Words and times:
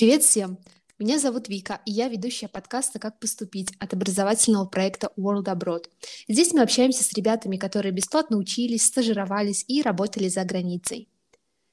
Привет 0.00 0.22
всем! 0.22 0.56
Меня 0.98 1.18
зовут 1.18 1.50
Вика, 1.50 1.82
и 1.84 1.90
я 1.90 2.08
ведущая 2.08 2.48
подкаста 2.48 2.98
«Как 2.98 3.20
поступить» 3.20 3.68
от 3.78 3.92
образовательного 3.92 4.64
проекта 4.64 5.10
World 5.18 5.44
Abroad. 5.44 5.90
Здесь 6.26 6.54
мы 6.54 6.62
общаемся 6.62 7.04
с 7.04 7.12
ребятами, 7.12 7.58
которые 7.58 7.92
бесплатно 7.92 8.38
учились, 8.38 8.86
стажировались 8.86 9.62
и 9.68 9.82
работали 9.82 10.28
за 10.28 10.42
границей. 10.44 11.10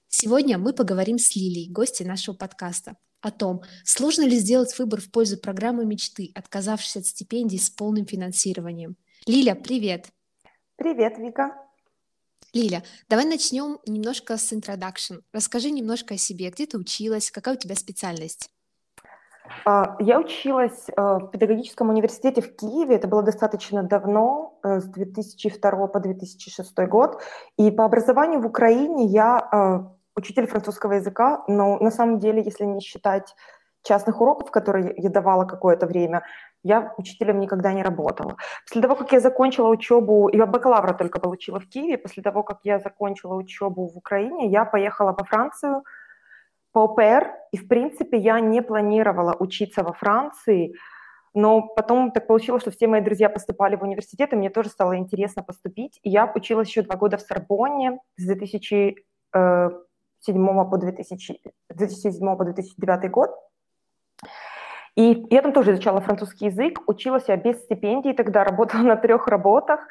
Сегодня 0.10 0.58
мы 0.58 0.74
поговорим 0.74 1.20
с 1.20 1.37
Лилией, 1.37 1.71
гостьей 1.71 2.05
нашего 2.05 2.35
подкаста, 2.35 2.97
о 3.21 3.31
том, 3.31 3.62
сложно 3.85 4.24
ли 4.24 4.37
сделать 4.37 4.78
выбор 4.78 4.99
в 4.99 5.09
пользу 5.09 5.37
программы 5.37 5.85
мечты, 5.85 6.33
отказавшись 6.35 6.97
от 6.97 7.05
стипендий 7.05 7.59
с 7.59 7.69
полным 7.69 8.05
финансированием. 8.05 8.97
Лиля, 9.25 9.55
привет! 9.55 10.07
Привет, 10.75 11.17
Вика! 11.17 11.67
Лиля, 12.54 12.84
давай 13.10 13.26
начнем 13.26 13.79
немножко 13.86 14.38
с 14.38 14.54
introduction. 14.54 15.22
Расскажи 15.34 15.70
немножко 15.70 16.16
о 16.16 16.18
себе, 16.18 16.50
где 16.50 16.66
ты 16.66 16.77
училась, 16.77 17.32
какая 17.32 17.55
у 17.55 17.58
тебя 17.58 17.76
специальность? 17.76 18.50
А, 19.66 19.96
я 20.00 20.20
училась 20.20 20.88
э, 20.90 20.94
в 20.96 21.28
педагогическом 21.28 21.90
университете 21.90 22.41
в 22.41 22.55
Киеве, 22.55 22.96
это 22.96 23.08
было 23.08 23.24
достаточно 23.24 23.84
давно, 23.84 24.60
э, 24.64 24.80
с 24.80 24.86
2002 24.86 25.88
по 25.88 26.00
2006 26.00 26.78
год, 26.88 27.22
и 27.58 27.72
по 27.72 27.86
образованию 27.86 28.41
в 28.41 28.46
Украине 28.46 29.05
я 29.05 29.50
э, 29.52 29.98
учитель 30.16 30.48
французского 30.48 30.94
языка, 30.94 31.44
но 31.48 31.77
на 31.80 31.91
самом 31.91 32.20
деле, 32.20 32.44
если 32.44 32.66
не 32.66 32.82
считать 32.82 33.36
частных 33.88 34.22
уроков, 34.22 34.52
которые 34.52 34.94
я 34.98 35.09
давала 35.09 35.46
какое-то 35.46 35.88
время, 35.88 36.23
я 36.64 36.94
учителем 36.98 37.40
никогда 37.40 37.73
не 37.73 37.84
работала. 37.84 38.36
После 38.68 38.82
того, 38.82 38.96
как 38.96 39.12
я 39.12 39.20
закончила 39.20 39.70
учебу, 39.70 40.30
я 40.34 40.46
бакалавра 40.46 40.94
только 40.94 41.20
получила 41.20 41.60
в 41.60 41.68
Киеве, 41.68 41.98
после 41.98 42.23
того, 42.23 42.44
как 42.44 42.60
я 42.63 42.80
закончила 42.80 43.36
учебу 43.36 43.88
в 43.88 43.98
Украине, 43.98 44.48
я 44.48 44.66
поехала 44.66 45.16
во 45.18 45.23
Францию 45.23 45.84
по 46.72 46.84
ОПР, 46.84 47.32
и, 47.54 47.58
в 47.58 47.68
принципе, 47.68 48.18
я 48.18 48.40
не 48.40 48.62
планировала 48.62 49.36
учиться 49.40 49.84
во 49.84 49.93
Франции, 49.93 50.74
но 51.34 51.62
потом 51.62 52.12
так 52.12 52.27
получилось, 52.27 52.62
что 52.62 52.71
все 52.71 52.88
мои 52.88 53.02
друзья 53.02 53.30
поступали 53.30 53.76
в 53.76 53.84
университет, 53.84 54.34
и 54.34 54.35
мне 54.35 54.49
тоже 54.49 54.70
стало 54.70 54.98
интересно 54.98 55.43
поступить. 55.43 55.99
И 56.04 56.10
я 56.10 56.32
училась 56.35 56.68
еще 56.68 56.82
два 56.82 56.96
года 56.96 57.18
в 57.18 57.21
Сорбонне 57.21 57.99
с 58.18 58.26
2007 58.26 58.96
э, 59.34 59.70
по, 60.26 60.77
2000, 60.77 61.41
2007 61.70 62.38
по 62.38 62.43
2009 62.43 63.12
год. 63.12 63.30
И 64.97 65.27
я 65.29 65.41
там 65.43 65.53
тоже 65.53 65.73
изучала 65.73 66.01
французский 66.01 66.45
язык, 66.45 66.81
училась 66.87 67.25
я 67.27 67.37
без 67.37 67.61
стипендий, 67.61 68.13
тогда 68.13 68.43
работала 68.43 68.81
на 68.81 68.95
трех 68.95 69.27
работах 69.27 69.87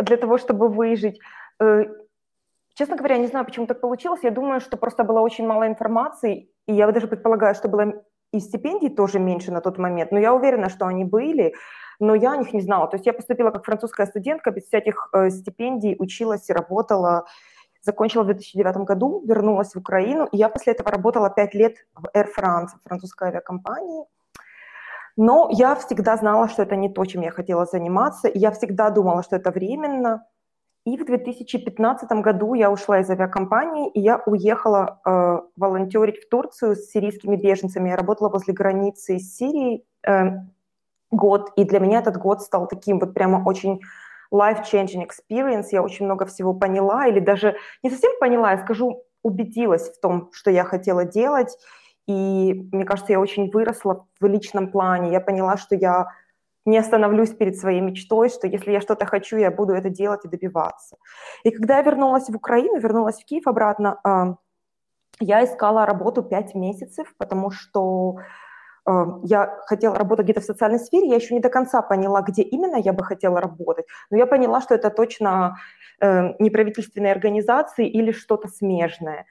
для 0.00 0.16
того, 0.16 0.38
чтобы 0.38 0.68
выжить. 0.68 1.20
Э, 1.60 1.84
честно 2.74 2.96
говоря, 2.96 3.18
не 3.18 3.26
знаю, 3.26 3.44
почему 3.44 3.66
так 3.66 3.82
получилось. 3.82 4.20
Я 4.22 4.30
думаю, 4.30 4.60
что 4.60 4.78
просто 4.78 5.04
было 5.04 5.20
очень 5.20 5.46
мало 5.46 5.66
информации, 5.66 6.48
и 6.66 6.72
я 6.72 6.90
даже 6.90 7.06
предполагаю, 7.06 7.54
что 7.54 7.68
было 7.68 8.02
и 8.32 8.40
стипендий 8.40 8.88
тоже 8.88 9.18
меньше 9.18 9.52
на 9.52 9.60
тот 9.60 9.76
момент, 9.78 10.10
но 10.10 10.18
я 10.18 10.32
уверена, 10.32 10.70
что 10.70 10.86
они 10.86 11.04
были, 11.04 11.54
но 12.00 12.14
я 12.14 12.32
о 12.32 12.36
них 12.38 12.54
не 12.54 12.62
знала. 12.62 12.88
То 12.88 12.96
есть 12.96 13.06
я 13.06 13.12
поступила 13.12 13.50
как 13.50 13.64
французская 13.66 14.06
студентка, 14.06 14.50
без 14.52 14.64
всяких 14.64 15.10
э, 15.12 15.28
стипендий, 15.30 15.96
училась 15.98 16.48
и 16.48 16.54
работала, 16.54 17.26
закончила 17.82 18.22
в 18.22 18.26
2009 18.26 18.76
году, 18.88 19.22
вернулась 19.26 19.74
в 19.74 19.78
Украину, 19.78 20.26
и 20.32 20.38
я 20.38 20.48
после 20.48 20.72
этого 20.72 20.90
работала 20.90 21.28
пять 21.28 21.54
лет 21.54 21.76
в 21.94 22.06
Air 22.16 22.28
France, 22.36 22.68
французской 22.84 23.28
авиакомпании, 23.28 24.04
но 25.16 25.48
я 25.50 25.74
всегда 25.74 26.16
знала, 26.16 26.48
что 26.48 26.62
это 26.62 26.76
не 26.76 26.88
то, 26.88 27.04
чем 27.04 27.22
я 27.22 27.30
хотела 27.30 27.64
заниматься, 27.64 28.28
и 28.28 28.38
я 28.38 28.50
всегда 28.50 28.90
думала, 28.90 29.22
что 29.22 29.36
это 29.36 29.50
временно. 29.50 30.26
И 30.84 30.96
в 30.96 31.04
2015 31.04 32.08
году 32.22 32.54
я 32.54 32.70
ушла 32.70 33.00
из 33.00 33.10
авиакомпании, 33.10 33.90
и 33.90 34.00
я 34.00 34.22
уехала 34.26 35.00
э, 35.04 35.38
волонтерить 35.56 36.22
в 36.22 36.28
Турцию 36.28 36.76
с 36.76 36.90
сирийскими 36.90 37.34
беженцами. 37.34 37.88
Я 37.88 37.96
работала 37.96 38.28
возле 38.28 38.54
границы 38.54 39.18
с 39.18 39.36
Сирией 39.36 39.84
э, 40.06 40.32
год, 41.10 41.50
и 41.56 41.64
для 41.64 41.80
меня 41.80 41.98
этот 41.98 42.18
год 42.18 42.42
стал 42.42 42.68
таким 42.68 43.00
вот 43.00 43.14
прямо 43.14 43.42
очень 43.44 43.80
life-changing 44.32 45.08
experience. 45.08 45.68
Я 45.72 45.82
очень 45.82 46.04
много 46.04 46.24
всего 46.26 46.54
поняла, 46.54 47.06
или 47.06 47.20
даже 47.20 47.56
не 47.82 47.90
совсем 47.90 48.12
поняла, 48.20 48.52
я 48.52 48.58
скажу, 48.58 49.02
убедилась 49.22 49.90
в 49.90 50.00
том, 50.00 50.30
что 50.32 50.52
я 50.52 50.62
хотела 50.62 51.04
делать. 51.04 51.58
И 52.06 52.68
мне 52.72 52.84
кажется, 52.84 53.12
я 53.12 53.20
очень 53.20 53.50
выросла 53.50 54.06
в 54.20 54.26
личном 54.26 54.70
плане. 54.70 55.12
Я 55.12 55.20
поняла, 55.20 55.56
что 55.56 55.74
я 55.74 56.12
не 56.66 56.78
остановлюсь 56.78 57.30
перед 57.30 57.56
своей 57.56 57.80
мечтой, 57.80 58.28
что 58.28 58.46
если 58.46 58.72
я 58.72 58.80
что-то 58.80 59.06
хочу, 59.06 59.36
я 59.36 59.50
буду 59.50 59.72
это 59.72 59.88
делать 59.88 60.24
и 60.24 60.28
добиваться. 60.28 60.96
И 61.44 61.50
когда 61.50 61.78
я 61.78 61.82
вернулась 61.82 62.28
в 62.28 62.36
Украину, 62.36 62.78
вернулась 62.78 63.20
в 63.20 63.24
Киев 63.24 63.46
обратно, 63.46 64.00
а, 64.04 64.36
я 65.20 65.44
искала 65.44 65.86
работу 65.86 66.22
пять 66.22 66.54
месяцев, 66.54 67.14
потому 67.18 67.50
что 67.50 68.16
а, 68.84 69.20
я 69.22 69.58
хотела 69.66 69.96
работать 69.96 70.24
где-то 70.24 70.40
в 70.40 70.44
социальной 70.44 70.80
сфере, 70.80 71.08
я 71.08 71.16
еще 71.16 71.34
не 71.34 71.40
до 71.40 71.48
конца 71.48 71.82
поняла, 71.82 72.22
где 72.22 72.42
именно 72.42 72.76
я 72.76 72.92
бы 72.92 73.04
хотела 73.04 73.40
работать, 73.40 73.86
но 74.10 74.16
я 74.16 74.26
поняла, 74.26 74.60
что 74.60 74.74
это 74.74 74.90
точно 74.90 75.56
э, 76.00 76.34
неправительственные 76.40 77.12
организации 77.12 77.88
или 77.88 78.12
что-то 78.12 78.48
смежное. 78.48 79.26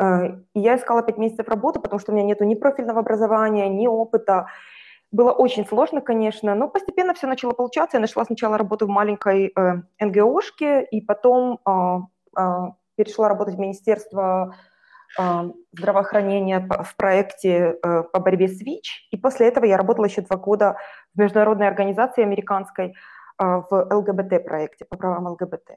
Э, 0.00 0.36
и 0.54 0.60
я 0.60 0.76
искала 0.76 1.02
пять 1.02 1.18
месяцев 1.18 1.48
работы, 1.48 1.78
потому 1.80 2.00
что 2.00 2.12
у 2.12 2.14
меня 2.14 2.24
нет 2.24 2.40
ни 2.40 2.54
профильного 2.54 3.00
образования, 3.00 3.68
ни 3.68 3.86
опыта. 3.86 4.46
Было 5.12 5.32
очень 5.32 5.66
сложно, 5.66 6.00
конечно, 6.00 6.54
но 6.54 6.68
постепенно 6.68 7.14
все 7.14 7.26
начало 7.26 7.52
получаться. 7.52 7.96
Я 7.96 8.00
нашла 8.00 8.24
сначала 8.24 8.56
работу 8.56 8.86
в 8.86 8.90
маленькой 8.90 9.52
э, 9.54 9.82
НГОшке, 9.98 10.84
и 10.84 11.00
потом 11.00 11.58
э, 11.66 11.98
э, 12.38 12.42
перешла 12.96 13.28
работать 13.28 13.56
в 13.56 13.58
Министерство 13.58 14.54
э, 15.18 15.50
здравоохранения 15.72 16.60
в 16.60 16.96
проекте 16.96 17.76
э, 17.82 18.02
по 18.04 18.20
борьбе 18.20 18.48
с 18.48 18.60
ВИЧ. 18.60 19.08
И 19.10 19.16
после 19.16 19.48
этого 19.48 19.64
я 19.64 19.76
работала 19.76 20.06
еще 20.06 20.22
два 20.22 20.36
года 20.36 20.76
в 21.14 21.18
международной 21.18 21.68
организации 21.68 22.22
американской 22.22 22.86
э, 22.86 22.92
в 23.38 23.88
ЛГБТ-проекте, 23.90 24.84
по 24.84 24.96
правам 24.96 25.26
ЛГБТ. 25.26 25.76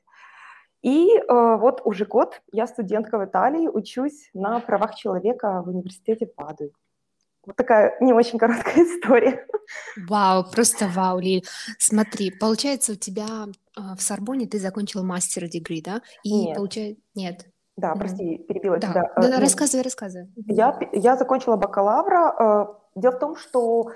И 0.84 1.08
э, 1.18 1.56
вот 1.58 1.82
уже 1.86 2.06
год 2.06 2.42
я 2.52 2.68
студентка 2.68 3.18
в 3.18 3.26
Италии, 3.26 3.70
учусь 3.70 4.30
на 4.34 4.60
правах 4.60 4.96
человека 4.96 5.64
в 5.66 5.70
университете 5.70 6.28
Падуи. 6.28 6.72
Вот 7.46 7.56
такая 7.56 7.98
не 8.02 8.12
очень 8.12 8.38
короткая 8.38 8.76
история. 8.84 9.48
Вау, 10.10 10.44
просто 10.52 10.88
вау, 10.88 11.20
Лиль. 11.20 11.46
Смотри, 11.80 12.32
получается, 12.32 12.94
у 12.94 12.96
тебя 12.96 13.48
э, 13.78 13.82
в 13.98 14.02
Сорбоне 14.02 14.46
ты 14.46 14.60
закончила 14.60 15.04
мастер 15.04 15.48
дегри, 15.48 15.82
да? 15.82 16.02
И 16.24 16.48
Нет. 16.48 16.58
получается... 16.58 17.02
Нет. 17.16 17.46
Да, 17.78 17.96
прости, 17.96 18.38
перебила 18.40 18.78
да. 18.78 18.92
тебя. 18.92 19.14
Да, 19.16 19.30
да, 19.30 19.40
рассказывай, 19.40 19.84
рассказывай. 19.84 20.30
Я, 20.36 20.78
я 20.92 21.16
закончила 21.16 21.56
бакалавра. 21.56 22.78
Дело 22.94 23.14
в 23.14 23.20
том, 23.20 23.36
что 23.36 23.90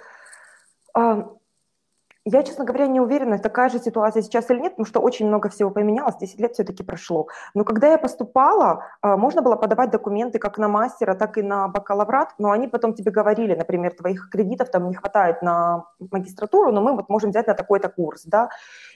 я, 2.30 2.44
честно 2.44 2.66
говоря, 2.66 2.88
не 2.88 3.00
уверена, 3.00 3.40
такая 3.40 3.70
же 3.70 3.80
ситуация 3.80 4.22
сейчас 4.22 4.50
или 4.50 4.60
нет, 4.60 4.74
потому 4.74 4.86
что 4.86 5.00
очень 5.00 5.28
много 5.28 5.48
всего 5.50 5.70
поменялось, 5.70 6.18
10 6.18 6.40
лет 6.40 6.54
все-таки 6.54 6.84
прошло. 6.84 7.28
Но 7.54 7.64
когда 7.64 7.88
я 7.88 7.98
поступала, 7.98 8.84
а, 9.02 9.16
можно 9.16 9.42
было 9.42 9.56
подавать 9.56 9.92
документы 9.92 10.38
как 10.38 10.58
на 10.58 10.68
мастера, 10.68 11.14
так 11.16 11.38
и 11.38 11.42
на 11.42 11.68
бакалаврат, 11.70 12.34
но 12.38 12.52
они 12.52 12.68
потом 12.68 12.94
тебе 12.94 13.12
говорили, 13.12 13.56
например, 13.56 13.94
твоих 13.96 14.30
кредитов 14.30 14.70
там 14.70 14.90
не 14.90 14.96
хватает 14.96 15.42
на 15.42 15.86
магистратуру, 16.12 16.72
но 16.72 16.82
мы 16.82 16.96
вот 16.96 17.10
можем 17.10 17.30
взять 17.30 17.48
на 17.48 17.54
такой-то 17.54 17.88
курс, 17.88 18.24
да. 18.26 18.50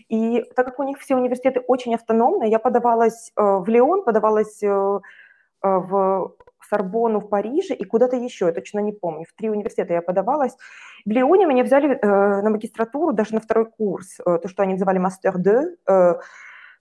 И 0.09 0.43
так 0.55 0.65
как 0.65 0.79
у 0.79 0.83
них 0.83 0.99
все 0.99 1.15
университеты 1.15 1.61
очень 1.67 1.95
автономные, 1.95 2.51
я 2.51 2.59
подавалась 2.59 3.31
э, 3.37 3.41
в 3.41 3.67
Леон, 3.67 4.03
подавалась 4.03 4.61
э, 4.61 4.67
э, 4.67 4.99
в 5.63 6.35
Сорбону 6.71 7.19
в 7.19 7.29
Париже 7.29 7.73
и 7.73 7.83
куда-то 7.83 8.15
еще, 8.15 8.45
я 8.45 8.53
точно 8.53 8.79
не 8.79 8.93
помню. 8.93 9.25
В 9.29 9.33
три 9.33 9.49
университета 9.49 9.93
я 9.93 10.01
подавалась. 10.01 10.55
В 11.05 11.09
Лионе 11.09 11.45
меня 11.45 11.63
взяли 11.63 11.99
э, 12.01 12.41
на 12.41 12.49
магистратуру, 12.49 13.11
даже 13.11 13.33
на 13.33 13.41
второй 13.41 13.65
курс, 13.65 14.19
э, 14.19 14.39
то, 14.39 14.47
что 14.47 14.63
они 14.63 14.73
называли 14.73 14.99
Master 14.99 15.37
2. 15.37 15.63
Э, 15.87 16.19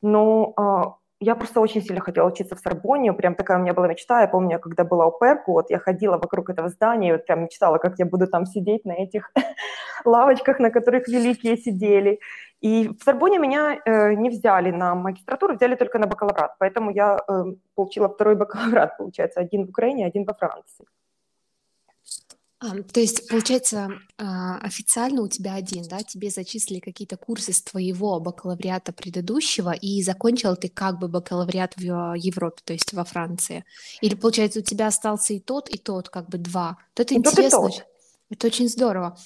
но 0.03 0.55
э, 0.57 1.01
я 1.21 1.35
просто 1.35 1.61
очень 1.61 1.83
сильно 1.83 2.01
хотела 2.01 2.29
учиться 2.29 2.55
в 2.55 2.61
Сорбоне, 2.61 3.13
прям 3.13 3.35
такая 3.35 3.59
у 3.59 3.63
меня 3.63 3.75
была 3.75 3.89
мечта. 3.89 4.23
Я 4.23 4.29
помню, 4.29 4.59
когда 4.61 4.85
была 4.85 5.07
ОПР, 5.07 5.43
вот 5.47 5.71
я 5.71 5.79
ходила 5.79 6.17
вокруг 6.17 6.49
этого 6.51 6.69
здания, 6.69 7.13
вот 7.13 7.27
прям 7.27 7.43
мечтала, 7.43 7.79
как 7.79 7.99
я 7.99 8.07
буду 8.07 8.27
там 8.27 8.47
сидеть 8.47 8.85
на 8.85 8.93
этих 8.93 9.33
лавочках, 10.07 10.61
на 10.61 10.71
которых 10.71 11.09
великие 11.09 11.57
сидели. 11.57 12.21
И 12.61 12.89
в 12.89 13.03
Сорбоне 13.05 13.39
меня 13.39 13.79
э, 13.85 14.15
не 14.15 14.29
взяли 14.29 14.71
на 14.71 14.95
магистратуру, 14.95 15.55
взяли 15.55 15.77
только 15.77 15.99
на 15.99 16.07
бакалаврат. 16.07 16.57
Поэтому 16.59 16.91
я 16.91 17.19
э, 17.29 17.45
получила 17.75 18.09
второй 18.09 18.37
бакалаврат, 18.37 18.99
получается, 18.99 19.41
один 19.41 19.67
в 19.67 19.71
Украине, 19.71 20.07
один 20.07 20.25
во 20.25 20.35
Франции. 20.35 20.87
А, 22.63 22.83
то 22.83 23.01
есть, 23.01 23.27
получается, 23.27 23.89
а, 24.19 24.59
официально 24.59 25.23
у 25.23 25.29
тебя 25.29 25.55
один, 25.55 25.83
да? 25.89 26.03
Тебе 26.03 26.29
зачислили 26.29 26.79
какие-то 26.79 27.17
курсы 27.17 27.55
с 27.55 27.63
твоего 27.63 28.21
бакалавриата 28.21 28.93
предыдущего, 28.93 29.73
и 29.73 30.03
закончил 30.03 30.57
ты 30.57 30.69
как 30.69 30.99
бы 30.99 31.09
бакалавриат 31.09 31.77
в 31.79 32.15
Европе, 32.17 32.61
то 32.63 32.75
есть 32.75 32.93
во 32.93 33.05
Франции. 33.05 33.65
Или, 34.03 34.15
получается, 34.15 34.61
у 34.61 34.63
тебя 34.63 34.89
остался 34.89 35.33
и 35.33 35.41
тот, 35.41 35.71
и 35.71 35.79
тот, 35.79 36.11
как 36.11 36.29
бы 36.29 36.37
два. 36.37 36.77
Вот 36.95 37.01
это 37.01 37.15
и 37.15 37.17
интересно. 37.17 37.63
Тот, 37.63 37.71
и 37.71 37.79
тот. 37.79 37.87
Это 38.29 38.47
очень 38.47 38.69
здорово. 38.69 39.17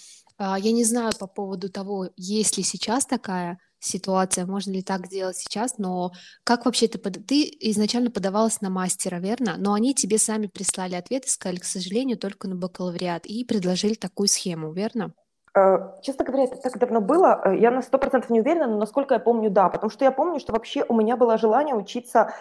А, 0.44 0.58
я 0.58 0.73
не 0.73 0.85
знаю 0.85 1.12
по 1.19 1.26
поводу 1.26 1.70
того, 1.70 2.08
есть 2.17 2.58
ли 2.58 2.62
сейчас 2.62 3.06
такая 3.06 3.58
ситуация, 3.79 4.46
можно 4.46 4.73
ли 4.73 4.82
так 4.82 5.08
делать 5.08 5.37
сейчас, 5.37 5.79
но 5.79 6.12
как 6.43 6.64
вообще 6.64 6.87
ты, 6.87 6.99
под... 6.99 7.26
ты 7.26 7.43
изначально 7.61 8.11
подавалась 8.11 8.61
на 8.61 8.70
мастера, 8.70 9.17
верно? 9.17 9.55
Но 9.58 9.73
они 9.73 9.94
тебе 9.94 10.19
сами 10.19 10.46
прислали 10.46 10.94
ответ 10.94 11.25
и 11.25 11.29
сказали, 11.29 11.58
к 11.58 11.64
сожалению, 11.64 12.19
только 12.19 12.49
на 12.49 12.56
бакалавриат, 12.56 13.26
и 13.26 13.44
предложили 13.44 13.94
такую 13.94 14.29
схему, 14.29 14.73
верно? 14.73 15.12
Э, 15.56 15.79
честно 16.02 16.25
говоря, 16.25 16.44
это 16.44 16.56
так 16.56 16.79
давно 16.79 17.00
было, 17.00 17.41
э, 17.44 17.58
я 17.58 17.70
на 17.70 17.82
сто 17.82 17.99
процентов 17.99 18.31
не 18.31 18.41
уверена, 18.41 18.67
но 18.67 18.79
насколько 18.79 19.14
я 19.14 19.20
помню, 19.20 19.50
да, 19.50 19.69
потому 19.69 19.91
что 19.91 20.05
я 20.05 20.12
помню, 20.12 20.41
что 20.41 20.52
вообще 20.52 20.85
у 20.88 20.94
меня 20.94 21.17
было 21.17 21.38
желание 21.38 21.75
учиться, 21.75 22.35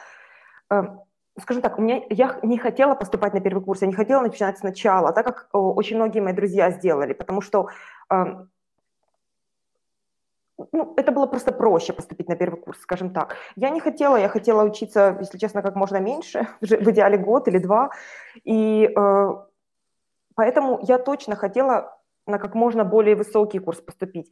э, 0.70 0.82
скажем 1.40 1.62
так, 1.62 1.80
у 1.80 1.82
меня, 1.82 2.02
я 2.10 2.40
не 2.44 2.58
хотела 2.58 2.96
поступать 2.96 3.34
на 3.34 3.42
первый 3.42 3.64
курс, 3.64 3.82
я 3.82 3.88
не 3.88 3.94
хотела 3.94 4.22
начинать 4.22 4.58
сначала, 4.58 5.12
так 5.12 5.26
как 5.26 5.50
очень 5.52 5.96
многие 5.96 6.20
мои 6.20 6.34
друзья 6.34 6.72
сделали, 6.72 7.14
потому 7.14 7.42
что 7.42 7.70
ну, 10.72 10.94
это 10.98 11.12
было 11.12 11.26
просто 11.26 11.52
проще 11.52 11.94
поступить 11.94 12.30
на 12.30 12.36
первый 12.36 12.60
курс, 12.62 12.80
скажем 12.80 13.10
так. 13.12 13.38
Я 13.56 13.70
не 13.70 13.80
хотела, 13.80 14.18
я 14.18 14.30
хотела 14.30 14.64
учиться, 14.64 15.18
если 15.20 15.38
честно, 15.38 15.62
как 15.62 15.76
можно 15.76 16.00
меньше, 16.00 16.48
в 16.62 16.90
идеале 16.92 17.18
год 17.18 17.48
или 17.48 17.58
два, 17.58 17.90
и 18.44 18.92
э, 18.96 19.30
поэтому 20.36 20.80
я 20.84 21.00
точно 21.00 21.36
хотела 21.36 21.98
на 22.28 22.38
как 22.38 22.56
можно 22.56 22.86
более 22.86 23.16
высокий 23.16 23.60
курс 23.60 23.82
поступить. 23.82 24.32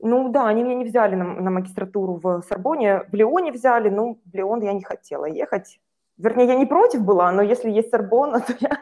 Ну 0.00 0.28
да, 0.28 0.48
они 0.48 0.64
меня 0.64 0.74
не 0.74 0.84
взяли 0.84 1.14
на, 1.14 1.24
на 1.24 1.50
магистратуру 1.50 2.20
в 2.22 2.42
Сорбоне, 2.42 3.04
в 3.10 3.14
Лионе 3.14 3.52
взяли, 3.52 3.88
но 3.88 4.14
в 4.14 4.34
Лион 4.34 4.60
я 4.60 4.72
не 4.72 4.82
хотела 4.82 5.24
ехать. 5.24 5.80
Вернее, 6.16 6.46
я 6.46 6.54
не 6.56 6.66
против 6.66 7.02
была, 7.02 7.32
но 7.32 7.42
если 7.42 7.70
есть 7.70 7.90
Сорбона, 7.90 8.40
то 8.46 8.54
я 8.60 8.78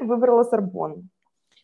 выбрала 0.00 0.44
Сорбон. 0.44 1.08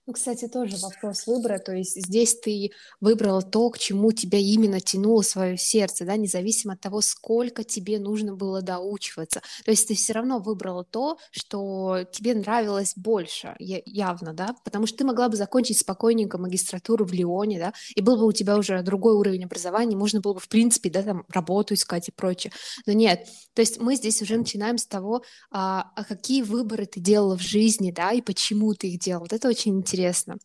Ну, 0.08 0.14
кстати, 0.14 0.48
тоже 0.48 0.78
вопрос 0.78 1.26
выбора. 1.26 1.58
То 1.58 1.74
есть 1.74 2.02
здесь 2.02 2.34
ты 2.40 2.70
выбрала 2.98 3.42
то, 3.42 3.68
к 3.68 3.78
чему 3.78 4.10
тебя 4.12 4.38
именно 4.38 4.80
тянуло 4.80 5.20
свое 5.20 5.58
сердце, 5.58 6.06
да, 6.06 6.16
независимо 6.16 6.72
от 6.72 6.80
того, 6.80 7.02
сколько 7.02 7.62
тебе 7.62 7.98
нужно 7.98 8.34
было 8.34 8.62
доучиваться. 8.62 9.42
То 9.66 9.70
есть 9.70 9.86
ты 9.86 9.94
все 9.94 10.14
равно 10.14 10.38
выбрала 10.38 10.82
то, 10.82 11.18
что 11.30 12.06
тебе 12.10 12.34
нравилось 12.34 12.94
больше, 12.96 13.54
явно, 13.58 14.32
да, 14.32 14.54
потому 14.64 14.86
что 14.86 14.96
ты 14.96 15.04
могла 15.04 15.28
бы 15.28 15.36
закончить 15.36 15.78
спокойненько 15.78 16.38
магистратуру 16.38 17.04
в 17.04 17.12
Лионе, 17.12 17.58
да, 17.58 17.74
и 17.94 18.00
был 18.00 18.16
бы 18.16 18.26
у 18.26 18.32
тебя 18.32 18.56
уже 18.56 18.82
другой 18.82 19.12
уровень 19.12 19.44
образования, 19.44 19.94
можно 19.94 20.22
было 20.22 20.32
бы, 20.32 20.40
в 20.40 20.48
принципе, 20.48 20.88
да, 20.88 21.02
там, 21.02 21.26
работу 21.28 21.74
искать 21.74 22.08
и 22.08 22.12
прочее. 22.12 22.50
Но 22.86 22.94
нет, 22.94 23.26
то 23.52 23.60
есть 23.60 23.78
мы 23.78 23.94
здесь 23.94 24.22
уже 24.22 24.38
начинаем 24.38 24.78
с 24.78 24.86
того, 24.86 25.22
а, 25.50 25.92
а 25.94 26.04
какие 26.04 26.40
выборы 26.40 26.86
ты 26.86 26.98
делала 26.98 27.36
в 27.36 27.42
жизни, 27.42 27.90
да, 27.90 28.12
и 28.12 28.22
почему 28.22 28.72
ты 28.72 28.88
их 28.88 29.00
делала. 29.00 29.24
Вот 29.24 29.34
это 29.34 29.48
очень 29.48 29.76
интересно 29.76 29.97
интересно? 29.98 30.36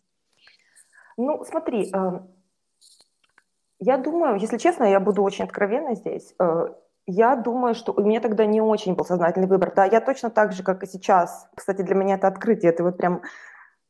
Ну, 1.18 1.44
смотри, 1.46 1.92
э, 1.94 2.20
я 3.80 3.98
думаю, 3.98 4.40
если 4.40 4.58
честно, 4.58 4.86
я 4.86 5.00
буду 5.00 5.24
очень 5.24 5.46
откровенна 5.46 5.96
здесь. 5.96 6.34
Э, 6.40 6.68
я 7.06 7.36
думаю, 7.36 7.76
что 7.76 7.94
у 7.94 8.02
меня 8.02 8.20
тогда 8.20 8.46
не 8.46 8.62
очень 8.62 8.96
был 8.96 9.06
сознательный 9.06 9.48
выбор. 9.48 9.74
Да, 9.76 9.86
я 9.86 10.02
точно 10.02 10.30
так 10.30 10.54
же, 10.54 10.64
как 10.64 10.84
и 10.84 10.88
сейчас. 10.88 11.48
Кстати, 11.56 11.82
для 11.82 11.96
меня 11.96 12.16
это 12.16 12.28
открытие. 12.28 12.72
Это 12.72 12.84
вот 12.84 12.98
прям... 12.98 13.22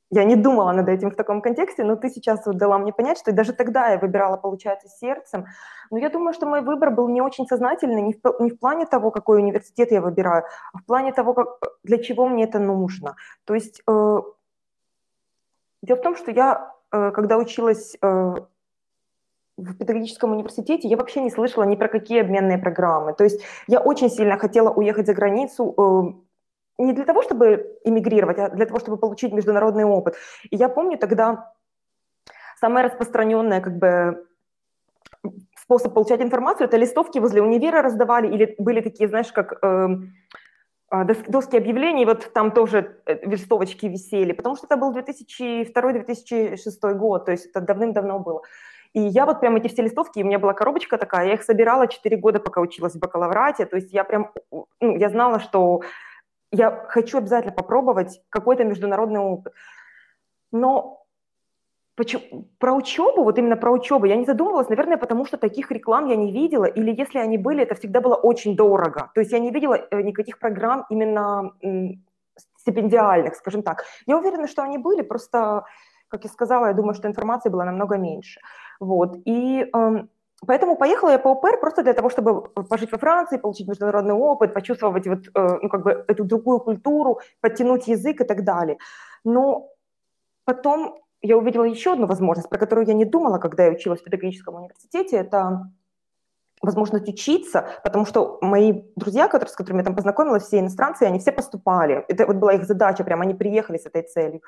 Я 0.10 0.26
не 0.26 0.36
думала 0.36 0.74
над 0.74 0.90
этим 0.90 1.10
в 1.10 1.16
таком 1.16 1.42
контексте, 1.42 1.84
но 1.84 1.96
ты 1.96 2.10
сейчас 2.10 2.46
вот 2.46 2.58
дала 2.58 2.78
мне 2.78 2.94
понять, 2.94 3.18
что 3.18 3.32
даже 3.32 3.54
тогда 3.54 3.90
я 3.90 3.98
выбирала, 3.98 4.38
получается, 4.38 4.88
сердцем. 4.88 5.46
Но 5.90 5.98
я 5.98 6.10
думаю, 6.10 6.34
что 6.34 6.46
мой 6.46 6.62
выбор 6.62 6.92
был 6.92 7.08
не 7.08 7.22
очень 7.22 7.48
сознательный, 7.48 8.02
не 8.02 8.14
в, 8.14 8.42
не 8.42 8.52
в 8.52 8.60
плане 8.60 8.86
того, 8.86 9.12
какой 9.12 9.40
университет 9.40 9.92
я 9.92 10.02
выбираю, 10.02 10.44
а 10.74 10.78
в 10.78 10.86
плане 10.86 11.14
того, 11.14 11.34
как, 11.34 11.48
для 11.84 11.98
чего 11.98 12.28
мне 12.28 12.44
это 12.44 12.60
нужно. 12.60 13.16
То 13.46 13.56
есть 13.56 13.82
э, 13.88 14.22
Дело 15.84 15.98
в 15.98 16.02
том, 16.02 16.16
что 16.16 16.32
я, 16.32 16.74
э, 16.92 17.12
когда 17.12 17.38
училась 17.38 17.98
э, 18.02 18.08
в 19.58 19.78
педагогическом 19.78 20.32
университете, 20.32 20.88
я 20.88 20.96
вообще 20.96 21.22
не 21.22 21.30
слышала 21.30 21.64
ни 21.64 21.76
про 21.76 21.90
какие 21.90 22.22
обменные 22.22 22.58
программы. 22.58 23.14
То 23.14 23.26
есть 23.26 23.42
я 23.68 23.82
очень 23.82 24.10
сильно 24.10 24.38
хотела 24.38 24.70
уехать 24.70 25.06
за 25.06 25.14
границу, 25.14 25.76
э, 25.78 26.84
не 26.84 26.94
для 26.94 27.04
того, 27.04 27.22
чтобы 27.22 27.78
эмигрировать, 27.84 28.40
а 28.40 28.50
для 28.50 28.66
того, 28.66 28.80
чтобы 28.80 28.98
получить 28.98 29.34
международный 29.34 29.84
опыт. 29.84 30.16
И 30.50 30.56
я 30.56 30.70
помню 30.70 30.98
тогда 30.98 31.54
самое 32.62 32.86
распространенное 32.86 33.60
как 33.60 33.78
бы 33.78 34.26
способ 35.58 35.94
получать 35.94 36.22
информацию, 36.22 36.68
это 36.68 36.78
листовки 36.78 37.20
возле 37.20 37.42
универа 37.42 37.82
раздавали, 37.82 38.34
или 38.34 38.56
были 38.58 38.82
такие, 38.82 39.10
знаешь, 39.10 39.32
как 39.32 39.60
а, 39.62 39.90
доски 41.28 41.58
объявлений, 41.58 42.06
вот 42.06 42.32
там 42.34 42.52
тоже 42.52 42.98
э, 43.06 43.26
листовочки 43.26 43.88
висели, 43.88 44.34
потому 44.34 44.56
что 44.56 44.68
это 44.68 44.78
был 44.78 44.94
2002-2006 44.94 46.94
год, 46.94 47.26
то 47.26 47.32
есть 47.32 47.48
это 47.48 47.62
давным-давно 47.62 48.20
было. 48.20 48.42
И 48.94 49.02
я 49.02 49.26
вот 49.26 49.40
прям 49.40 49.56
эти 49.56 49.68
все 49.68 49.82
листовки, 49.82 50.22
у 50.22 50.26
меня 50.26 50.38
была 50.38 50.54
коробочка 50.54 50.98
такая, 50.98 51.28
я 51.28 51.34
их 51.34 51.44
собирала 51.44 51.88
4 51.88 52.16
года, 52.18 52.40
пока 52.40 52.62
училась 52.62 52.94
в 52.94 53.00
бакалаврате, 53.00 53.66
то 53.66 53.76
есть 53.76 53.92
я 53.92 54.04
прям, 54.04 54.32
ну, 54.52 54.98
я 54.98 55.10
знала, 55.10 55.40
что 55.40 55.82
я 56.52 56.86
хочу 56.90 57.18
обязательно 57.18 57.54
попробовать 57.54 58.22
какой-то 58.30 58.64
международный 58.64 59.20
опыт. 59.20 59.54
Но 60.52 61.03
Почему? 61.96 62.48
Про 62.58 62.74
учебу, 62.74 63.24
вот 63.24 63.38
именно 63.38 63.56
про 63.56 63.72
учебу, 63.72 64.06
я 64.06 64.16
не 64.16 64.26
задумывалась, 64.26 64.70
наверное, 64.70 64.98
потому 64.98 65.26
что 65.26 65.38
таких 65.38 65.72
реклам 65.72 66.10
я 66.10 66.16
не 66.16 66.32
видела, 66.32 66.66
или 66.66 66.92
если 67.02 67.20
они 67.20 67.38
были, 67.38 67.62
это 67.62 67.76
всегда 67.76 68.02
было 68.02 68.16
очень 68.16 68.56
дорого. 68.56 69.12
То 69.14 69.22
есть 69.22 69.32
я 69.32 69.40
не 69.40 69.52
видела 69.52 69.76
э, 69.76 70.02
никаких 70.02 70.40
программ 70.40 70.86
именно 70.90 71.52
стипендиальных, 72.58 73.36
скажем 73.36 73.62
так. 73.62 73.84
Я 74.08 74.18
уверена, 74.18 74.48
что 74.48 74.64
они 74.64 74.78
были, 74.78 75.04
просто, 75.04 75.66
как 76.08 76.24
я 76.24 76.30
сказала, 76.30 76.68
я 76.68 76.74
думаю, 76.74 76.96
что 76.96 77.08
информации 77.08 77.52
было 77.52 77.64
намного 77.64 77.98
меньше. 77.98 78.42
Вот. 78.80 79.18
И 79.26 79.70
э, 79.72 80.08
поэтому 80.48 80.76
поехала 80.76 81.12
я 81.12 81.20
по 81.20 81.32
ОПР 81.32 81.60
просто 81.60 81.84
для 81.84 81.94
того, 81.94 82.10
чтобы 82.10 82.42
пожить 82.70 82.92
во 82.92 82.98
Франции, 82.98 83.38
получить 83.38 83.68
международный 83.68 84.16
опыт, 84.16 84.54
почувствовать 84.54 85.08
вот, 85.08 85.20
э, 85.36 85.60
ну, 85.62 85.70
как 85.70 85.84
бы 85.84 86.06
эту 86.08 86.24
другую 86.24 86.60
культуру, 86.60 87.20
подтянуть 87.42 87.88
язык 87.88 88.22
и 88.22 88.26
так 88.26 88.44
далее. 88.44 88.78
Но 89.24 89.70
потом 90.46 91.04
я 91.24 91.38
увидела 91.38 91.64
еще 91.64 91.94
одну 91.94 92.06
возможность, 92.06 92.50
про 92.50 92.60
которую 92.60 92.86
я 92.86 92.94
не 92.94 93.06
думала, 93.06 93.40
когда 93.40 93.66
я 93.66 93.72
училась 93.72 94.02
в 94.02 94.04
педагогическом 94.04 94.56
университете. 94.56 95.18
Это 95.18 95.72
возможность 96.62 97.08
учиться, 97.08 97.68
потому 97.84 98.06
что 98.06 98.38
мои 98.42 98.84
друзья, 98.96 99.28
которые, 99.28 99.52
с 99.52 99.56
которыми 99.56 99.80
я 99.80 99.86
там 99.86 99.96
познакомилась, 99.96 100.44
все 100.44 100.60
иностранцы, 100.60 101.04
они 101.04 101.20
все 101.20 101.32
поступали. 101.32 102.06
Это 102.08 102.26
вот 102.26 102.36
была 102.36 102.54
их 102.54 102.66
задача, 102.66 103.04
прям 103.04 103.22
они 103.22 103.34
приехали 103.34 103.78
с 103.78 103.86
этой 103.86 104.04
целью. 104.04 104.42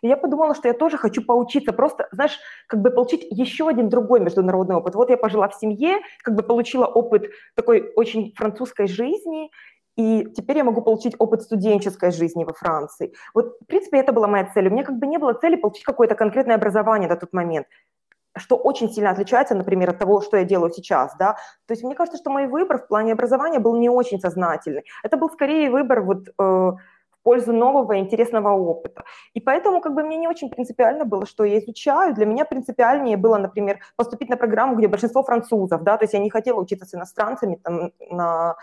И 0.00 0.08
я 0.08 0.16
подумала, 0.16 0.54
что 0.54 0.68
я 0.68 0.74
тоже 0.74 0.96
хочу 0.96 1.24
поучиться, 1.24 1.72
просто, 1.72 2.08
знаешь, 2.12 2.38
как 2.68 2.80
бы 2.80 2.90
получить 2.90 3.26
еще 3.30 3.68
один 3.68 3.88
другой 3.88 4.20
международный 4.20 4.76
опыт. 4.76 4.94
Вот 4.94 5.10
я 5.10 5.16
пожила 5.16 5.48
в 5.48 5.54
семье, 5.54 5.98
как 6.22 6.34
бы 6.34 6.42
получила 6.42 6.86
опыт 6.86 7.30
такой 7.54 7.92
очень 7.96 8.32
французской 8.36 8.86
жизни, 8.86 9.50
и 9.98 10.32
теперь 10.36 10.58
я 10.58 10.64
могу 10.64 10.80
получить 10.80 11.16
опыт 11.18 11.42
студенческой 11.42 12.12
жизни 12.12 12.44
во 12.44 12.52
Франции. 12.52 13.12
Вот, 13.34 13.56
в 13.60 13.66
принципе, 13.66 13.98
это 13.98 14.12
была 14.12 14.28
моя 14.28 14.44
цель. 14.54 14.68
У 14.68 14.70
меня 14.70 14.84
как 14.84 14.96
бы 14.96 15.08
не 15.08 15.18
было 15.18 15.34
цели 15.34 15.56
получить 15.56 15.82
какое-то 15.84 16.14
конкретное 16.14 16.54
образование 16.56 17.08
на 17.08 17.16
тот 17.16 17.32
момент 17.32 17.66
что 18.36 18.56
очень 18.56 18.88
сильно 18.88 19.10
отличается, 19.10 19.56
например, 19.56 19.90
от 19.90 19.98
того, 19.98 20.20
что 20.20 20.36
я 20.36 20.44
делаю 20.44 20.70
сейчас, 20.70 21.16
да. 21.18 21.32
То 21.66 21.72
есть 21.72 21.82
мне 21.82 21.96
кажется, 21.96 22.18
что 22.18 22.30
мой 22.30 22.46
выбор 22.46 22.78
в 22.78 22.86
плане 22.86 23.12
образования 23.12 23.58
был 23.58 23.76
не 23.76 23.90
очень 23.90 24.20
сознательный. 24.20 24.84
Это 25.02 25.16
был 25.16 25.28
скорее 25.30 25.70
выбор 25.70 26.02
вот 26.02 26.28
э, 26.28 26.32
в 26.38 26.78
пользу 27.24 27.52
нового 27.52 27.98
интересного 27.98 28.50
опыта. 28.50 29.02
И 29.34 29.40
поэтому 29.40 29.80
как 29.80 29.94
бы 29.94 30.04
мне 30.04 30.16
не 30.16 30.28
очень 30.28 30.50
принципиально 30.50 31.04
было, 31.04 31.26
что 31.26 31.42
я 31.42 31.58
изучаю. 31.58 32.14
Для 32.14 32.26
меня 32.26 32.44
принципиальнее 32.44 33.16
было, 33.16 33.38
например, 33.38 33.80
поступить 33.96 34.28
на 34.28 34.36
программу, 34.36 34.76
где 34.76 34.86
большинство 34.86 35.24
французов, 35.24 35.82
да, 35.82 35.96
то 35.96 36.04
есть 36.04 36.14
я 36.14 36.20
не 36.20 36.30
хотела 36.30 36.60
учиться 36.60 36.86
с 36.86 36.94
иностранцами 36.94 37.56
там 37.56 37.90
на 38.10 38.54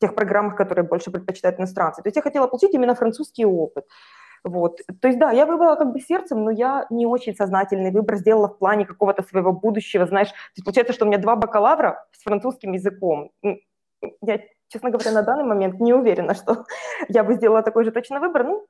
тех 0.00 0.14
программах, 0.14 0.56
которые 0.56 0.84
больше 0.84 1.10
предпочитают 1.10 1.58
иностранцы. 1.58 2.02
То 2.02 2.08
есть 2.08 2.16
я 2.16 2.22
хотела 2.22 2.46
получить 2.46 2.74
именно 2.74 2.94
французский 2.94 3.44
опыт. 3.44 3.84
Вот. 4.44 4.80
То 5.00 5.08
есть, 5.08 5.18
да, 5.18 5.32
я 5.32 5.46
выбрала 5.46 5.76
как 5.76 5.92
бы 5.92 6.00
сердцем, 6.00 6.44
но 6.44 6.50
я 6.50 6.86
не 6.90 7.06
очень 7.06 7.34
сознательный 7.34 7.90
выбор 7.90 8.16
сделала 8.16 8.48
в 8.48 8.58
плане 8.58 8.84
какого-то 8.84 9.22
своего 9.22 9.52
будущего, 9.52 10.06
знаешь. 10.06 10.28
То 10.28 10.36
есть 10.56 10.64
получается, 10.64 10.92
что 10.92 11.06
у 11.06 11.08
меня 11.08 11.18
два 11.18 11.34
бакалавра 11.34 12.06
с 12.12 12.22
французским 12.22 12.72
языком. 12.72 13.30
Я, 14.20 14.40
честно 14.68 14.90
говоря, 14.90 15.12
на 15.12 15.22
данный 15.22 15.44
момент 15.44 15.80
не 15.80 15.94
уверена, 15.94 16.34
что 16.34 16.66
я 17.08 17.24
бы 17.24 17.34
сделала 17.34 17.62
такой 17.62 17.84
же 17.84 17.90
точно 17.90 18.20
выбор. 18.20 18.44
Ну, 18.44 18.66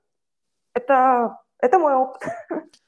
это, 0.74 1.40
это 1.58 1.78
мой 1.78 1.94
опыт. 1.94 2.22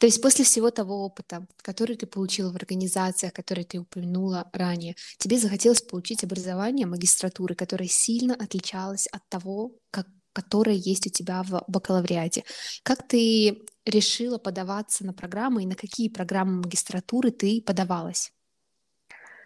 То 0.00 0.06
есть 0.06 0.22
после 0.22 0.44
всего 0.44 0.70
того 0.70 1.04
опыта, 1.04 1.46
который 1.62 1.96
ты 1.96 2.06
получила 2.06 2.52
в 2.52 2.56
организациях, 2.56 3.32
которые 3.32 3.64
ты 3.64 3.78
упомянула 3.78 4.48
ранее, 4.52 4.94
тебе 5.18 5.38
захотелось 5.38 5.82
получить 5.82 6.24
образование 6.24 6.86
магистратуры, 6.86 7.54
которое 7.54 7.88
сильно 7.88 8.34
отличалось 8.34 9.06
от 9.08 9.28
того, 9.28 9.72
как, 9.90 10.06
которое 10.32 10.76
есть 10.76 11.06
у 11.06 11.10
тебя 11.10 11.42
в 11.42 11.64
бакалавриате. 11.68 12.44
Как 12.82 13.06
ты 13.06 13.64
решила 13.84 14.38
подаваться 14.38 15.04
на 15.04 15.12
программы 15.12 15.62
и 15.62 15.66
на 15.66 15.74
какие 15.74 16.08
программы 16.08 16.62
магистратуры 16.62 17.30
ты 17.30 17.62
подавалась? 17.62 18.32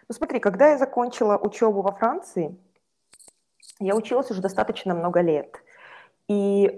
Ну 0.07 0.15
смотри, 0.15 0.39
когда 0.39 0.71
я 0.71 0.77
закончила 0.77 1.37
учебу 1.37 1.81
во 1.81 1.91
Франции, 1.91 2.57
я 3.79 3.95
училась 3.95 4.31
уже 4.31 4.41
достаточно 4.41 4.93
много 4.93 5.21
лет. 5.21 5.55
И 6.27 6.71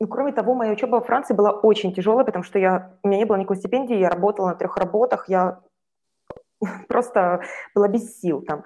ну, 0.00 0.06
кроме 0.06 0.32
того, 0.32 0.54
моя 0.54 0.72
учеба 0.72 0.96
во 0.96 1.00
Франции 1.00 1.34
была 1.34 1.50
очень 1.50 1.92
тяжелая, 1.92 2.24
потому 2.24 2.44
что 2.44 2.58
я, 2.58 2.92
у 3.02 3.08
меня 3.08 3.18
не 3.18 3.24
было 3.24 3.36
никакой 3.36 3.56
стипендии, 3.56 3.96
я 3.96 4.10
работала 4.10 4.48
на 4.48 4.54
трех 4.54 4.76
работах, 4.76 5.28
я 5.28 5.60
просто 6.88 7.42
была 7.74 7.88
без 7.88 8.20
сил 8.20 8.42
там. 8.42 8.64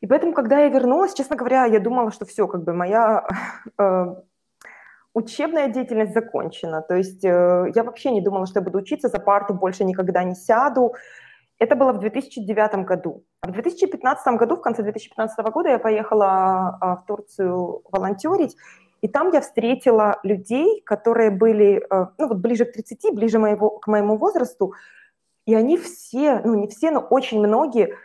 И 0.00 0.06
поэтому, 0.06 0.34
когда 0.34 0.60
я 0.60 0.68
вернулась, 0.68 1.14
честно 1.14 1.36
говоря, 1.36 1.64
я 1.64 1.80
думала, 1.80 2.10
что 2.10 2.26
все, 2.26 2.46
как 2.46 2.64
бы 2.64 2.74
моя 2.74 3.26
э, 3.78 4.14
учебная 5.14 5.68
деятельность 5.68 6.12
закончена. 6.12 6.82
То 6.82 6.96
есть 6.96 7.24
э, 7.24 7.72
я 7.74 7.84
вообще 7.84 8.10
не 8.10 8.20
думала, 8.20 8.46
что 8.46 8.58
я 8.58 8.64
буду 8.64 8.78
учиться, 8.78 9.08
за 9.08 9.18
парту 9.18 9.54
больше 9.54 9.84
никогда 9.84 10.24
не 10.24 10.34
сяду. 10.34 10.94
Это 11.58 11.76
было 11.76 11.92
в 11.92 12.00
2009 12.00 12.84
году. 12.84 13.24
А 13.40 13.48
в 13.48 13.52
2015 13.52 14.34
году, 14.34 14.56
в 14.56 14.60
конце 14.60 14.82
2015 14.82 15.38
года, 15.46 15.68
я 15.70 15.78
поехала 15.78 16.78
э, 16.82 16.86
в 17.02 17.06
Турцию 17.06 17.82
волонтерить, 17.90 18.56
и 19.04 19.08
там 19.08 19.30
я 19.32 19.42
встретила 19.42 20.18
людей, 20.22 20.80
которые 20.80 21.30
были 21.30 21.76
э, 21.76 22.06
ну, 22.16 22.26
вот 22.26 22.38
ближе 22.38 22.64
к 22.64 22.72
30, 22.72 23.14
ближе 23.14 23.38
моего, 23.38 23.68
к 23.68 23.86
моему 23.86 24.16
возрасту, 24.16 24.72
и 25.44 25.54
они 25.54 25.76
все, 25.76 26.40
ну 26.42 26.54
не 26.54 26.68
все, 26.68 26.90
но 26.90 27.00
очень 27.00 27.38
многие, 27.38 27.98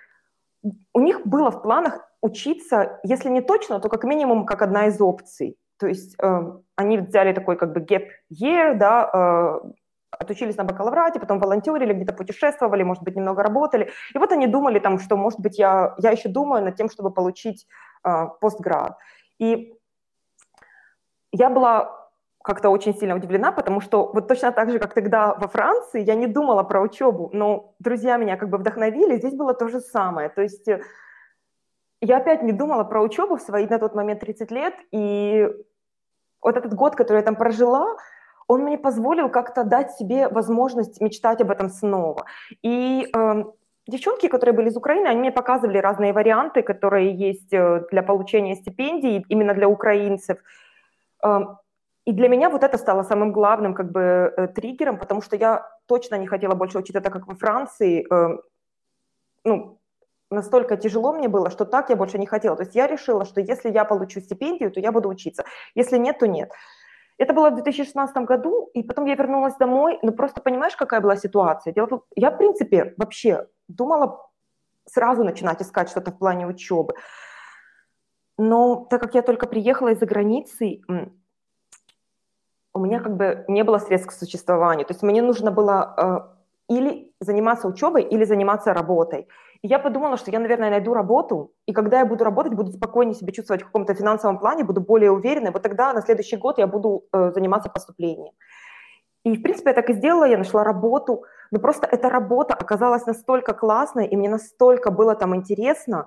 у 0.93 0.99
них 0.99 1.25
было 1.25 1.51
в 1.51 1.61
планах 1.61 2.05
учиться, 2.21 2.99
если 3.03 3.29
не 3.29 3.39
точно, 3.39 3.79
то 3.79 3.87
как 3.87 4.03
минимум 4.03 4.45
как 4.45 4.61
одна 4.61 4.87
из 4.87 4.99
опций. 4.99 5.55
То 5.77 5.87
есть 5.87 6.17
э, 6.21 6.41
они 6.75 6.97
взяли 6.97 7.31
такой 7.31 7.55
как 7.55 7.71
бы 7.71 7.79
gap 7.79 8.07
year, 8.29 8.75
да, 8.75 9.09
э, 9.13 9.69
отучились 10.11 10.57
на 10.57 10.65
бакалаврате, 10.65 11.21
потом 11.21 11.39
волонтерили, 11.39 11.93
где-то 11.93 12.11
путешествовали, 12.11 12.83
может 12.83 13.03
быть, 13.03 13.15
немного 13.15 13.41
работали. 13.41 13.89
И 14.13 14.17
вот 14.17 14.33
они 14.33 14.47
думали 14.47 14.79
там, 14.79 14.99
что, 14.99 15.15
может 15.15 15.39
быть, 15.39 15.57
я, 15.57 15.95
я 15.99 16.11
еще 16.11 16.27
думаю 16.27 16.65
над 16.65 16.75
тем, 16.75 16.89
чтобы 16.89 17.09
получить 17.09 17.67
э. 18.03 18.25
И 19.39 19.78
я 21.31 21.49
была 21.49 21.99
как-то 22.43 22.69
очень 22.69 22.95
сильно 22.95 23.15
удивлена, 23.15 23.51
потому 23.51 23.81
что 23.81 24.11
вот 24.13 24.27
точно 24.27 24.51
так 24.51 24.71
же, 24.71 24.79
как 24.79 24.93
тогда 24.93 25.35
во 25.35 25.47
Франции, 25.47 26.01
я 26.01 26.15
не 26.15 26.27
думала 26.27 26.63
про 26.63 26.81
учебу, 26.81 27.29
но 27.33 27.73
друзья 27.79 28.17
меня 28.17 28.37
как 28.37 28.49
бы 28.49 28.57
вдохновили, 28.57 29.17
здесь 29.17 29.35
было 29.35 29.53
то 29.53 29.67
же 29.67 29.81
самое. 29.81 30.29
То 30.29 30.41
есть 30.41 30.67
э, 30.67 30.81
я 32.01 32.17
опять 32.17 32.43
не 32.43 32.51
думала 32.51 32.83
про 32.83 33.01
учебу 33.01 33.35
в 33.35 33.41
свои 33.41 33.67
на 33.67 33.77
тот 33.77 33.93
момент 33.93 34.21
30 34.21 34.51
лет, 34.51 34.73
и 34.91 35.47
вот 36.41 36.57
этот 36.57 36.73
год, 36.73 36.95
который 36.95 37.17
я 37.17 37.23
там 37.23 37.35
прожила, 37.35 37.97
он 38.47 38.63
мне 38.63 38.77
позволил 38.77 39.29
как-то 39.29 39.63
дать 39.63 39.91
себе 39.91 40.27
возможность 40.27 41.01
мечтать 41.01 41.41
об 41.41 41.51
этом 41.51 41.69
снова. 41.69 42.25
И 42.63 43.07
э, 43.15 43.43
девчонки, 43.87 44.27
которые 44.27 44.55
были 44.55 44.69
из 44.69 44.77
Украины, 44.77 45.07
они 45.07 45.19
мне 45.19 45.31
показывали 45.31 45.77
разные 45.77 46.13
варианты, 46.13 46.63
которые 46.63 47.13
есть 47.13 47.53
э, 47.53 47.85
для 47.91 48.01
получения 48.01 48.55
стипендий 48.55 49.25
именно 49.29 49.53
для 49.53 49.67
украинцев. 49.67 50.39
И 52.05 52.11
для 52.11 52.27
меня 52.27 52.49
вот 52.49 52.63
это 52.63 52.77
стало 52.77 53.03
самым 53.03 53.31
главным 53.31 53.75
как 53.75 53.91
бы 53.91 54.01
э, 54.01 54.47
триггером, 54.47 54.97
потому 54.97 55.21
что 55.21 55.35
я 55.35 55.69
точно 55.85 56.15
не 56.15 56.27
хотела 56.27 56.55
больше 56.55 56.79
учиться 56.79 57.01
так, 57.01 57.13
как 57.13 57.27
во 57.27 57.35
Франции. 57.35 58.05
Э, 58.11 58.37
ну, 59.43 59.79
настолько 60.31 60.77
тяжело 60.77 61.13
мне 61.13 61.27
было, 61.27 61.49
что 61.51 61.65
так 61.65 61.89
я 61.89 61.95
больше 61.95 62.17
не 62.17 62.25
хотела. 62.25 62.55
То 62.55 62.63
есть 62.63 62.75
я 62.75 62.87
решила, 62.87 63.25
что 63.25 63.41
если 63.41 63.69
я 63.69 63.85
получу 63.85 64.21
стипендию, 64.21 64.71
то 64.71 64.79
я 64.79 64.91
буду 64.91 65.09
учиться. 65.09 65.43
Если 65.75 65.99
нет, 65.99 66.19
то 66.19 66.27
нет. 66.27 66.51
Это 67.19 67.33
было 67.33 67.49
в 67.49 67.55
2016 67.55 68.17
году, 68.25 68.69
и 68.73 68.81
потом 68.81 69.05
я 69.05 69.15
вернулась 69.15 69.55
домой. 69.57 69.99
Ну, 70.01 70.11
просто 70.13 70.41
понимаешь, 70.41 70.75
какая 70.75 71.01
была 71.01 71.17
ситуация? 71.17 71.73
Дело 71.73 72.01
я, 72.15 72.31
в 72.31 72.37
принципе, 72.37 72.93
вообще 72.97 73.45
думала 73.67 74.25
сразу 74.85 75.23
начинать 75.23 75.61
искать 75.61 75.89
что-то 75.89 76.11
в 76.11 76.17
плане 76.17 76.47
учебы. 76.47 76.93
Но 78.39 78.87
так 78.89 79.01
как 79.01 79.15
я 79.15 79.21
только 79.21 79.47
приехала 79.47 79.89
из-за 79.89 80.05
границы, 80.05 80.81
у 82.73 82.79
меня 82.79 83.01
как 83.01 83.17
бы 83.17 83.43
не 83.49 83.65
было 83.65 83.79
средств 83.79 84.07
к 84.07 84.13
существованию. 84.13 84.85
То 84.85 84.93
есть 84.93 85.03
мне 85.03 85.21
нужно 85.21 85.51
было 85.51 86.31
э, 86.69 86.73
или 86.73 87.11
заниматься 87.19 87.67
учебой, 87.67 88.03
или 88.03 88.23
заниматься 88.23 88.73
работой. 88.73 89.27
И 89.61 89.67
я 89.67 89.77
подумала, 89.77 90.15
что 90.15 90.31
я, 90.31 90.39
наверное, 90.39 90.69
найду 90.69 90.93
работу, 90.93 91.51
и 91.65 91.73
когда 91.73 91.99
я 91.99 92.05
буду 92.05 92.23
работать, 92.23 92.53
буду 92.53 92.71
спокойнее 92.71 93.13
себя 93.13 93.33
чувствовать 93.33 93.63
в 93.63 93.65
каком-то 93.65 93.93
финансовом 93.93 94.39
плане, 94.39 94.63
буду 94.63 94.79
более 94.79 95.11
уверенной, 95.11 95.51
вот 95.51 95.61
тогда 95.61 95.91
на 95.91 96.01
следующий 96.01 96.37
год 96.37 96.59
я 96.59 96.67
буду 96.67 97.03
э, 97.11 97.31
заниматься 97.33 97.69
поступлением. 97.69 98.33
И, 99.25 99.35
в 99.35 99.41
принципе, 99.41 99.71
я 99.71 99.73
так 99.73 99.89
и 99.89 99.93
сделала, 99.93 100.23
я 100.23 100.37
нашла 100.37 100.63
работу, 100.63 101.25
но 101.51 101.59
просто 101.59 101.87
эта 101.91 102.09
работа 102.09 102.53
оказалась 102.53 103.05
настолько 103.05 103.53
классной, 103.53 104.07
и 104.07 104.15
мне 104.15 104.29
настолько 104.29 104.91
было 104.91 105.13
там 105.15 105.35
интересно, 105.35 106.05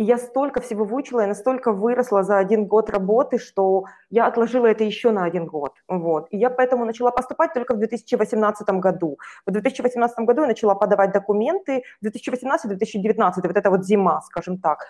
и 0.00 0.04
я 0.04 0.16
столько 0.16 0.62
всего 0.62 0.86
выучила, 0.86 1.20
я 1.20 1.26
настолько 1.26 1.72
выросла 1.72 2.22
за 2.22 2.38
один 2.38 2.64
год 2.64 2.88
работы, 2.88 3.38
что 3.38 3.84
я 4.08 4.26
отложила 4.26 4.64
это 4.64 4.82
еще 4.82 5.10
на 5.10 5.24
один 5.24 5.44
год. 5.44 5.74
Вот. 5.88 6.26
И 6.30 6.38
я 6.38 6.48
поэтому 6.48 6.86
начала 6.86 7.10
поступать 7.10 7.52
только 7.52 7.74
в 7.74 7.78
2018 7.78 8.66
году. 8.80 9.18
В 9.44 9.50
2018 9.50 10.18
году 10.20 10.40
я 10.40 10.46
начала 10.48 10.74
подавать 10.74 11.12
документы, 11.12 11.82
в 12.00 12.06
2018-2019, 12.06 13.32
вот 13.44 13.56
это 13.56 13.70
вот 13.70 13.84
зима, 13.84 14.22
скажем 14.22 14.56
так. 14.56 14.86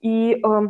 И 0.00 0.42
э, 0.42 0.60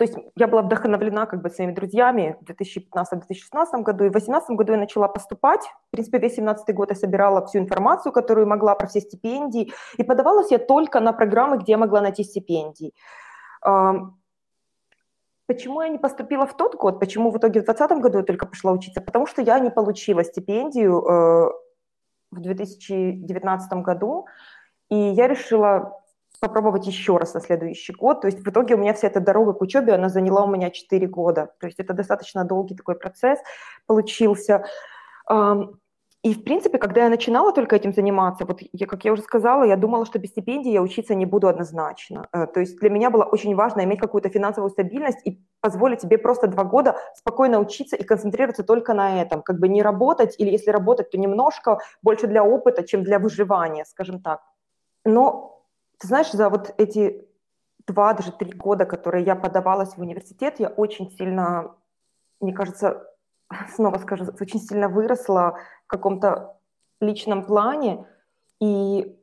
то 0.00 0.04
есть 0.04 0.16
я 0.34 0.46
была 0.46 0.62
вдохновлена 0.62 1.26
как 1.26 1.42
бы 1.42 1.50
своими 1.50 1.72
друзьями 1.72 2.38
в 2.40 2.50
2015-2016 2.50 3.82
году, 3.82 4.04
и 4.04 4.08
в 4.08 4.12
2018 4.12 4.56
году 4.56 4.72
я 4.72 4.78
начала 4.78 5.08
поступать. 5.08 5.60
В 5.88 5.90
принципе, 5.90 6.16
весь 6.16 6.36
2017 6.36 6.74
год 6.74 6.88
я 6.88 6.96
собирала 6.96 7.44
всю 7.44 7.58
информацию, 7.58 8.10
которую 8.10 8.46
могла 8.46 8.74
про 8.74 8.86
все 8.86 9.02
стипендии, 9.02 9.70
и 9.98 10.02
подавалась 10.02 10.50
я 10.50 10.58
только 10.58 11.00
на 11.00 11.12
программы, 11.12 11.58
где 11.58 11.72
я 11.72 11.78
могла 11.78 12.00
найти 12.00 12.24
стипендии. 12.24 12.94
Почему 15.46 15.82
я 15.82 15.88
не 15.88 15.98
поступила 15.98 16.46
в 16.46 16.56
тот 16.56 16.76
год? 16.76 16.98
Почему 16.98 17.30
в 17.30 17.36
итоге 17.36 17.60
в 17.60 17.64
2020 17.64 18.02
году 18.02 18.18
я 18.18 18.24
только 18.24 18.46
пошла 18.46 18.72
учиться? 18.72 19.02
Потому 19.02 19.26
что 19.26 19.42
я 19.42 19.58
не 19.58 19.70
получила 19.70 20.24
стипендию 20.24 20.98
э, 21.02 21.50
в 22.30 22.40
2019 22.40 23.72
году, 23.82 24.26
и 24.88 24.96
я 24.96 25.28
решила 25.28 26.00
попробовать 26.40 26.86
еще 26.86 27.16
раз 27.18 27.34
на 27.34 27.40
следующий 27.40 27.92
год. 27.92 28.22
То 28.22 28.28
есть 28.28 28.40
в 28.40 28.48
итоге 28.48 28.74
у 28.74 28.78
меня 28.78 28.94
вся 28.94 29.08
эта 29.08 29.20
дорога 29.20 29.52
к 29.52 29.60
учебе, 29.60 29.92
она 29.92 30.08
заняла 30.08 30.44
у 30.44 30.50
меня 30.50 30.70
4 30.70 31.06
года. 31.06 31.52
То 31.60 31.66
есть 31.66 31.78
это 31.78 31.92
достаточно 31.92 32.44
долгий 32.44 32.74
такой 32.74 32.94
процесс 32.94 33.38
получился. 33.86 34.64
И, 36.22 36.34
в 36.34 36.44
принципе, 36.44 36.76
когда 36.76 37.04
я 37.04 37.08
начинала 37.08 37.50
только 37.50 37.76
этим 37.76 37.94
заниматься, 37.94 38.44
вот 38.44 38.60
я, 38.72 38.86
как 38.86 39.06
я 39.06 39.12
уже 39.12 39.22
сказала, 39.22 39.64
я 39.64 39.76
думала, 39.76 40.04
что 40.04 40.18
без 40.18 40.28
стипендии 40.28 40.70
я 40.70 40.82
учиться 40.82 41.14
не 41.14 41.24
буду 41.24 41.48
однозначно. 41.48 42.28
Э, 42.34 42.46
то 42.46 42.60
есть 42.60 42.78
для 42.78 42.90
меня 42.90 43.08
было 43.08 43.24
очень 43.24 43.54
важно 43.54 43.84
иметь 43.84 44.00
какую-то 44.00 44.28
финансовую 44.28 44.70
стабильность 44.70 45.26
и 45.26 45.40
позволить 45.62 46.02
себе 46.02 46.18
просто 46.18 46.46
два 46.46 46.64
года 46.64 46.96
спокойно 47.14 47.58
учиться 47.58 47.96
и 47.96 48.04
концентрироваться 48.04 48.64
только 48.64 48.92
на 48.92 49.22
этом. 49.22 49.40
Как 49.40 49.58
бы 49.58 49.68
не 49.68 49.82
работать, 49.82 50.34
или 50.36 50.50
если 50.50 50.70
работать, 50.70 51.10
то 51.10 51.16
немножко 51.16 51.78
больше 52.02 52.26
для 52.26 52.44
опыта, 52.44 52.82
чем 52.82 53.02
для 53.02 53.18
выживания, 53.18 53.86
скажем 53.86 54.20
так. 54.20 54.42
Но 55.06 55.59
ты 56.00 56.06
знаешь, 56.06 56.32
за 56.32 56.48
вот 56.48 56.74
эти 56.78 57.28
два, 57.86 58.14
даже 58.14 58.32
три 58.32 58.52
года, 58.52 58.86
которые 58.86 59.24
я 59.24 59.36
подавалась 59.36 59.94
в 59.94 60.00
университет, 60.00 60.58
я 60.58 60.68
очень 60.68 61.10
сильно, 61.10 61.74
мне 62.40 62.54
кажется, 62.54 63.06
снова 63.74 63.98
скажу, 63.98 64.24
очень 64.40 64.60
сильно 64.60 64.88
выросла 64.88 65.58
в 65.84 65.88
каком-то 65.88 66.56
личном 67.00 67.44
плане. 67.44 68.06
И 68.60 69.14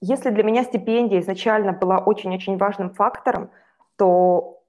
если 0.00 0.30
для 0.30 0.42
меня 0.42 0.64
стипендия 0.64 1.20
изначально 1.20 1.72
была 1.72 1.98
очень-очень 1.98 2.58
важным 2.58 2.92
фактором, 2.92 3.50
то 3.96 4.60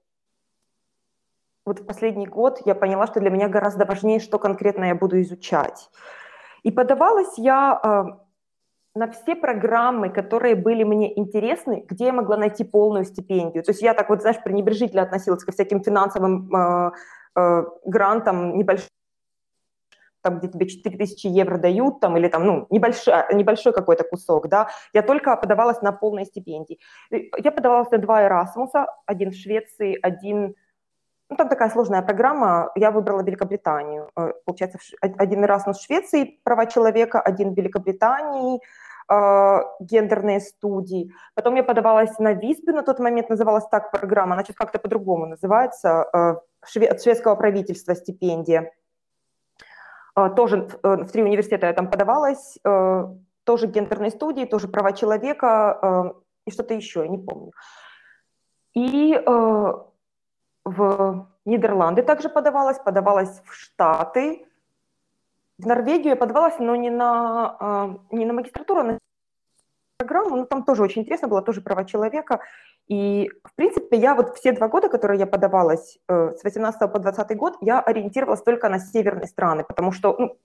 вот 1.66 1.80
в 1.80 1.86
последний 1.86 2.28
год 2.28 2.62
я 2.64 2.76
поняла, 2.76 3.08
что 3.08 3.18
для 3.18 3.30
меня 3.30 3.48
гораздо 3.48 3.84
важнее, 3.84 4.20
что 4.20 4.38
конкретно 4.38 4.84
я 4.84 4.94
буду 4.94 5.20
изучать. 5.20 5.90
И 6.62 6.70
подавалась 6.70 7.36
я 7.38 7.72
а, 7.72 8.20
на 8.98 9.06
все 9.06 9.36
программы, 9.36 10.10
которые 10.10 10.56
были 10.56 10.82
мне 10.82 11.18
интересны, 11.18 11.84
где 11.88 12.06
я 12.06 12.12
могла 12.12 12.36
найти 12.36 12.64
полную 12.64 13.04
стипендию. 13.04 13.62
То 13.62 13.70
есть 13.70 13.82
я 13.82 13.94
так 13.94 14.08
вот, 14.10 14.20
знаешь, 14.20 14.42
пренебрежительно 14.42 15.02
относилась 15.02 15.44
ко 15.44 15.52
всяким 15.52 15.82
финансовым 15.82 16.54
э, 16.54 16.90
э, 17.36 17.64
грантам 17.84 18.58
небольшим, 18.58 18.88
там, 20.22 20.38
где 20.38 20.48
тебе 20.48 20.66
4000 20.66 21.26
евро 21.28 21.58
дают, 21.58 22.00
там, 22.00 22.16
или 22.16 22.28
там, 22.28 22.44
ну, 22.44 22.66
небольшой, 22.70 23.14
небольшой 23.32 23.72
какой-то 23.72 24.02
кусок, 24.02 24.48
да, 24.48 24.68
я 24.92 25.02
только 25.02 25.36
подавалась 25.36 25.80
на 25.80 25.92
полные 25.92 26.24
стипендии. 26.24 26.80
Я 27.10 27.52
подавалась 27.52 27.90
на 27.92 27.98
два 27.98 28.26
Erasmus, 28.26 28.84
один 29.06 29.30
в 29.30 29.36
Швеции, 29.36 29.96
один, 30.02 30.56
ну, 31.30 31.36
там 31.36 31.48
такая 31.48 31.70
сложная 31.70 32.02
программа, 32.02 32.72
я 32.74 32.90
выбрала 32.90 33.22
Великобританию. 33.22 34.10
Э, 34.16 34.32
получается, 34.44 34.78
один 35.00 35.44
Erasmus 35.44 35.74
в 35.74 35.82
Швеции, 35.82 36.40
права 36.42 36.66
человека, 36.66 37.20
один 37.20 37.54
в 37.54 37.56
Великобритании, 37.56 38.60
э, 39.10 39.58
гендерные 39.80 40.40
студии. 40.40 41.12
Потом 41.34 41.56
я 41.56 41.62
подавалась 41.62 42.18
на 42.18 42.32
ВИСПе, 42.32 42.72
на 42.72 42.82
тот 42.82 42.98
момент 42.98 43.28
называлась 43.28 43.66
так 43.68 43.90
программа, 43.90 44.34
она 44.34 44.44
сейчас 44.44 44.56
как-то 44.56 44.78
по-другому 44.78 45.26
называется, 45.26 46.42
шве- 46.64 46.88
от 46.88 47.02
шведского 47.02 47.36
правительства 47.36 47.94
стипендия. 47.94 48.72
Э, 50.16 50.30
тоже 50.30 50.68
э, 50.82 50.96
в 50.96 51.10
три 51.10 51.22
университета 51.22 51.66
я 51.66 51.72
там 51.72 51.90
подавалась, 51.90 52.58
тоже 53.44 53.66
гендерные 53.66 54.10
студии, 54.10 54.44
тоже 54.44 54.68
права 54.68 54.92
человека 54.92 56.12
и 56.46 56.50
что-то 56.50 56.74
еще, 56.74 57.00
я 57.00 57.08
не 57.08 57.18
помню. 57.18 57.52
И 58.74 59.18
в 60.64 61.28
Нидерланды 61.46 62.02
также 62.02 62.28
подавалась, 62.28 62.78
подавалась 62.78 63.40
в 63.46 63.54
Штаты, 63.54 64.46
в 65.58 65.66
Норвегию 65.66 66.10
я 66.10 66.16
подавалась, 66.16 66.58
но 66.60 66.76
не 66.76 66.90
на, 66.90 67.56
а, 67.58 67.98
не 68.12 68.24
на 68.24 68.32
магистратуру, 68.32 68.80
а 68.80 68.84
на 68.84 68.97
программу, 69.98 70.36
ну, 70.36 70.46
там 70.46 70.62
тоже 70.62 70.82
очень 70.82 71.02
интересно 71.02 71.28
было, 71.28 71.42
тоже 71.42 71.60
права 71.60 71.84
человека. 71.84 72.40
И, 72.86 73.30
в 73.44 73.54
принципе, 73.56 73.96
я 73.96 74.14
вот 74.14 74.36
все 74.36 74.52
два 74.52 74.68
года, 74.68 74.88
которые 74.88 75.18
я 75.18 75.26
подавалась, 75.26 75.98
э, 76.08 76.34
с 76.36 76.44
18 76.44 76.92
по 76.92 76.98
20 76.98 77.36
год, 77.36 77.56
я 77.60 77.80
ориентировалась 77.80 78.42
только 78.42 78.68
на 78.68 78.78
северные 78.78 79.26
страны, 79.26 79.64
потому 79.64 79.92
что, 79.92 80.16
ну, 80.18 80.38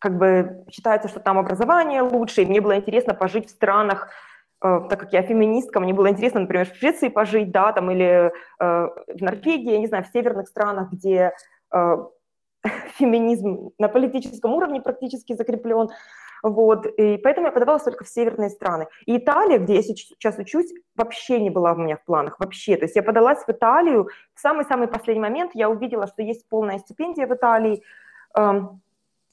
как 0.00 0.18
бы 0.18 0.64
считается, 0.70 1.08
что 1.08 1.20
там 1.20 1.38
образование 1.38 2.02
лучше, 2.02 2.42
и 2.42 2.46
мне 2.46 2.60
было 2.60 2.76
интересно 2.76 3.14
пожить 3.14 3.46
в 3.46 3.50
странах, 3.50 4.08
э, 4.64 4.80
так 4.90 4.98
как 4.98 5.12
я 5.12 5.22
феминистка, 5.22 5.78
мне 5.78 5.94
было 5.94 6.10
интересно, 6.10 6.40
например, 6.40 6.66
в 6.66 6.76
Швеции 6.76 7.08
пожить, 7.10 7.52
да, 7.52 7.72
там, 7.72 7.88
или 7.90 8.04
э, 8.04 8.30
в 8.58 9.22
Норвегии, 9.22 9.72
я 9.72 9.78
не 9.78 9.86
знаю, 9.86 10.02
в 10.02 10.12
северных 10.12 10.48
странах, 10.48 10.90
где 10.90 11.32
э, 11.72 11.96
феминизм 12.98 13.70
на 13.78 13.88
политическом 13.88 14.54
уровне 14.54 14.80
практически 14.80 15.36
закреплен, 15.36 15.88
вот, 16.42 16.86
и 16.86 17.16
поэтому 17.18 17.46
я 17.46 17.52
подавалась 17.52 17.82
только 17.82 18.04
в 18.04 18.08
северные 18.08 18.50
страны. 18.50 18.86
И 19.06 19.16
Италия, 19.16 19.58
где 19.58 19.76
я 19.76 19.82
сейчас 19.82 20.38
учусь, 20.38 20.72
вообще 20.96 21.40
не 21.40 21.50
была 21.50 21.72
у 21.72 21.76
меня 21.76 21.96
в 21.96 22.04
планах, 22.04 22.38
вообще. 22.40 22.76
То 22.76 22.84
есть 22.84 22.96
я 22.96 23.02
подалась 23.02 23.44
в 23.44 23.48
Италию, 23.48 24.08
в 24.34 24.40
самый-самый 24.40 24.88
последний 24.88 25.22
момент 25.22 25.52
я 25.54 25.68
увидела, 25.68 26.06
что 26.06 26.22
есть 26.22 26.48
полная 26.48 26.78
стипендия 26.78 27.26
в 27.26 27.34
Италии, 27.34 27.82
эм, 28.36 28.80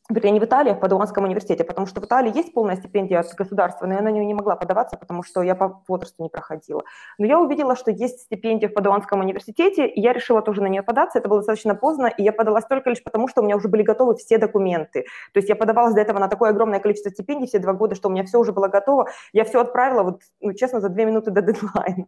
вернее, 0.09 0.31
не 0.31 0.39
в 0.39 0.43
Италии, 0.43 0.71
а 0.71 0.75
в 0.75 0.79
Падуанском 0.79 1.23
университете, 1.23 1.63
потому 1.63 1.87
что 1.87 1.99
в 1.99 2.05
Италии 2.05 2.35
есть 2.35 2.53
полная 2.53 2.75
стипендия 2.75 3.19
от 3.19 3.33
государства, 3.33 3.87
но 3.87 3.95
я 3.95 4.01
на 4.01 4.11
нее 4.11 4.25
не 4.25 4.35
могла 4.35 4.55
подаваться, 4.55 4.97
потому 4.97 5.23
что 5.23 5.41
я 5.41 5.55
по 5.55 5.81
возрасту 5.87 6.21
не 6.21 6.29
проходила. 6.29 6.83
Но 7.17 7.25
я 7.25 7.39
увидела, 7.39 7.75
что 7.75 7.89
есть 7.89 8.21
стипендия 8.21 8.69
в 8.69 8.73
Падуанском 8.73 9.21
университете, 9.21 9.87
и 9.87 9.99
я 9.99 10.13
решила 10.13 10.41
тоже 10.41 10.61
на 10.61 10.67
нее 10.67 10.83
податься. 10.83 11.17
Это 11.17 11.27
было 11.27 11.39
достаточно 11.39 11.73
поздно, 11.73 12.07
и 12.07 12.23
я 12.23 12.33
подалась 12.33 12.65
только 12.65 12.89
лишь 12.91 13.03
потому, 13.03 13.27
что 13.27 13.41
у 13.41 13.45
меня 13.45 13.55
уже 13.55 13.67
были 13.67 13.81
готовы 13.81 14.15
все 14.15 14.37
документы. 14.37 15.05
То 15.33 15.39
есть 15.39 15.49
я 15.49 15.55
подавалась 15.55 15.95
до 15.95 16.01
этого 16.01 16.19
на 16.19 16.27
такое 16.27 16.51
огромное 16.51 16.79
количество 16.79 17.09
стипендий 17.09 17.47
все 17.47 17.59
два 17.59 17.73
года, 17.73 17.95
что 17.95 18.09
у 18.09 18.11
меня 18.11 18.23
все 18.25 18.39
уже 18.39 18.51
было 18.51 18.67
готово. 18.67 19.09
Я 19.33 19.43
все 19.43 19.59
отправила, 19.59 20.03
вот, 20.03 20.21
ну, 20.39 20.53
честно, 20.53 20.81
за 20.81 20.89
две 20.89 21.05
минуты 21.05 21.31
до 21.31 21.41
дедлайна. 21.41 22.05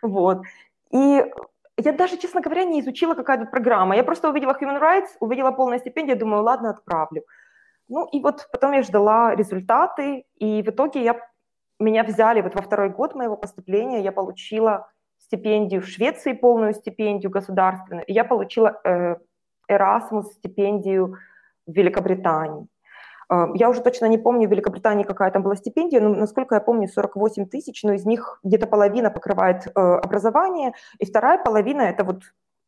Вот. 0.00 0.42
И 0.90 1.24
я 1.76 1.92
даже, 1.92 2.16
честно 2.16 2.40
говоря, 2.40 2.64
не 2.64 2.80
изучила, 2.80 3.14
какая 3.14 3.38
тут 3.38 3.50
программа. 3.50 3.96
Я 3.96 4.04
просто 4.04 4.30
увидела 4.30 4.56
Human 4.60 4.80
Rights, 4.80 5.16
увидела 5.20 5.50
полную 5.50 5.78
стипендию, 5.78 6.18
думаю, 6.18 6.42
ладно, 6.42 6.70
отправлю. 6.70 7.22
Ну 7.88 8.06
и 8.06 8.20
вот 8.20 8.48
потом 8.52 8.72
я 8.72 8.82
ждала 8.82 9.34
результаты, 9.34 10.24
и 10.36 10.62
в 10.62 10.68
итоге 10.68 11.04
я, 11.04 11.20
меня 11.78 12.02
взяли 12.02 12.40
вот 12.40 12.54
во 12.54 12.62
второй 12.62 12.88
год 12.88 13.14
моего 13.14 13.36
поступления, 13.36 14.02
я 14.02 14.12
получила 14.12 14.88
стипендию 15.18 15.82
в 15.82 15.86
Швеции, 15.86 16.32
полную 16.32 16.74
стипендию 16.74 17.30
государственную, 17.30 18.04
и 18.06 18.12
я 18.12 18.24
получила 18.24 18.80
э, 18.84 19.16
Erasmus 19.70 20.24
стипендию 20.34 21.18
в 21.66 21.72
Великобритании. 21.72 22.66
А, 23.28 23.48
я 23.54 23.68
уже 23.68 23.80
точно 23.80 24.06
не 24.06 24.18
помню, 24.18 24.48
в 24.48 24.50
Великобритании 24.50 25.04
какая 25.04 25.30
там 25.30 25.42
была 25.42 25.56
стипендия, 25.56 26.00
но, 26.00 26.10
насколько 26.10 26.54
я 26.54 26.60
помню, 26.60 26.88
48 26.88 27.46
тысяч, 27.46 27.82
но 27.82 27.92
из 27.92 28.04
них 28.04 28.40
где-то 28.44 28.66
половина 28.66 29.10
покрывает 29.10 29.66
э, 29.66 29.70
образование, 29.80 30.74
и 30.98 31.06
вторая 31.06 31.42
половина– 31.42 31.82
это 31.82 32.04
вот, 32.04 32.22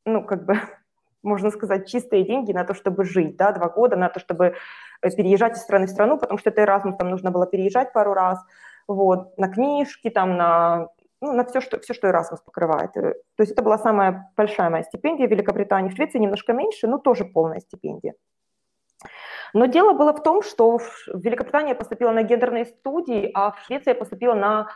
ну, 0.05 0.25
как 0.25 0.45
бы, 0.45 0.55
можно 1.23 1.51
сказать, 1.51 1.89
чистые 1.89 2.25
деньги 2.25 2.53
на 2.53 2.65
то, 2.65 2.75
чтобы 2.75 3.05
жить, 3.05 3.37
да, 3.37 3.53
два 3.53 3.69
года 3.69 3.97
на 3.97 4.09
то, 4.09 4.19
чтобы 4.21 4.55
э, 5.03 5.11
переезжать 5.11 5.57
из 5.57 5.63
страны 5.63 5.87
в 5.87 5.91
страну, 5.91 6.19
потому 6.19 6.39
что 6.39 6.51
это 6.51 6.63
Erasmus, 6.63 6.97
там 6.99 7.11
нужно 7.11 7.31
было 7.31 7.47
переезжать 7.47 7.93
пару 7.93 8.15
раз, 8.15 8.39
вот, 8.89 9.39
на 9.39 9.49
книжки, 9.49 10.11
там, 10.11 10.37
на, 10.37 10.89
ну, 11.21 11.35
на 11.35 11.45
все, 11.45 11.61
что, 11.61 11.79
все, 11.79 11.95
что 11.95 12.09
Erasmus 12.09 12.39
покрывает. 12.45 12.97
Э, 12.97 13.15
то 13.37 13.43
есть 13.43 13.53
это 13.53 13.63
была 13.63 13.79
самая 13.79 14.33
большая 14.37 14.71
моя 14.71 14.83
стипендия 14.83 15.29
в 15.29 15.31
Великобритании, 15.31 15.91
в 15.91 15.95
Швеции 15.95 16.19
немножко 16.19 16.53
меньше, 16.53 16.89
но 16.89 16.99
тоже 16.99 17.25
полная 17.25 17.61
стипендия. 17.61 18.15
Но 19.55 19.67
дело 19.67 19.93
было 19.93 20.13
в 20.13 20.23
том, 20.23 20.43
что 20.43 20.79
в 20.79 21.09
Великобритании 21.15 21.71
я 21.71 21.75
поступила 21.75 22.13
на 22.13 22.23
гендерные 22.23 22.67
студии, 22.67 23.31
а 23.35 23.53
в 23.53 23.61
Швеции 23.65 23.91
я 23.91 23.95
поступила 23.95 24.35
на 24.35 24.69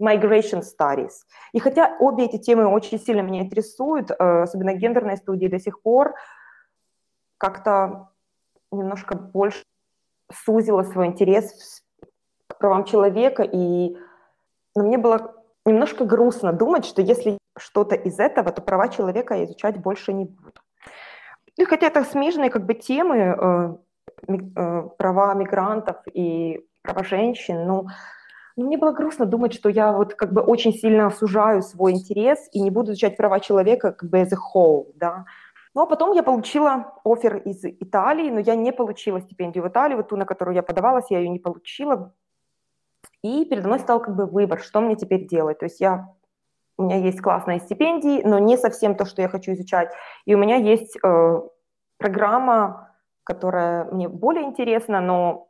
migration 0.00 0.62
studies. 0.62 1.10
И 1.52 1.58
хотя 1.58 1.96
обе 1.98 2.24
эти 2.24 2.38
темы 2.38 2.66
очень 2.66 2.98
сильно 3.00 3.20
меня 3.20 3.42
интересуют, 3.42 4.10
э, 4.10 4.42
особенно 4.42 4.74
гендерные 4.74 5.16
студии 5.16 5.48
до 5.48 5.58
сих 5.58 5.82
пор, 5.82 6.14
как-то 7.38 8.08
немножко 8.70 9.16
больше 9.16 9.64
сузила 10.32 10.82
свой 10.82 11.06
интерес 11.06 11.82
к 12.46 12.58
правам 12.58 12.84
человека, 12.84 13.42
и 13.42 13.96
но 14.76 14.84
мне 14.84 14.98
было 14.98 15.34
немножко 15.64 16.04
грустно 16.04 16.52
думать, 16.52 16.84
что 16.84 17.02
если 17.02 17.38
что-то 17.58 17.96
из 17.96 18.18
этого, 18.20 18.52
то 18.52 18.62
права 18.62 18.88
человека 18.88 19.34
я 19.34 19.44
изучать 19.44 19.78
больше 19.78 20.12
не 20.12 20.24
буду. 20.24 20.60
И 21.56 21.64
хотя 21.64 21.88
это 21.88 22.04
смежные 22.04 22.50
как 22.50 22.64
бы 22.64 22.74
темы, 22.74 23.16
Э, 23.16 23.76
права 24.96 25.34
мигрантов 25.34 25.96
и 26.12 26.64
права 26.82 27.04
женщин, 27.04 27.66
ну, 27.66 27.86
ну, 28.58 28.66
мне 28.66 28.76
было 28.76 28.90
грустно 28.90 29.24
думать, 29.24 29.54
что 29.54 29.68
я 29.68 29.92
вот 29.92 30.14
как 30.14 30.32
бы 30.32 30.40
очень 30.40 30.72
сильно 30.72 31.10
сужаю 31.10 31.62
свой 31.62 31.92
интерес 31.92 32.48
и 32.50 32.60
не 32.60 32.70
буду 32.70 32.90
изучать 32.90 33.16
права 33.16 33.38
человека 33.38 33.92
как 33.92 34.10
бы 34.10 34.18
as 34.18 34.32
a 34.32 34.36
whole, 34.36 34.90
да. 34.96 35.26
Ну, 35.74 35.82
а 35.82 35.86
потом 35.86 36.12
я 36.12 36.24
получила 36.24 36.92
офер 37.04 37.36
из 37.36 37.64
Италии, 37.64 38.30
но 38.30 38.40
я 38.40 38.56
не 38.56 38.72
получила 38.72 39.20
стипендию 39.20 39.62
в 39.62 39.68
Италии, 39.68 39.94
вот 39.94 40.08
ту, 40.08 40.16
на 40.16 40.24
которую 40.24 40.56
я 40.56 40.64
подавалась, 40.64 41.08
я 41.08 41.20
ее 41.20 41.28
не 41.28 41.38
получила. 41.38 42.12
И 43.22 43.44
передо 43.44 43.68
мной 43.68 43.78
стал 43.78 44.00
как 44.00 44.16
бы 44.16 44.26
выбор, 44.26 44.60
что 44.60 44.80
мне 44.80 44.96
теперь 44.96 45.28
делать. 45.28 45.60
То 45.60 45.66
есть 45.66 45.80
я, 45.80 46.12
у 46.78 46.82
меня 46.82 46.96
есть 46.96 47.20
классные 47.20 47.60
стипендии, 47.60 48.22
но 48.24 48.40
не 48.40 48.56
совсем 48.56 48.96
то, 48.96 49.04
что 49.04 49.22
я 49.22 49.28
хочу 49.28 49.52
изучать. 49.52 49.92
И 50.24 50.34
у 50.34 50.38
меня 50.38 50.56
есть 50.56 50.98
э, 51.00 51.40
программа 51.96 52.87
которая 53.28 53.84
мне 53.92 54.08
более 54.08 54.44
интересна, 54.44 55.00
но, 55.00 55.48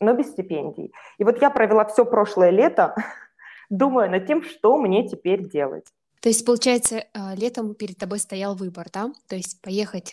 но 0.00 0.14
без 0.14 0.30
стипендий. 0.30 0.92
И 1.18 1.24
вот 1.24 1.42
я 1.42 1.50
провела 1.50 1.84
все 1.84 2.04
прошлое 2.04 2.50
лето, 2.50 2.94
думая 3.70 4.08
над 4.08 4.26
тем, 4.26 4.44
что 4.44 4.76
мне 4.76 5.08
теперь 5.08 5.48
делать. 5.48 5.86
То 6.20 6.28
есть, 6.28 6.46
получается, 6.46 6.96
э, 6.96 7.04
летом 7.34 7.74
перед 7.74 7.98
тобой 7.98 8.20
стоял 8.20 8.54
выбор, 8.54 8.86
да? 8.92 9.12
То 9.28 9.34
есть 9.36 9.60
поехать 9.60 10.12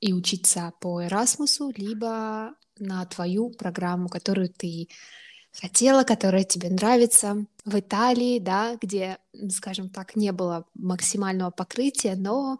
и 0.00 0.12
учиться 0.12 0.72
по 0.80 1.02
Эрасмусу, 1.02 1.72
либо 1.76 2.54
на 2.78 3.06
твою 3.06 3.50
программу, 3.50 4.08
которую 4.08 4.48
ты 4.48 4.88
хотела, 5.52 6.02
которая 6.04 6.44
тебе 6.44 6.68
нравится, 6.70 7.46
в 7.64 7.78
Италии, 7.78 8.38
да, 8.38 8.76
где, 8.80 9.18
скажем 9.50 9.88
так, 9.88 10.16
не 10.16 10.32
было 10.32 10.66
максимального 10.74 11.50
покрытия, 11.50 12.16
но 12.16 12.58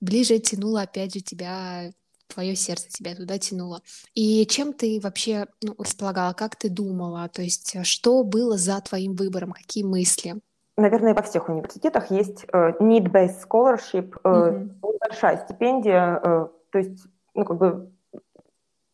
ближе 0.00 0.38
тянуло, 0.38 0.82
опять 0.82 1.14
же, 1.14 1.20
тебя 1.20 1.92
твое 2.28 2.54
сердце 2.54 2.88
тебя 2.90 3.14
туда 3.14 3.38
тянуло. 3.38 3.80
И 4.14 4.46
чем 4.46 4.72
ты 4.72 5.00
вообще 5.02 5.46
ну, 5.62 5.74
располагала, 5.78 6.32
как 6.32 6.56
ты 6.56 6.68
думала, 6.68 7.28
то 7.28 7.42
есть 7.42 7.74
э, 7.74 7.82
что 7.84 8.22
было 8.22 8.56
за 8.56 8.80
твоим 8.80 9.14
выбором, 9.14 9.52
какие 9.52 9.84
мысли? 9.84 10.34
Наверное, 10.76 11.14
во 11.14 11.22
всех 11.22 11.48
университетах 11.48 12.10
есть 12.12 12.44
uh, 12.52 12.78
need-based 12.78 13.38
scholarship, 13.48 14.14
mm-hmm. 14.22 14.70
большая 15.00 15.44
стипендия, 15.44 16.20
то 16.20 16.78
есть, 16.78 17.04
ну, 17.34 17.44
как 17.44 17.58
бы 17.58 17.90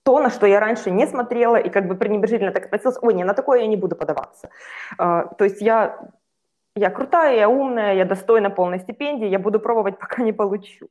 то, 0.02 0.20
на 0.20 0.30
что 0.30 0.46
я 0.46 0.60
раньше 0.60 0.90
не 0.90 1.06
смотрела 1.06 1.56
и 1.56 1.68
как 1.68 1.86
бы 1.86 1.94
пренебрежительно 1.94 2.52
так 2.52 2.66
относилась, 2.66 2.96
ой, 3.02 3.14
не, 3.14 3.24
на 3.24 3.34
такое 3.34 3.60
я 3.60 3.66
не 3.66 3.76
буду 3.76 3.96
подаваться. 3.96 4.50
То 4.96 5.36
есть 5.40 5.60
я, 5.62 5.98
я 6.76 6.90
крутая, 6.90 7.36
я 7.36 7.48
умная, 7.48 7.94
я 7.94 8.04
достойна 8.04 8.50
полной 8.50 8.80
стипендии, 8.80 9.28
я 9.28 9.38
буду 9.38 9.60
пробовать, 9.60 9.98
пока 10.00 10.22
не 10.22 10.32
получу. 10.32 10.88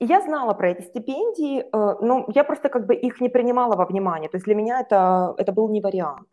Я 0.00 0.20
знала 0.20 0.52
про 0.52 0.70
эти 0.70 0.82
стипендии, 0.82 1.60
э, 1.60 1.66
но 1.72 2.26
я 2.34 2.44
просто 2.44 2.68
как 2.68 2.86
бы 2.86 2.94
их 2.94 3.20
не 3.20 3.30
принимала 3.30 3.76
во 3.76 3.86
внимание. 3.86 4.28
То 4.28 4.36
есть 4.36 4.44
для 4.44 4.54
меня 4.54 4.80
это, 4.80 5.34
это 5.38 5.52
был 5.52 5.70
не 5.70 5.80
вариант. 5.80 6.28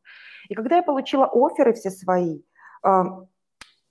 И 0.49 0.55
когда 0.55 0.75
я 0.75 0.83
получила 0.83 1.29
оферы 1.31 1.71
все 1.73 1.89
свои, 1.89 2.41
э, 2.85 3.03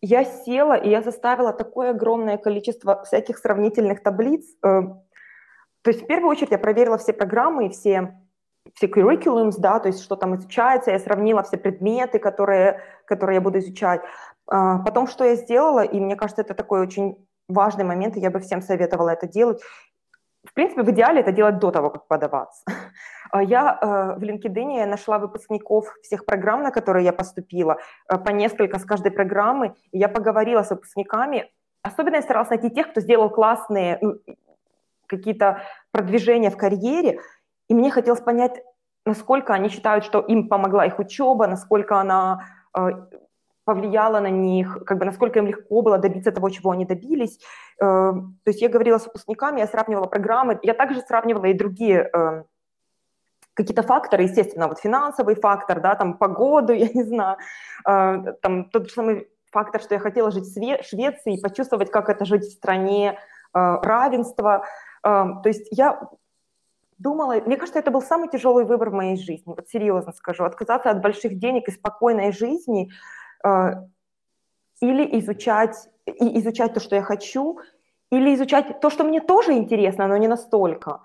я 0.03 0.25
села 0.25 0.75
и 0.75 0.91
я 0.91 1.01
заставила 1.01 1.53
такое 1.55 1.91
огромное 1.91 2.37
количество 2.37 3.03
всяких 3.05 3.39
сравнительных 3.39 4.03
таблиц. 4.03 4.45
Э, 4.63 4.83
то 5.83 5.91
есть 5.91 6.03
в 6.03 6.07
первую 6.07 6.31
очередь 6.31 6.51
я 6.51 6.59
проверила 6.59 6.99
все 6.99 7.15
программы 7.15 7.67
и 7.67 7.71
все, 7.71 8.21
все 8.75 8.89
curriculums, 8.89 9.55
да, 9.59 9.79
то 9.81 9.89
есть 9.89 10.03
что 10.03 10.17
там 10.17 10.37
изучается, 10.37 10.91
я 10.91 10.99
сравнила 10.99 11.43
все 11.43 11.57
предметы, 11.57 12.19
которые, 12.19 12.83
которые 13.07 13.37
я 13.37 13.41
буду 13.41 13.59
изучать. 13.59 14.03
Потом, 14.47 15.07
что 15.07 15.25
я 15.25 15.35
сделала, 15.35 15.83
и 15.83 15.99
мне 15.99 16.15
кажется, 16.15 16.43
это 16.43 16.55
такой 16.55 16.81
очень 16.81 17.17
важный 17.53 17.85
момент, 17.85 18.17
и 18.17 18.21
я 18.21 18.31
бы 18.31 18.41
всем 18.41 18.63
советовала 18.63 19.11
это 19.11 19.27
делать. 19.27 19.61
В 20.45 20.55
принципе, 20.55 20.83
в 20.83 20.91
идеале 20.91 21.21
это 21.21 21.33
делать 21.33 21.59
до 21.59 21.71
того, 21.71 21.91
как 21.91 22.09
подаваться. 22.09 22.65
А 23.31 23.43
я 23.43 23.79
э, 23.81 24.19
в 24.19 24.23
LinkedIn 24.23 24.85
нашла 24.87 25.19
выпускников 25.19 25.87
всех 26.03 26.27
программ, 26.27 26.63
на 26.63 26.71
которые 26.71 27.05
я 27.05 27.13
поступила, 27.13 27.79
э, 28.09 28.19
по 28.19 28.31
несколько 28.31 28.79
с 28.79 28.85
каждой 28.85 29.11
программы, 29.11 29.75
и 29.93 29.99
я 29.99 30.09
поговорила 30.09 30.63
с 30.63 30.71
выпускниками. 30.71 31.51
Особенно 31.83 32.17
я 32.17 32.23
старалась 32.23 32.51
найти 32.51 32.71
тех, 32.71 32.91
кто 32.91 33.01
сделал 33.01 33.31
классные 33.31 33.99
ну, 34.03 34.17
какие-то 35.07 35.63
продвижения 35.93 36.51
в 36.51 36.57
карьере, 36.57 37.21
и 37.69 37.75
мне 37.75 37.91
хотелось 37.91 38.21
понять, 38.21 38.63
насколько 39.07 39.55
они 39.55 39.69
считают, 39.69 40.05
что 40.05 40.21
им 40.21 40.49
помогла 40.49 40.85
их 40.85 40.99
учеба, 40.99 41.47
насколько 41.47 42.01
она 42.01 42.45
э, 42.77 42.91
повлияло 43.65 44.21
на 44.21 44.31
них, 44.31 44.79
как 44.87 44.99
бы 44.99 45.05
насколько 45.05 45.39
им 45.39 45.47
легко 45.47 45.83
было 45.83 45.99
добиться 45.99 46.33
того, 46.33 46.51
чего 46.51 46.71
они 46.71 46.85
добились. 46.85 47.39
Э, 47.81 48.13
то 48.13 48.49
есть 48.49 48.61
я 48.61 48.69
говорила 48.69 48.99
с 48.99 49.07
выпускниками, 49.07 49.61
я 49.61 49.67
сравнивала 49.67 50.07
программы, 50.07 50.59
я 50.63 50.75
также 50.75 51.01
сравнивала 51.01 51.47
и 51.47 51.55
другие, 51.55 52.11
э, 52.13 52.45
какие-то 53.55 53.83
факторы, 53.83 54.25
естественно, 54.25 54.69
вот 54.69 54.81
финансовый 54.81 55.35
фактор, 55.37 55.81
да, 55.81 55.95
там 55.95 56.19
погоду, 56.19 56.73
я 56.73 56.89
не 56.93 57.05
знаю, 57.05 57.37
э, 57.87 58.35
там 58.43 58.65
тот 58.71 58.89
же 58.89 58.93
самый 58.93 59.29
фактор, 59.53 59.81
что 59.81 59.95
я 59.95 60.01
хотела 60.01 60.31
жить 60.31 60.47
в 60.47 60.85
Швеции, 60.85 61.41
почувствовать, 61.41 61.91
как 61.91 62.09
это 62.09 62.25
жить 62.25 62.45
в 62.45 62.53
стране 62.53 63.19
равенства. 63.53 64.65
То 65.03 65.43
есть 65.45 65.69
я 65.71 66.01
думала, 66.97 67.35
мне 67.45 67.59
кажется, 67.59 67.79
это 67.79 67.91
был 67.91 68.01
самый 68.01 68.31
тяжелый 68.31 68.65
выбор 68.65 68.89
в 68.89 68.95
моей 68.95 69.17
жизни, 69.17 69.53
вот 69.55 69.69
серьезно 69.69 70.13
скажу, 70.13 70.45
отказаться 70.45 70.89
от 70.89 71.03
больших 71.03 71.39
денег 71.39 71.69
и 71.69 71.73
спокойной 71.73 72.33
жизни 72.33 72.91
или 73.43 75.19
изучать, 75.21 75.89
и 76.07 76.39
изучать 76.39 76.75
то, 76.75 76.81
что 76.81 76.97
я 76.97 77.03
хочу, 77.03 77.59
или 78.11 78.35
изучать 78.35 78.81
то, 78.81 78.91
что 78.91 79.05
мне 79.05 79.21
тоже 79.21 79.53
интересно, 79.53 80.07
но 80.07 80.17
не 80.17 80.29
настолько 80.29 81.01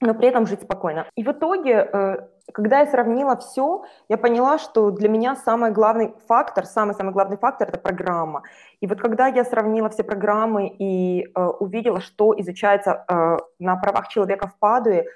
но 0.00 0.14
при 0.14 0.28
этом 0.28 0.46
жить 0.46 0.62
спокойно. 0.62 1.06
И 1.16 1.24
в 1.24 1.28
итоге, 1.28 1.88
э, 1.92 2.16
когда 2.52 2.80
я 2.80 2.86
сравнила 2.86 3.36
все, 3.36 3.84
я 4.08 4.18
поняла, 4.18 4.58
что 4.58 4.90
для 4.90 5.08
меня 5.08 5.36
самый 5.36 5.70
главный 5.70 6.14
фактор, 6.28 6.66
самый-самый 6.66 7.12
главный 7.12 7.38
фактор– 7.38 7.68
это 7.70 7.78
программа. 7.78 8.42
И 8.80 8.86
вот 8.86 9.00
когда 9.00 9.26
я 9.28 9.44
сравнила 9.44 9.88
все 9.88 10.04
программы 10.04 10.68
и 10.68 11.24
э, 11.24 11.44
увидела, 11.60 12.00
что 12.00 12.38
изучается 12.38 13.04
э, 13.08 13.36
на 13.58 13.76
правах 13.76 14.08
человека 14.08 14.48
в 14.48 14.58
Падуе, 14.58 15.06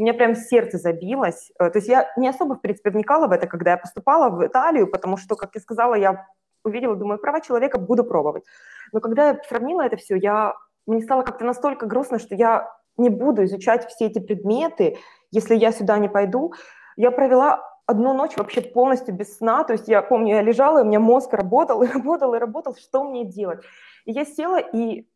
у 0.00 0.02
меня 0.02 0.14
прям 0.14 0.34
сердце 0.34 0.78
забилось. 0.78 1.52
То 1.58 1.72
есть 1.74 1.86
я 1.86 2.10
не 2.16 2.26
особо, 2.26 2.54
в 2.54 2.62
принципе, 2.62 2.88
вникала 2.88 3.26
в 3.26 3.32
это, 3.32 3.46
когда 3.46 3.72
я 3.72 3.76
поступала 3.76 4.30
в 4.30 4.46
Италию, 4.46 4.90
потому 4.90 5.18
что, 5.18 5.36
как 5.36 5.54
я 5.54 5.60
сказала, 5.60 5.94
я 5.94 6.26
увидела, 6.64 6.96
думаю, 6.96 7.18
права 7.18 7.42
человека 7.42 7.78
буду 7.78 8.02
пробовать. 8.02 8.44
Но 8.92 9.00
когда 9.00 9.28
я 9.28 9.40
сравнила 9.46 9.82
это 9.82 9.98
все, 9.98 10.16
я, 10.16 10.54
мне 10.86 11.02
стало 11.02 11.22
как-то 11.22 11.44
настолько 11.44 11.84
грустно, 11.84 12.18
что 12.18 12.34
я 12.34 12.72
не 12.96 13.10
буду 13.10 13.44
изучать 13.44 13.90
все 13.90 14.06
эти 14.06 14.20
предметы, 14.20 14.96
если 15.32 15.54
я 15.54 15.70
сюда 15.70 15.98
не 15.98 16.08
пойду. 16.08 16.54
Я 16.96 17.10
провела 17.10 17.62
одну 17.84 18.14
ночь 18.14 18.38
вообще 18.38 18.62
полностью 18.62 19.14
без 19.14 19.36
сна, 19.36 19.64
то 19.64 19.74
есть 19.74 19.86
я 19.86 20.00
помню, 20.00 20.36
я 20.36 20.42
лежала, 20.42 20.78
и 20.78 20.82
у 20.82 20.86
меня 20.86 21.00
мозг 21.00 21.34
работал, 21.34 21.82
и 21.82 21.86
работал, 21.86 22.34
и 22.34 22.38
работал, 22.38 22.74
что 22.74 23.04
мне 23.04 23.26
делать. 23.26 23.60
И 24.06 24.12
я 24.12 24.24
села 24.24 24.60
и 24.60 25.06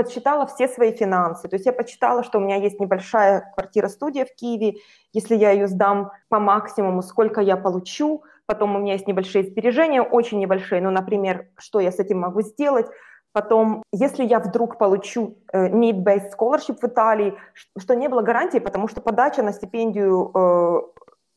подсчитала 0.00 0.46
все 0.46 0.66
свои 0.66 0.92
финансы. 0.92 1.46
То 1.46 1.56
есть 1.56 1.66
я 1.66 1.74
подсчитала, 1.74 2.22
что 2.22 2.38
у 2.38 2.40
меня 2.40 2.56
есть 2.56 2.80
небольшая 2.80 3.52
квартира-студия 3.54 4.24
в 4.24 4.34
Киеве, 4.34 4.78
если 5.12 5.36
я 5.36 5.50
ее 5.50 5.66
сдам 5.66 6.10
по 6.30 6.38
максимуму, 6.40 7.02
сколько 7.02 7.42
я 7.42 7.58
получу, 7.58 8.24
потом 8.46 8.76
у 8.76 8.78
меня 8.78 8.94
есть 8.94 9.06
небольшие 9.06 9.44
сбережения, 9.44 10.00
очень 10.00 10.38
небольшие, 10.38 10.80
ну, 10.80 10.90
например, 10.90 11.48
что 11.58 11.80
я 11.80 11.92
с 11.92 11.98
этим 11.98 12.20
могу 12.20 12.40
сделать, 12.42 12.86
Потом, 13.32 13.84
если 13.92 14.24
я 14.24 14.40
вдруг 14.40 14.76
получу 14.76 15.38
э, 15.52 15.68
need-based 15.68 16.30
scholarship 16.36 16.78
в 16.82 16.84
Италии, 16.84 17.38
что 17.78 17.94
не 17.94 18.08
было 18.08 18.22
гарантии, 18.22 18.58
потому 18.58 18.88
что 18.88 19.00
подача 19.00 19.44
на 19.44 19.52
стипендию 19.52 20.32
э, 20.34 20.80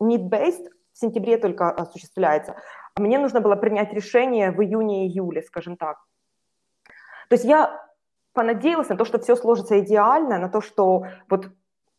need-based 0.02 0.70
в 0.94 0.98
сентябре 0.98 1.38
только 1.38 1.70
осуществляется. 1.70 2.56
Мне 2.98 3.20
нужно 3.20 3.42
было 3.42 3.56
принять 3.56 3.94
решение 3.94 4.50
в 4.50 4.60
июне-июле, 4.62 5.44
скажем 5.44 5.78
так. 5.78 5.98
То 7.30 7.36
есть 7.36 7.46
я 7.46 7.80
понадеялась 8.34 8.90
на 8.90 8.98
то, 8.98 9.06
что 9.06 9.20
все 9.20 9.36
сложится 9.36 9.80
идеально, 9.80 10.38
на 10.38 10.50
то, 10.50 10.62
что 10.62 11.06
вот 11.30 11.50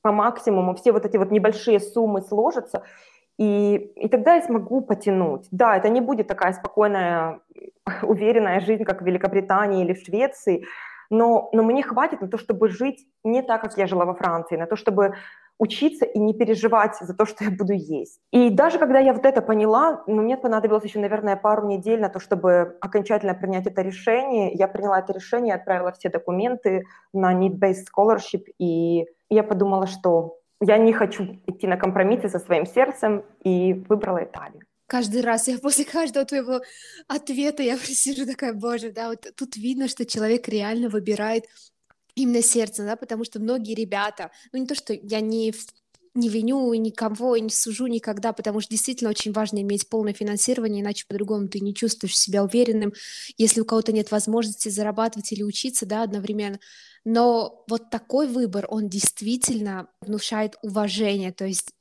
по 0.02 0.12
максимуму 0.12 0.74
все 0.74 0.92
вот 0.92 1.06
эти 1.06 1.16
вот 1.16 1.30
небольшие 1.30 1.80
суммы 1.80 2.20
сложатся, 2.20 2.82
и, 3.38 3.76
и 3.96 4.08
тогда 4.08 4.34
я 4.34 4.42
смогу 4.42 4.80
потянуть. 4.80 5.48
Да, 5.50 5.76
это 5.76 5.88
не 5.88 6.00
будет 6.00 6.28
такая 6.28 6.52
спокойная, 6.52 7.40
уверенная 8.02 8.60
жизнь, 8.60 8.84
как 8.84 9.02
в 9.02 9.04
Великобритании 9.06 9.82
или 9.84 9.94
в 9.94 10.04
Швеции, 10.04 10.66
но, 11.10 11.48
но 11.52 11.62
мне 11.62 11.82
хватит 11.82 12.20
на 12.20 12.28
то, 12.28 12.38
чтобы 12.38 12.68
жить 12.68 13.06
не 13.24 13.42
так, 13.42 13.60
как 13.60 13.76
я 13.76 13.86
жила 13.86 14.04
во 14.04 14.14
Франции, 14.14 14.56
на 14.56 14.66
то, 14.66 14.76
чтобы 14.76 15.14
учиться 15.58 16.04
и 16.04 16.18
не 16.18 16.34
переживать 16.34 16.96
за 17.00 17.14
то, 17.14 17.26
что 17.26 17.44
я 17.44 17.50
буду 17.50 17.72
есть. 17.72 18.20
И 18.32 18.50
даже 18.50 18.78
когда 18.78 18.98
я 18.98 19.12
вот 19.12 19.24
это 19.24 19.40
поняла, 19.40 20.02
ну, 20.06 20.22
мне 20.22 20.36
понадобилось 20.36 20.84
еще, 20.84 20.98
наверное, 20.98 21.36
пару 21.36 21.66
недель 21.66 22.00
на 22.00 22.08
то, 22.08 22.18
чтобы 22.18 22.76
окончательно 22.80 23.34
принять 23.34 23.66
это 23.66 23.82
решение. 23.82 24.52
Я 24.52 24.68
приняла 24.68 24.98
это 24.98 25.12
решение, 25.12 25.54
отправила 25.54 25.92
все 25.92 26.08
документы 26.08 26.84
на 27.12 27.32
Need-Based 27.32 27.84
Scholarship, 27.96 28.44
и 28.58 29.06
я 29.30 29.42
подумала, 29.42 29.86
что 29.86 30.38
я 30.60 30.78
не 30.78 30.92
хочу 30.92 31.24
идти 31.46 31.66
на 31.66 31.76
компромиссы 31.76 32.28
со 32.28 32.38
своим 32.38 32.66
сердцем 32.66 33.24
и 33.42 33.74
выбрала 33.88 34.24
Италию. 34.24 34.62
Каждый 34.86 35.22
раз 35.22 35.48
я 35.48 35.58
после 35.62 35.84
каждого 35.84 36.24
твоего 36.24 36.60
ответа 37.08 37.62
я 37.62 37.76
сижу 37.78 38.26
такая, 38.26 38.52
боже, 38.52 38.90
да, 38.90 39.08
вот 39.08 39.26
тут 39.36 39.56
видно, 39.56 39.88
что 39.88 40.04
человек 40.04 40.48
реально 40.48 40.88
выбирает 40.88 41.44
именно 42.14 42.42
сердце, 42.42 42.84
да, 42.84 42.96
потому 42.96 43.24
что 43.24 43.40
многие 43.40 43.74
ребята, 43.74 44.30
ну 44.52 44.58
не 44.58 44.66
то, 44.66 44.74
что 44.74 44.94
я 44.94 45.20
не 45.20 45.52
не 46.14 46.28
виню 46.28 46.72
никого 46.74 47.34
и 47.34 47.40
не 47.40 47.50
сужу 47.50 47.88
никогда, 47.88 48.32
потому 48.32 48.60
что 48.60 48.70
действительно 48.70 49.10
очень 49.10 49.32
важно 49.32 49.60
иметь 49.62 49.88
полное 49.88 50.14
финансирование, 50.14 50.80
иначе 50.80 51.06
по-другому 51.08 51.48
ты 51.48 51.58
не 51.58 51.74
чувствуешь 51.74 52.16
себя 52.16 52.44
уверенным, 52.44 52.92
если 53.36 53.60
у 53.60 53.64
кого-то 53.64 53.92
нет 53.92 54.12
возможности 54.12 54.68
зарабатывать 54.68 55.32
или 55.32 55.42
учиться, 55.42 55.86
да, 55.86 56.04
одновременно. 56.04 56.60
Но 57.04 57.64
вот 57.68 57.90
такой 57.90 58.28
выбор, 58.28 58.66
он 58.68 58.88
действительно 58.88 59.88
внушает 60.00 60.54
уважение, 60.62 61.32
то 61.32 61.46
есть 61.46 61.72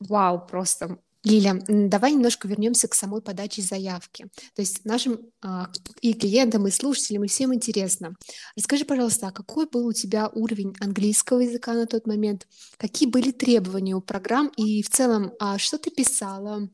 вау, 0.00 0.46
просто 0.46 0.98
Лиля, 1.24 1.60
давай 1.66 2.12
немножко 2.12 2.46
вернемся 2.46 2.86
к 2.86 2.94
самой 2.94 3.20
подаче 3.22 3.60
заявки. 3.60 4.26
То 4.54 4.62
есть 4.62 4.84
нашим 4.84 5.20
а, 5.42 5.68
и 6.00 6.12
клиентам, 6.14 6.66
и 6.66 6.70
слушателям, 6.70 7.24
и 7.24 7.28
всем 7.28 7.52
интересно. 7.52 8.14
Расскажи, 8.56 8.84
пожалуйста, 8.84 9.28
а 9.28 9.32
какой 9.32 9.66
был 9.66 9.86
у 9.86 9.92
тебя 9.92 10.28
уровень 10.28 10.74
английского 10.80 11.40
языка 11.40 11.74
на 11.74 11.86
тот 11.86 12.06
момент? 12.06 12.46
Какие 12.76 13.08
были 13.08 13.32
требования 13.32 13.94
у 13.94 14.00
программ? 14.00 14.48
И 14.56 14.82
в 14.82 14.90
целом, 14.90 15.32
а 15.40 15.58
что 15.58 15.78
ты 15.78 15.90
писала 15.90 16.68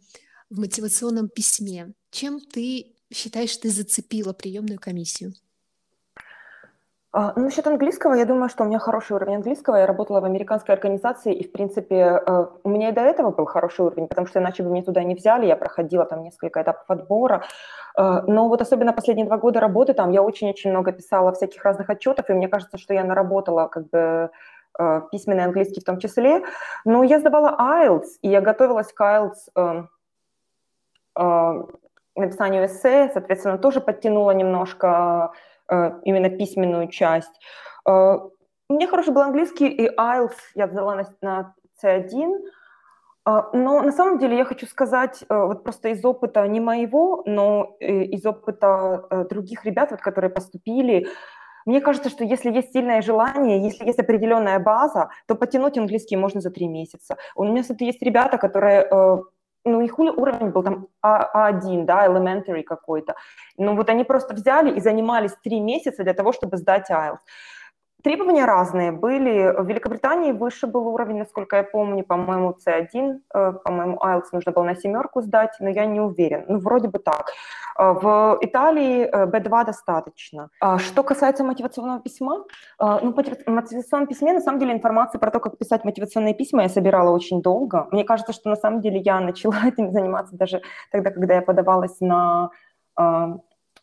в 0.51 0.59
мотивационном 0.59 1.29
письме? 1.29 1.95
Чем 2.11 2.39
ты 2.41 2.95
считаешь, 3.13 3.57
ты 3.57 3.71
зацепила 3.71 4.35
приемную 4.35 4.79
комиссию? 4.79 5.35
А, 7.17 7.33
ну, 7.37 7.45
насчет 7.45 7.65
английского, 7.69 8.15
я 8.15 8.25
думаю, 8.25 8.49
что 8.49 8.65
у 8.65 8.67
меня 8.67 8.81
хороший 8.81 9.13
уровень 9.13 9.37
английского. 9.37 9.77
Я 9.77 9.87
работала 9.87 10.21
в 10.21 10.25
американской 10.25 10.75
организации, 10.75 11.33
и, 11.33 11.47
в 11.47 11.53
принципе, 11.53 12.21
э, 12.27 12.47
у 12.65 12.69
меня 12.69 12.89
и 12.89 12.93
до 12.93 13.03
этого 13.03 13.31
был 13.31 13.45
хороший 13.45 13.85
уровень, 13.85 14.09
потому 14.09 14.27
что 14.27 14.41
иначе 14.41 14.65
бы 14.65 14.71
меня 14.71 14.83
туда 14.83 15.05
не 15.05 15.15
взяли. 15.15 15.47
Я 15.47 15.55
проходила 15.55 16.05
там 16.07 16.25
несколько 16.25 16.61
этапов 16.61 16.83
отбора. 16.89 17.45
Э, 17.97 18.23
но 18.27 18.49
вот 18.49 18.63
особенно 18.63 18.93
последние 18.93 19.29
два 19.29 19.39
года 19.39 19.61
работы 19.61 19.95
там 19.95 20.11
я 20.11 20.23
очень-очень 20.23 20.71
много 20.71 20.91
писала 20.91 21.33
всяких 21.33 21.63
разных 21.63 21.89
отчетов, 21.89 22.29
и 22.31 22.33
мне 22.33 22.49
кажется, 22.49 22.79
что 22.79 22.95
я 22.95 23.05
наработала 23.05 23.69
как 23.69 23.89
бы 23.91 24.31
э, 24.81 25.01
письменный 25.13 25.45
английский 25.45 25.83
в 25.83 25.85
том 25.85 26.01
числе. 26.01 26.43
Но 26.85 27.05
я 27.05 27.21
сдавала 27.21 27.57
IELTS, 27.61 28.09
и 28.23 28.29
я 28.29 28.41
готовилась 28.41 28.93
к 28.93 29.01
IELTS 29.01 29.87
написанию 32.17 32.67
эссе, 32.67 33.11
соответственно, 33.13 33.59
тоже 33.59 33.81
подтянула 33.81 34.33
немножко 34.33 35.33
именно 35.71 36.31
письменную 36.31 36.89
часть. 36.89 37.41
Э, 37.87 38.19
у 38.69 38.75
меня 38.75 38.87
хороший 38.87 39.13
был 39.13 39.23
английский, 39.23 39.69
и 39.69 39.89
IELTS 39.89 40.37
я 40.55 40.67
взяла 40.67 40.97
на, 40.97 41.05
на 41.21 41.55
C1, 41.83 42.39
э, 43.27 43.43
но 43.53 43.83
на 43.83 43.93
самом 43.93 44.19
деле 44.19 44.37
я 44.37 44.45
хочу 44.45 44.67
сказать, 44.67 45.25
вот 45.29 45.65
просто 45.65 45.89
из 45.89 46.05
опыта 46.05 46.47
не 46.49 46.61
моего, 46.61 47.23
но 47.27 47.77
из 47.81 48.27
опыта 48.27 49.27
других 49.31 49.65
ребят, 49.65 49.91
вот, 49.91 50.01
которые 50.01 50.31
поступили, 50.31 51.07
мне 51.67 51.81
кажется, 51.81 52.11
что 52.11 52.25
если 52.25 52.53
есть 52.53 52.73
сильное 52.73 53.01
желание, 53.01 53.63
если 53.63 53.87
есть 53.87 53.99
определенная 53.99 54.59
база, 54.59 55.09
то 55.27 55.35
потянуть 55.35 55.79
английский 55.79 56.17
можно 56.17 56.41
за 56.43 56.51
три 56.51 56.69
месяца. 56.69 57.17
У 57.35 57.45
меня, 57.45 57.63
кстати, 57.63 57.85
есть 57.85 58.03
ребята, 58.03 58.37
которые 58.37 58.87
ну, 59.65 59.81
их 59.81 59.99
уровень 59.99 60.51
был 60.51 60.63
там 60.63 60.89
А1, 61.05 61.31
а 61.33 61.53
да, 61.85 62.07
elementary 62.07 62.63
какой-то. 62.63 63.15
Ну, 63.57 63.75
вот 63.77 63.89
они 63.89 64.05
просто 64.05 64.35
взяли 64.35 64.77
и 64.77 64.81
занимались 64.81 65.33
три 65.43 65.61
месяца 65.61 66.05
для 66.05 66.15
того, 66.15 66.33
чтобы 66.33 66.57
сдать 66.57 66.91
IELTS. 66.91 67.19
Требования 68.05 68.45
разные 68.45 68.93
были. 68.93 69.55
В 69.59 69.67
Великобритании 69.67 70.33
выше 70.33 70.67
был 70.67 70.89
уровень, 70.89 71.17
насколько 71.17 71.57
я 71.57 71.63
помню, 71.63 72.05
по-моему, 72.05 72.55
C1, 72.55 73.21
э, 73.35 73.53
по-моему, 73.65 73.97
IELTS 73.97 74.25
нужно 74.33 74.53
было 74.53 74.65
на 74.65 74.77
семерку 74.77 75.23
сдать, 75.23 75.57
но 75.59 75.71
я 75.71 75.87
не 75.87 76.01
уверен. 76.01 76.45
Ну, 76.47 76.59
вроде 76.59 76.89
бы 76.89 76.99
так. 76.99 77.31
Э, 77.79 77.93
в 77.93 78.39
Италии 78.43 79.11
B2 79.11 79.63
э, 79.63 79.65
достаточно. 79.65 80.51
А 80.61 80.79
что 80.79 81.03
касается 81.03 81.45
мотивационного 81.45 82.01
письма, 82.01 82.45
ну, 82.79 83.15
в 83.15 83.51
мотивационном 83.51 84.07
письме, 84.07 84.35
на 84.35 84.41
самом 84.41 84.59
деле, 84.59 84.75
информацию 84.75 85.19
про 85.19 85.31
то, 85.31 85.41
как 85.41 85.57
писать 85.57 85.85
мотивационные 85.85 86.35
письма 86.35 86.63
я 86.65 86.69
собирала 86.69 87.11
очень 87.11 87.41
долго. 87.41 87.89
Мне 87.91 88.05
кажется, 88.05 88.35
что 88.35 88.51
на 88.51 88.57
самом 88.57 88.83
деле 88.83 89.01
я 89.01 89.19
начала 89.21 89.57
этим 89.67 89.93
заниматься 89.93 90.37
даже 90.37 90.61
тогда, 90.93 91.11
когда 91.11 91.37
я 91.37 91.41
подавалась 91.41 92.01
на 92.01 92.51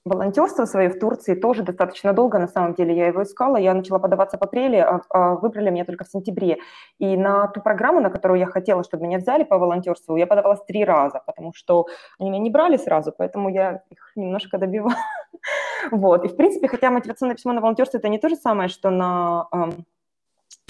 волонтерство 0.06 0.66
свое 0.66 0.90
в 0.90 1.00
Турции 1.00 1.36
тоже 1.36 1.64
достаточно 1.64 2.14
долго, 2.14 2.40
на 2.40 2.48
самом 2.48 2.74
деле, 2.74 2.96
я 2.96 3.08
его 3.08 3.24
искала. 3.24 3.58
Я 3.58 3.74
начала 3.74 4.00
подаваться 4.00 4.38
в 4.38 4.42
апреле, 4.42 4.84
а, 4.84 5.02
а 5.10 5.36
выбрали 5.36 5.70
меня 5.70 5.86
только 5.86 6.04
в 6.04 6.10
сентябре. 6.10 6.58
И 7.00 7.16
на 7.18 7.48
ту 7.48 7.62
программу, 7.62 8.00
на 8.00 8.10
которую 8.10 8.40
я 8.40 8.46
хотела, 8.46 8.84
чтобы 8.84 9.06
меня 9.06 9.20
взяли 9.20 9.44
по 9.44 9.58
волонтерству, 9.58 10.16
я 10.16 10.28
подавалась 10.28 10.64
три 10.68 10.84
раза, 10.84 11.22
потому 11.26 11.54
что 11.54 11.88
они 12.20 12.30
меня 12.30 12.42
не 12.42 12.50
брали 12.50 12.78
сразу, 12.78 13.14
поэтому 13.16 13.50
я 13.50 13.84
их 13.90 14.12
немножко 14.16 14.58
добивала. 14.58 14.96
Вот. 15.92 16.24
И, 16.26 16.28
в 16.28 16.36
принципе, 16.36 16.68
хотя 16.68 16.92
мотивационное 16.92 17.36
письмо 17.36 17.54
на 17.54 17.62
волонтерство– 17.62 17.98
это 18.00 18.10
не 18.10 18.20
то 18.20 18.30
же 18.30 18.36
самое, 18.36 18.70
что 18.70 18.92
на 18.92 19.48
э, 19.52 19.70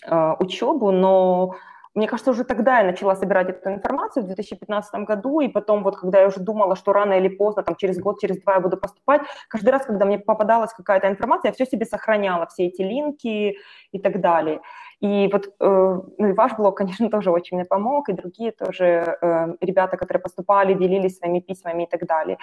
э, 0.06 0.36
учебу, 0.40 0.92
но 0.92 1.56
мне 1.94 2.08
кажется, 2.08 2.32
уже 2.32 2.44
тогда 2.44 2.80
я 2.80 2.86
начала 2.86 3.16
собирать 3.16 3.50
эту 3.50 3.70
информацию 3.70 4.24
в 4.24 4.28
2015 4.28 4.94
году, 5.02 5.42
и 5.42 5.50
потом 5.50 5.84
вот, 5.84 5.98
когда 5.98 6.22
я 6.22 6.28
уже 6.28 6.40
думала, 6.40 6.76
что 6.76 6.94
рано 6.94 7.14
или 7.14 7.28
поздно, 7.28 7.64
там, 7.64 7.76
через 7.76 8.00
год, 8.00 8.20
через 8.20 8.42
два 8.42 8.54
я 8.56 8.60
буду 8.62 8.78
поступать, 8.78 9.22
каждый 9.50 9.70
раз, 9.72 9.86
когда 9.86 10.06
мне 10.06 10.18
попадалась 10.18 10.74
какая-то 10.74 11.08
информация, 11.10 11.50
я 11.50 11.54
все 11.54 11.66
себе 11.66 11.86
сохраняла, 11.86 12.46
все 12.46 12.68
эти 12.68 12.82
линки 12.82 13.58
и 13.92 14.00
так 14.00 14.22
далее. 14.22 14.62
И 15.02 15.30
вот 15.34 15.48
э, 15.48 16.02
ну, 16.18 16.28
и 16.28 16.34
ваш 16.34 16.54
блог, 16.56 16.78
конечно, 16.78 17.10
тоже 17.10 17.32
очень 17.32 17.58
мне 17.58 17.66
помог, 17.66 18.08
и 18.10 18.14
другие 18.14 18.52
тоже 18.52 19.18
э, 19.22 19.56
ребята, 19.60 19.98
которые 19.98 20.22
поступали, 20.22 20.74
делились 20.74 21.18
своими 21.18 21.40
письмами 21.40 21.84
и 21.84 21.88
так 21.88 22.06
далее. 22.06 22.38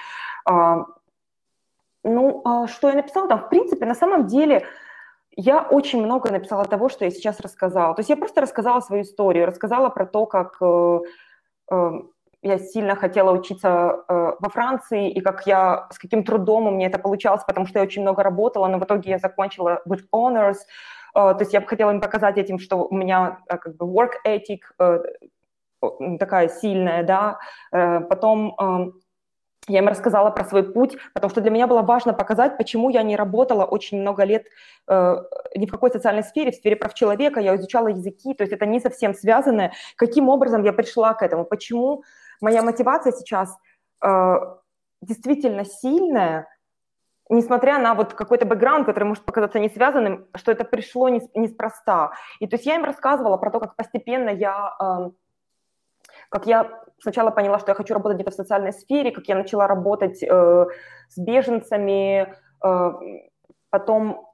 Э, 0.51 0.85
ну, 2.05 2.43
э, 2.45 2.67
что 2.67 2.89
я 2.89 2.95
написала 2.95 3.29
там? 3.29 3.39
В 3.39 3.49
принципе, 3.49 3.87
на 3.87 3.95
самом 3.95 4.27
деле, 4.27 4.67
я 5.41 5.63
очень 5.63 6.03
много 6.03 6.33
написала 6.33 6.65
того, 6.65 6.89
что 6.89 7.05
я 7.05 7.13
сейчас 7.13 7.39
рассказала. 7.41 7.95
То 7.95 8.01
есть 8.01 8.11
я 8.11 8.17
просто 8.17 8.41
рассказала 8.41 8.81
свою 8.81 9.03
историю, 9.03 9.47
рассказала 9.47 9.89
про 9.89 10.05
то, 10.05 10.27
как 10.27 10.57
э, 10.61 10.99
э, 11.71 11.91
я 12.43 12.59
сильно 12.59 12.97
хотела 12.97 13.31
учиться 13.31 13.69
э, 14.09 14.33
во 14.41 14.49
Франции, 14.49 15.09
и 15.09 15.21
как 15.21 15.47
я, 15.47 15.87
с 15.93 15.99
каким 15.99 16.25
трудом 16.25 16.67
у 16.67 16.71
меня 16.73 16.89
это 16.89 16.99
получалось, 16.99 17.45
потому 17.47 17.67
что 17.67 17.79
я 17.79 17.85
очень 17.85 18.03
много 18.03 18.25
работала, 18.25 18.67
но 18.67 18.79
в 18.79 18.85
итоге 18.85 19.11
я 19.11 19.19
закончила 19.19 19.81
with 19.89 20.03
honors. 20.13 20.59
Э, 21.15 21.35
то 21.35 21.39
есть 21.39 21.53
я 21.53 21.61
бы 21.61 21.69
хотела 21.69 21.93
им 21.93 22.01
показать 22.01 22.37
этим, 22.37 22.59
что 22.59 22.85
у 22.85 22.95
меня 22.97 23.39
э, 23.49 23.59
как 23.59 23.77
бы 23.77 23.87
work 23.87 24.15
ethic 24.27 24.63
э, 24.81 24.99
такая 26.19 26.49
сильная, 26.49 27.05
да. 27.05 27.39
Э, 27.71 28.01
потом... 28.01 28.57
Я 29.69 29.81
им 29.81 29.89
рассказала 29.89 30.31
про 30.31 30.45
свой 30.45 30.63
путь, 30.63 30.97
потому 31.13 31.31
что 31.31 31.41
для 31.41 31.51
меня 31.51 31.67
было 31.67 31.83
важно 31.83 32.15
показать, 32.15 32.57
почему 32.57 32.91
я 32.91 33.03
не 33.03 33.17
работала 33.17 33.65
очень 33.65 34.01
много 34.01 34.25
лет 34.25 34.47
э, 34.89 35.17
ни 35.55 35.67
в 35.67 35.71
какой 35.71 35.91
социальной 35.91 36.23
сфере, 36.23 36.51
в 36.51 36.55
сфере 36.55 36.77
прав 36.77 36.95
человека, 36.95 37.41
я 37.41 37.55
изучала 37.57 37.89
языки, 37.89 38.35
то 38.35 38.43
есть 38.43 38.53
это 38.53 38.67
не 38.67 38.81
совсем 38.81 39.15
связано. 39.15 39.73
Каким 39.97 40.29
образом 40.29 40.65
я 40.65 40.73
пришла 40.73 41.15
к 41.15 41.23
этому, 41.23 41.45
почему 41.45 42.03
моя 42.41 42.63
мотивация 42.63 43.13
сейчас 43.13 43.57
э, 44.03 44.35
действительно 45.03 45.65
сильная, 45.65 46.49
несмотря 47.29 47.79
на 47.79 47.95
вот 47.95 48.15
какой-то 48.15 48.47
бэкграунд, 48.47 48.87
который 48.87 49.05
может 49.05 49.25
показаться 49.25 49.59
не 49.59 49.69
связанным, 49.69 50.27
что 50.35 50.53
это 50.53 50.65
пришло 50.65 51.09
неспроста. 51.09 52.13
И 52.41 52.47
то 52.47 52.57
есть 52.57 52.67
я 52.67 52.77
им 52.77 52.85
рассказывала 52.85 53.37
про 53.37 53.51
то, 53.51 53.61
как 53.61 53.77
постепенно 53.77 54.31
я... 54.31 54.75
Э, 54.81 55.11
как 56.29 56.47
я 56.47 56.71
сначала 57.01 57.31
поняла, 57.31 57.59
что 57.59 57.71
я 57.71 57.75
хочу 57.75 57.95
работать 57.95 58.17
где-то 58.17 58.31
в 58.31 58.35
социальной 58.35 58.73
сфере, 58.73 59.11
как 59.11 59.27
я 59.29 59.37
начала 59.37 59.67
работать 59.67 60.23
э, 60.23 60.67
с 61.09 61.19
беженцами, 61.19 62.35
э, 62.65 62.93
потом 63.71 64.29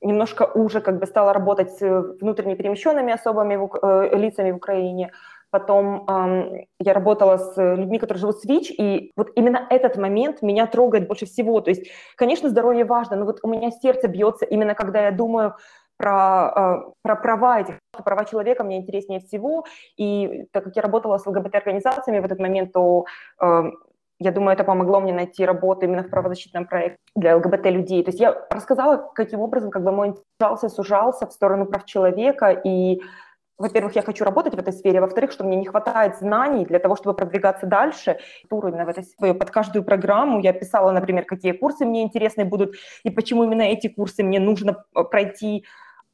немножко 0.00 0.44
уже 0.54 0.80
как 0.80 0.98
бы 0.98 1.06
стала 1.06 1.32
работать 1.32 1.70
с 1.72 2.16
внутренне 2.20 2.56
перемещенными 2.56 3.12
особыми 3.12 3.56
в, 3.56 3.70
э, 3.82 4.16
лицами 4.16 4.50
в 4.50 4.56
Украине. 4.56 5.12
Потом 5.50 6.06
э, 6.08 6.66
я 6.78 6.94
работала 6.94 7.36
с 7.36 7.56
людьми, 7.56 7.98
которые 7.98 8.20
живут 8.20 8.36
в 8.36 8.44
ВИЧ, 8.44 8.70
и 8.70 9.12
вот 9.16 9.30
именно 9.34 9.66
этот 9.68 9.96
момент 9.96 10.42
меня 10.42 10.66
трогает 10.66 11.06
больше 11.06 11.26
всего. 11.26 11.60
То 11.60 11.70
есть, 11.70 11.90
конечно, 12.16 12.48
здоровье 12.48 12.84
важно, 12.84 13.16
но 13.16 13.26
вот 13.26 13.40
у 13.42 13.48
меня 13.48 13.70
сердце 13.70 14.08
бьется 14.08 14.46
именно 14.46 14.74
когда 14.74 15.04
я 15.04 15.10
думаю 15.10 15.56
про, 16.00 16.52
э, 16.56 16.92
про 17.02 17.16
права 17.16 17.60
этих, 17.60 17.78
права 18.04 18.24
человека 18.24 18.64
мне 18.64 18.78
интереснее 18.78 19.20
всего. 19.20 19.66
И 19.98 20.46
так 20.52 20.64
как 20.64 20.76
я 20.76 20.82
работала 20.82 21.18
с 21.18 21.26
ЛГБТ-организациями 21.26 22.20
в 22.20 22.24
этот 22.24 22.40
момент, 22.40 22.72
то 22.72 23.04
э, 23.42 23.70
я 24.18 24.32
думаю, 24.32 24.54
это 24.54 24.64
помогло 24.64 25.00
мне 25.00 25.12
найти 25.12 25.44
работу 25.44 25.84
именно 25.84 26.02
в 26.02 26.10
правозащитном 26.10 26.66
проекте 26.66 26.98
для 27.14 27.36
ЛГБТ-людей. 27.36 28.02
То 28.02 28.10
есть 28.10 28.20
я 28.20 28.46
рассказала, 28.50 29.10
каким 29.14 29.40
образом 29.40 29.70
как 29.70 29.84
бы 29.84 29.92
мой 29.92 30.08
интерес 30.08 30.74
сужался 30.74 31.26
в 31.26 31.32
сторону 31.32 31.66
прав 31.66 31.84
человека, 31.84 32.50
и 32.50 33.00
во-первых, 33.60 33.94
я 33.94 34.00
хочу 34.00 34.24
работать 34.24 34.54
в 34.54 34.58
этой 34.58 34.72
сфере, 34.72 35.02
во-вторых, 35.02 35.32
что 35.32 35.44
мне 35.44 35.56
не 35.56 35.66
хватает 35.66 36.16
знаний 36.16 36.64
для 36.64 36.78
того, 36.78 36.96
чтобы 36.96 37.14
продвигаться 37.14 37.66
дальше. 37.66 38.18
Именно 38.50 38.86
в 38.86 38.88
этой 38.88 39.04
сфере. 39.04 39.34
Под 39.34 39.50
каждую 39.50 39.84
программу 39.84 40.40
я 40.40 40.54
писала, 40.54 40.92
например, 40.92 41.26
какие 41.26 41.52
курсы 41.52 41.84
мне 41.84 42.02
интересны 42.02 42.46
будут 42.46 42.74
и 43.04 43.10
почему 43.10 43.44
именно 43.44 43.62
эти 43.62 43.88
курсы 43.88 44.22
мне 44.22 44.40
нужно 44.40 44.82
э, 44.96 45.04
пройти. 45.04 45.66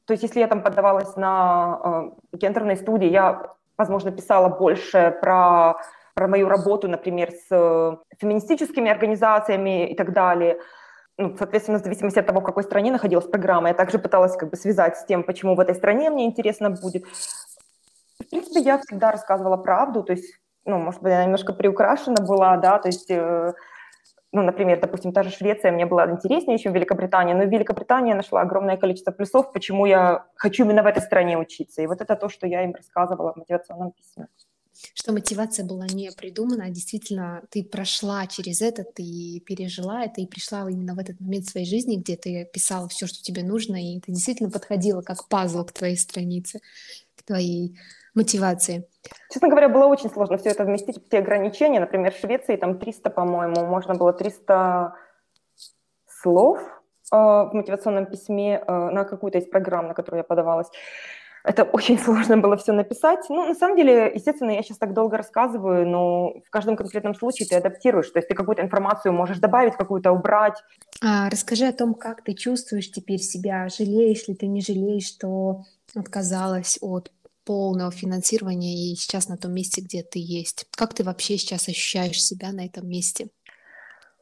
То 0.07 0.13
есть 0.13 0.23
если 0.23 0.39
я 0.39 0.47
там 0.47 0.63
подавалась 0.63 1.17
на 1.17 2.11
э, 2.31 2.37
гендерные 2.37 2.77
студии, 2.77 3.09
я, 3.09 3.53
возможно, 3.77 4.09
писала 4.09 4.47
больше 4.47 5.17
про, 5.21 5.75
про 6.13 6.27
мою 6.29 6.47
работу, 6.47 6.87
например, 6.87 7.31
с 7.31 7.47
э, 7.51 7.97
феминистическими 8.17 8.89
организациями 8.89 9.91
и 9.91 9.95
так 9.95 10.13
далее. 10.13 10.59
Ну, 11.17 11.35
соответственно, 11.37 11.79
в 11.79 11.83
зависимости 11.83 12.19
от 12.19 12.25
того, 12.25 12.39
в 12.39 12.45
какой 12.45 12.63
стране 12.63 12.89
находилась 12.89 13.27
программа, 13.27 13.67
я 13.67 13.73
также 13.73 13.99
пыталась 13.99 14.37
как 14.37 14.49
бы 14.49 14.55
связать 14.55 14.95
с 14.95 15.03
тем, 15.03 15.23
почему 15.23 15.55
в 15.55 15.59
этой 15.59 15.75
стране 15.75 16.09
мне 16.09 16.25
интересно 16.25 16.69
будет. 16.69 17.03
В 18.19 18.29
принципе, 18.29 18.61
я 18.61 18.77
всегда 18.77 19.11
рассказывала 19.11 19.57
правду, 19.57 20.03
то 20.03 20.13
есть, 20.13 20.39
ну, 20.63 20.77
может 20.77 21.01
быть, 21.01 21.11
она 21.11 21.25
немножко 21.25 21.51
приукрашена 21.51 22.25
была, 22.25 22.55
да, 22.55 22.79
то 22.79 22.87
есть... 22.87 23.11
Э, 23.11 23.53
ну, 24.33 24.43
например, 24.43 24.79
допустим, 24.79 25.13
та 25.13 25.23
же 25.23 25.29
Швеция 25.29 25.71
мне 25.71 25.85
была 25.85 26.11
интереснее, 26.11 26.57
чем 26.57 26.73
Великобритания, 26.73 27.33
но 27.33 27.45
в 27.45 27.49
Великобритании 27.49 28.09
я 28.09 28.15
нашла 28.15 28.41
огромное 28.41 28.77
количество 28.77 29.11
плюсов, 29.11 29.53
почему 29.53 29.85
я 29.85 30.25
хочу 30.35 30.65
именно 30.65 30.83
в 30.83 30.85
этой 30.85 31.01
стране 31.01 31.37
учиться. 31.37 31.81
И 31.81 31.87
вот 31.87 32.01
это 32.01 32.15
то, 32.15 32.27
что 32.29 32.45
я 32.45 32.63
им 32.63 32.73
рассказывала 32.73 33.33
в 33.33 33.37
мотивационном 33.37 33.91
письме. 33.91 34.27
Что 34.93 35.11
мотивация 35.11 35.65
была 35.65 35.87
не 35.87 36.11
придумана, 36.11 36.65
а 36.65 36.69
действительно 36.69 37.41
ты 37.49 37.63
прошла 37.63 38.27
через 38.27 38.61
это, 38.61 38.83
ты 38.83 39.41
пережила 39.45 40.03
это 40.03 40.21
и 40.21 40.27
пришла 40.27 40.69
именно 40.69 40.93
в 40.93 40.99
этот 40.99 41.19
момент 41.19 41.45
своей 41.45 41.65
жизни, 41.65 41.95
где 41.95 42.15
ты 42.15 42.47
писала 42.53 42.87
все, 42.87 43.07
что 43.07 43.23
тебе 43.23 43.43
нужно, 43.43 43.75
и 43.75 43.97
это 43.97 44.11
действительно 44.11 44.51
подходило 44.51 45.01
как 45.01 45.27
пазл 45.29 45.63
к 45.63 45.71
твоей 45.71 45.97
странице, 45.97 46.59
твоей 47.27 47.77
мотивации. 48.15 48.87
Честно 49.31 49.49
говоря, 49.49 49.69
было 49.69 49.85
очень 49.85 50.09
сложно 50.09 50.37
все 50.37 50.49
это 50.49 50.63
вместить 50.63 50.97
в 50.97 51.09
те 51.09 51.19
ограничения. 51.19 51.79
Например, 51.79 52.11
в 52.11 52.17
Швеции 52.17 52.55
там 52.55 52.79
300, 52.79 53.09
по-моему, 53.09 53.65
можно 53.65 53.93
было 53.93 54.13
300 54.13 54.93
слов 56.07 56.59
э, 56.59 57.15
в 57.15 57.51
мотивационном 57.53 58.07
письме 58.07 58.63
э, 58.65 58.71
на 58.71 59.03
какую-то 59.03 59.37
из 59.37 59.45
программ, 59.45 59.87
на 59.87 59.93
которую 59.93 60.19
я 60.19 60.23
подавалась. 60.23 60.67
Это 61.43 61.63
очень 61.73 61.97
сложно 61.97 62.37
было 62.37 62.57
все 62.57 62.73
написать. 62.73 63.25
Ну, 63.29 63.45
на 63.45 63.55
самом 63.55 63.77
деле, 63.77 64.11
естественно, 64.13 64.51
я 64.51 64.63
сейчас 64.63 64.77
так 64.77 64.93
долго 64.93 65.17
рассказываю, 65.17 65.87
но 65.87 66.33
в 66.45 66.49
каждом 66.49 66.75
конкретном 66.75 67.15
случае 67.15 67.47
ты 67.47 67.55
адаптируешь. 67.55 68.09
То 68.09 68.19
есть 68.19 68.27
ты 68.27 68.35
какую-то 68.35 68.61
информацию 68.61 69.13
можешь 69.13 69.39
добавить, 69.39 69.75
какую-то 69.75 70.11
убрать. 70.11 70.61
А, 71.03 71.29
расскажи 71.29 71.65
о 71.65 71.73
том, 71.73 71.93
как 71.93 72.23
ты 72.23 72.33
чувствуешь 72.33 72.91
теперь 72.91 73.19
себя. 73.19 73.69
Жалеешь 73.69 74.27
ли 74.27 74.35
ты, 74.35 74.47
не 74.47 74.61
жалеешь, 74.61 75.07
что 75.07 75.63
отказалась 75.95 76.77
от 76.81 77.11
полного 77.47 77.91
финансирования 77.91 78.91
и 78.91 78.95
сейчас 78.95 79.29
на 79.29 79.37
том 79.37 79.53
месте, 79.53 79.81
где 79.81 80.03
ты 80.03 80.19
есть. 80.19 80.67
Как 80.71 80.93
ты 80.93 81.05
вообще 81.05 81.37
сейчас 81.37 81.69
ощущаешь 81.69 82.21
себя 82.21 82.51
на 82.51 82.65
этом 82.65 82.87
месте? 82.87 83.29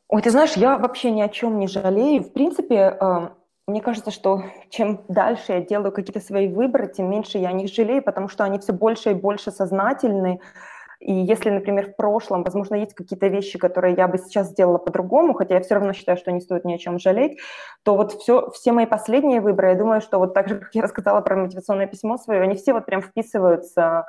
Ой, 0.07 0.21
ты 0.21 0.29
знаешь, 0.29 0.53
я 0.55 0.77
вообще 0.77 1.09
ни 1.09 1.21
о 1.21 1.29
чем 1.29 1.57
не 1.57 1.67
жалею. 1.67 2.21
В 2.21 2.31
принципе, 2.31 2.75
э, 2.75 3.29
мне 3.67 3.81
кажется, 3.81 4.11
что 4.11 4.43
чем 4.69 5.03
дальше 5.07 5.53
я 5.53 5.61
делаю 5.61 5.91
какие-то 5.91 6.19
свои 6.19 6.47
выборы, 6.47 6.87
тем 6.87 7.09
меньше 7.09 7.39
я 7.39 7.49
о 7.49 7.53
них 7.53 7.73
жалею, 7.73 8.03
потому 8.03 8.29
что 8.29 8.43
они 8.43 8.59
все 8.59 8.73
больше 8.73 9.11
и 9.11 9.15
больше 9.15 9.51
сознательны. 9.51 10.39
И 11.05 11.13
если, 11.13 11.51
например, 11.51 11.91
в 11.91 11.95
прошлом, 11.97 12.43
возможно, 12.43 12.73
есть 12.73 12.95
какие-то 12.95 13.27
вещи, 13.27 13.59
которые 13.59 13.93
я 13.95 14.07
бы 14.07 14.17
сейчас 14.17 14.49
сделала 14.49 14.79
по-другому, 14.79 15.35
хотя 15.35 15.53
я 15.53 15.61
все 15.61 15.75
равно 15.75 15.93
считаю, 15.93 16.17
что 16.17 16.31
не 16.31 16.41
стоит 16.41 16.65
ни 16.65 16.73
о 16.73 16.79
чем 16.79 16.97
жалеть, 16.97 17.37
то 17.83 17.95
вот 17.95 18.13
все, 18.13 18.49
все 18.49 18.71
мои 18.71 18.87
последние 18.87 19.39
выборы, 19.39 19.69
я 19.69 19.75
думаю, 19.75 20.01
что 20.01 20.17
вот 20.17 20.33
так 20.33 20.49
же, 20.49 20.57
как 20.57 20.73
я 20.73 20.81
рассказала 20.81 21.21
про 21.21 21.35
мотивационное 21.35 21.85
письмо 21.85 22.17
свое, 22.17 22.41
они 22.41 22.55
все 22.55 22.73
вот 22.73 22.87
прям 22.87 23.03
вписываются 23.03 24.07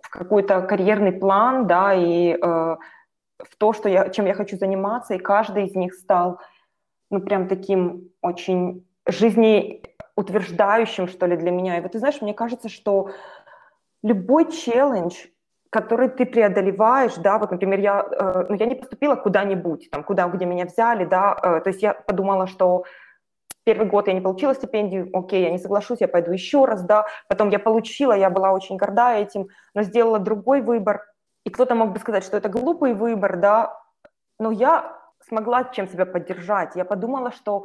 в 0.00 0.10
какой-то 0.10 0.62
карьерный 0.62 1.12
план, 1.12 1.68
да, 1.68 1.94
и 1.94 2.32
э, 2.32 2.38
в 2.42 3.56
то, 3.56 3.72
что 3.72 3.88
я, 3.88 4.08
чем 4.08 4.26
я 4.26 4.34
хочу 4.34 4.56
заниматься, 4.56 5.14
и 5.14 5.18
каждый 5.18 5.66
из 5.66 5.76
них 5.76 5.94
стал, 5.94 6.40
ну, 7.08 7.20
прям 7.20 7.46
таким 7.46 8.10
очень 8.20 8.84
жизнеутверждающим, 9.06 11.06
что 11.06 11.26
ли, 11.26 11.36
для 11.36 11.52
меня. 11.52 11.78
И 11.78 11.80
вот 11.80 11.92
ты 11.92 12.00
знаешь, 12.00 12.20
мне 12.20 12.34
кажется, 12.34 12.68
что 12.68 13.10
любой 14.02 14.50
челлендж, 14.50 15.14
который 15.72 16.10
ты 16.10 16.26
преодолеваешь, 16.26 17.14
да, 17.14 17.38
вот, 17.38 17.50
например, 17.50 17.80
я, 17.80 18.06
э, 18.10 18.44
ну, 18.50 18.56
я 18.56 18.66
не 18.66 18.74
поступила 18.74 19.16
куда-нибудь, 19.16 19.88
там, 19.90 20.04
куда, 20.04 20.28
где 20.28 20.44
меня 20.44 20.66
взяли, 20.66 21.06
да, 21.06 21.34
э, 21.42 21.60
то 21.62 21.70
есть 21.70 21.82
я 21.82 21.94
подумала, 21.94 22.46
что 22.46 22.84
первый 23.64 23.88
год 23.88 24.06
я 24.06 24.12
не 24.12 24.20
получила 24.20 24.54
стипендию, 24.54 25.08
окей, 25.14 25.42
я 25.42 25.50
не 25.50 25.56
соглашусь, 25.56 26.02
я 26.02 26.08
пойду 26.08 26.30
еще 26.30 26.66
раз, 26.66 26.82
да, 26.82 27.06
потом 27.26 27.48
я 27.48 27.58
получила, 27.58 28.12
я 28.12 28.28
была 28.28 28.52
очень 28.52 28.76
горда 28.76 29.14
этим, 29.14 29.48
но 29.72 29.82
сделала 29.82 30.18
другой 30.18 30.60
выбор, 30.60 31.06
и 31.46 31.48
кто-то 31.48 31.74
мог 31.74 31.92
бы 31.92 32.00
сказать, 32.00 32.24
что 32.24 32.36
это 32.36 32.50
глупый 32.50 32.92
выбор, 32.92 33.38
да, 33.38 33.80
но 34.38 34.50
я 34.50 34.98
смогла 35.26 35.64
чем 35.64 35.88
себя 35.88 36.04
поддержать, 36.04 36.76
я 36.76 36.84
подумала, 36.84 37.32
что 37.32 37.64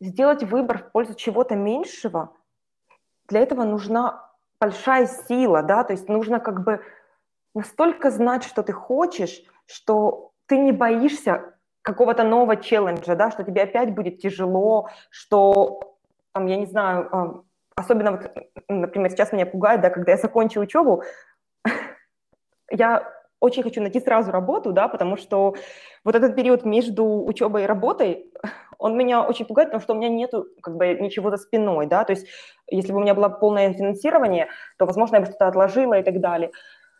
сделать 0.00 0.44
выбор 0.44 0.78
в 0.78 0.92
пользу 0.92 1.14
чего-то 1.14 1.56
меньшего, 1.56 2.30
для 3.26 3.40
этого 3.40 3.64
нужна 3.64 4.31
большая 4.62 5.06
сила, 5.06 5.62
да, 5.62 5.82
то 5.82 5.92
есть 5.92 6.08
нужно 6.08 6.38
как 6.38 6.62
бы 6.62 6.80
настолько 7.52 8.10
знать, 8.10 8.44
что 8.44 8.62
ты 8.62 8.72
хочешь, 8.72 9.42
что 9.66 10.30
ты 10.46 10.56
не 10.56 10.70
боишься 10.70 11.54
какого-то 11.82 12.22
нового 12.22 12.56
челленджа, 12.56 13.16
да, 13.16 13.32
что 13.32 13.42
тебе 13.42 13.62
опять 13.62 13.92
будет 13.92 14.20
тяжело, 14.20 14.88
что, 15.10 15.96
там, 16.32 16.46
я 16.46 16.56
не 16.56 16.66
знаю, 16.66 17.44
особенно 17.74 18.12
вот, 18.12 18.30
например, 18.68 19.10
сейчас 19.10 19.32
меня 19.32 19.46
пугает, 19.46 19.80
да, 19.80 19.90
когда 19.90 20.12
я 20.12 20.18
закончу 20.18 20.60
учебу, 20.60 21.02
я 22.70 23.12
очень 23.40 23.64
хочу 23.64 23.80
найти 23.80 23.98
сразу 23.98 24.30
работу, 24.30 24.72
да, 24.72 24.86
потому 24.86 25.16
что 25.16 25.56
вот 26.04 26.14
этот 26.14 26.36
период 26.36 26.64
между 26.64 27.04
учебой 27.04 27.64
и 27.64 27.66
работой, 27.66 28.32
он 28.82 28.96
меня 28.96 29.22
очень 29.22 29.46
пугает, 29.46 29.68
потому 29.68 29.82
что 29.82 29.94
у 29.94 29.96
меня 29.96 30.08
нету 30.08 30.46
как 30.62 30.76
бы 30.76 30.94
ничего 30.94 31.30
за 31.30 31.36
спиной, 31.36 31.86
да, 31.86 32.04
то 32.04 32.12
есть 32.12 32.26
если 32.70 32.92
бы 32.92 32.98
у 32.98 33.02
меня 33.02 33.14
было 33.14 33.28
полное 33.28 33.72
финансирование, 33.72 34.48
то, 34.78 34.86
возможно, 34.86 35.16
я 35.16 35.20
бы 35.20 35.26
что-то 35.26 35.48
отложила 35.48 35.98
и 35.98 36.02
так 36.02 36.20
далее. 36.20 36.50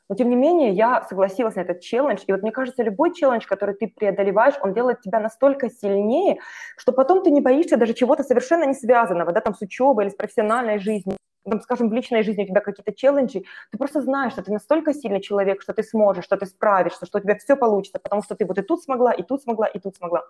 Но, 0.09 0.16
тем 0.16 0.29
не 0.29 0.37
менее, 0.37 0.71
я 0.71 1.03
согласилась 1.09 1.55
на 1.55 1.61
этот 1.61 1.81
челлендж, 1.81 2.23
и 2.27 2.33
вот 2.33 2.42
мне 2.42 2.53
кажется, 2.53 2.83
любой 2.83 3.14
челлендж, 3.14 3.47
который 3.47 3.75
ты 3.75 3.88
преодолеваешь, 3.88 4.55
он 4.61 4.75
делает 4.75 5.01
тебя 5.01 5.21
настолько 5.21 5.71
сильнее, 5.71 6.38
что 6.77 6.92
потом 6.92 7.23
ты 7.23 7.31
не 7.31 7.40
боишься 7.40 7.77
даже 7.77 7.95
чего-то 7.95 8.23
совершенно 8.23 8.64
не 8.64 8.75
связанного, 8.75 9.33
да, 9.33 9.40
там, 9.40 9.55
с 9.55 9.62
учебой 9.62 10.05
или 10.05 10.11
с 10.11 10.14
профессиональной 10.14 10.79
жизнью 10.79 11.16
там, 11.51 11.61
скажем, 11.61 11.88
в 11.88 11.92
личной 11.92 12.23
жизни 12.23 12.45
у 12.45 12.47
тебя 12.47 12.61
какие-то 12.61 12.92
челленджи, 12.92 13.42
ты 13.71 13.79
просто 13.79 14.01
знаешь, 14.01 14.33
что 14.33 14.42
ты 14.42 14.53
настолько 14.53 14.95
сильный 14.95 15.21
человек, 15.21 15.62
что 15.62 15.73
ты 15.73 15.83
сможешь, 15.83 16.25
что 16.25 16.37
ты 16.37 16.47
справишься, 16.47 17.07
что 17.07 17.18
у 17.18 17.21
тебя 17.21 17.37
все 17.37 17.57
получится, 17.57 17.99
потому 17.99 18.23
что 18.23 18.35
ты 18.35 18.45
вот 18.45 18.59
и 18.59 18.62
тут 18.62 18.83
смогла, 18.83 19.12
и 19.12 19.23
тут 19.23 19.42
смогла, 19.42 19.66
и 19.66 19.79
тут 19.79 19.97
смогла. 19.97 20.23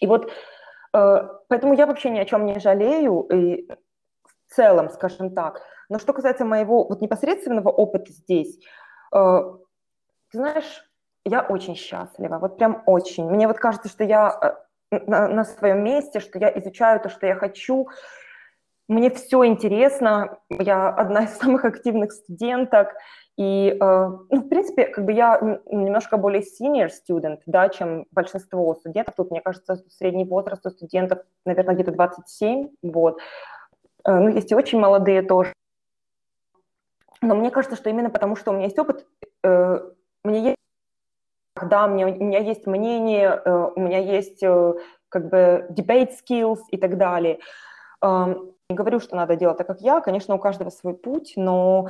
И 0.00 0.06
вот 0.06 0.30
э, 0.94 1.28
поэтому 1.48 1.74
я 1.74 1.86
вообще 1.86 2.10
ни 2.10 2.18
о 2.18 2.24
чем 2.24 2.46
не 2.46 2.58
жалею, 2.58 3.22
и 3.32 3.68
в 4.48 4.54
целом, 4.54 4.90
скажем 4.90 5.34
так. 5.34 5.62
Но 5.88 5.98
что 5.98 6.12
касается 6.12 6.44
моего 6.44 6.84
вот 6.84 7.00
непосредственного 7.00 7.68
опыта 7.68 8.12
здесь, 8.12 8.58
э, 9.14 9.40
ты 10.30 10.38
знаешь, 10.38 10.90
я 11.24 11.42
очень 11.42 11.76
счастлива, 11.76 12.38
вот 12.38 12.56
прям 12.56 12.82
очень. 12.86 13.28
Мне 13.28 13.48
вот 13.48 13.58
кажется, 13.58 13.88
что 13.88 14.04
я 14.04 14.56
э, 14.90 14.98
на, 15.06 15.28
на 15.28 15.44
своем 15.44 15.82
месте, 15.82 16.20
что 16.20 16.38
я 16.38 16.56
изучаю 16.58 17.00
то, 17.00 17.08
что 17.08 17.26
я 17.26 17.34
хочу, 17.34 17.88
мне 18.88 19.10
все 19.10 19.44
интересно, 19.44 20.38
я 20.48 20.88
одна 20.88 21.24
из 21.24 21.36
самых 21.38 21.64
активных 21.64 22.12
студенток, 22.12 22.94
и, 23.36 23.76
э, 23.78 24.08
ну, 24.30 24.40
в 24.40 24.48
принципе, 24.48 24.86
как 24.86 25.04
бы 25.04 25.12
я 25.12 25.38
немножко 25.70 26.16
более 26.16 26.42
senior 26.42 26.88
student, 26.88 27.40
да, 27.44 27.68
чем 27.68 28.06
большинство 28.10 28.74
студентов. 28.74 29.14
Тут, 29.14 29.30
мне 29.30 29.42
кажется, 29.42 29.76
средний 29.90 30.24
возраст 30.24 30.64
у 30.64 30.70
студентов, 30.70 31.18
наверное, 31.44 31.74
где-то 31.74 31.92
27, 31.92 32.70
вот. 32.82 33.18
Э, 34.06 34.18
ну, 34.18 34.28
есть 34.28 34.50
и 34.52 34.54
очень 34.54 34.80
молодые 34.80 35.20
тоже. 35.20 35.52
Но 37.20 37.34
мне 37.34 37.50
кажется, 37.50 37.76
что 37.76 37.90
именно 37.90 38.08
потому, 38.08 38.36
что 38.36 38.52
у 38.52 38.54
меня 38.54 38.64
есть 38.64 38.78
опыт, 38.78 39.06
э, 39.44 39.80
мне 40.24 40.40
есть, 40.40 40.56
да, 41.62 41.86
мне, 41.88 42.06
у 42.06 42.24
меня 42.24 42.38
есть 42.38 42.66
мнение, 42.66 43.40
у 43.74 43.80
меня 43.80 43.98
есть 43.98 44.40
как 45.08 45.30
бы 45.30 45.66
debate 45.70 46.10
skills 46.10 46.60
и 46.70 46.76
так 46.76 46.98
далее. 46.98 47.38
Эм, 48.02 48.52
не 48.68 48.76
говорю, 48.76 49.00
что 49.00 49.16
надо 49.16 49.36
делать 49.36 49.56
так, 49.56 49.66
как 49.66 49.80
я. 49.80 50.00
Конечно, 50.00 50.34
у 50.34 50.38
каждого 50.38 50.68
свой 50.68 50.92
путь, 50.92 51.32
но 51.36 51.88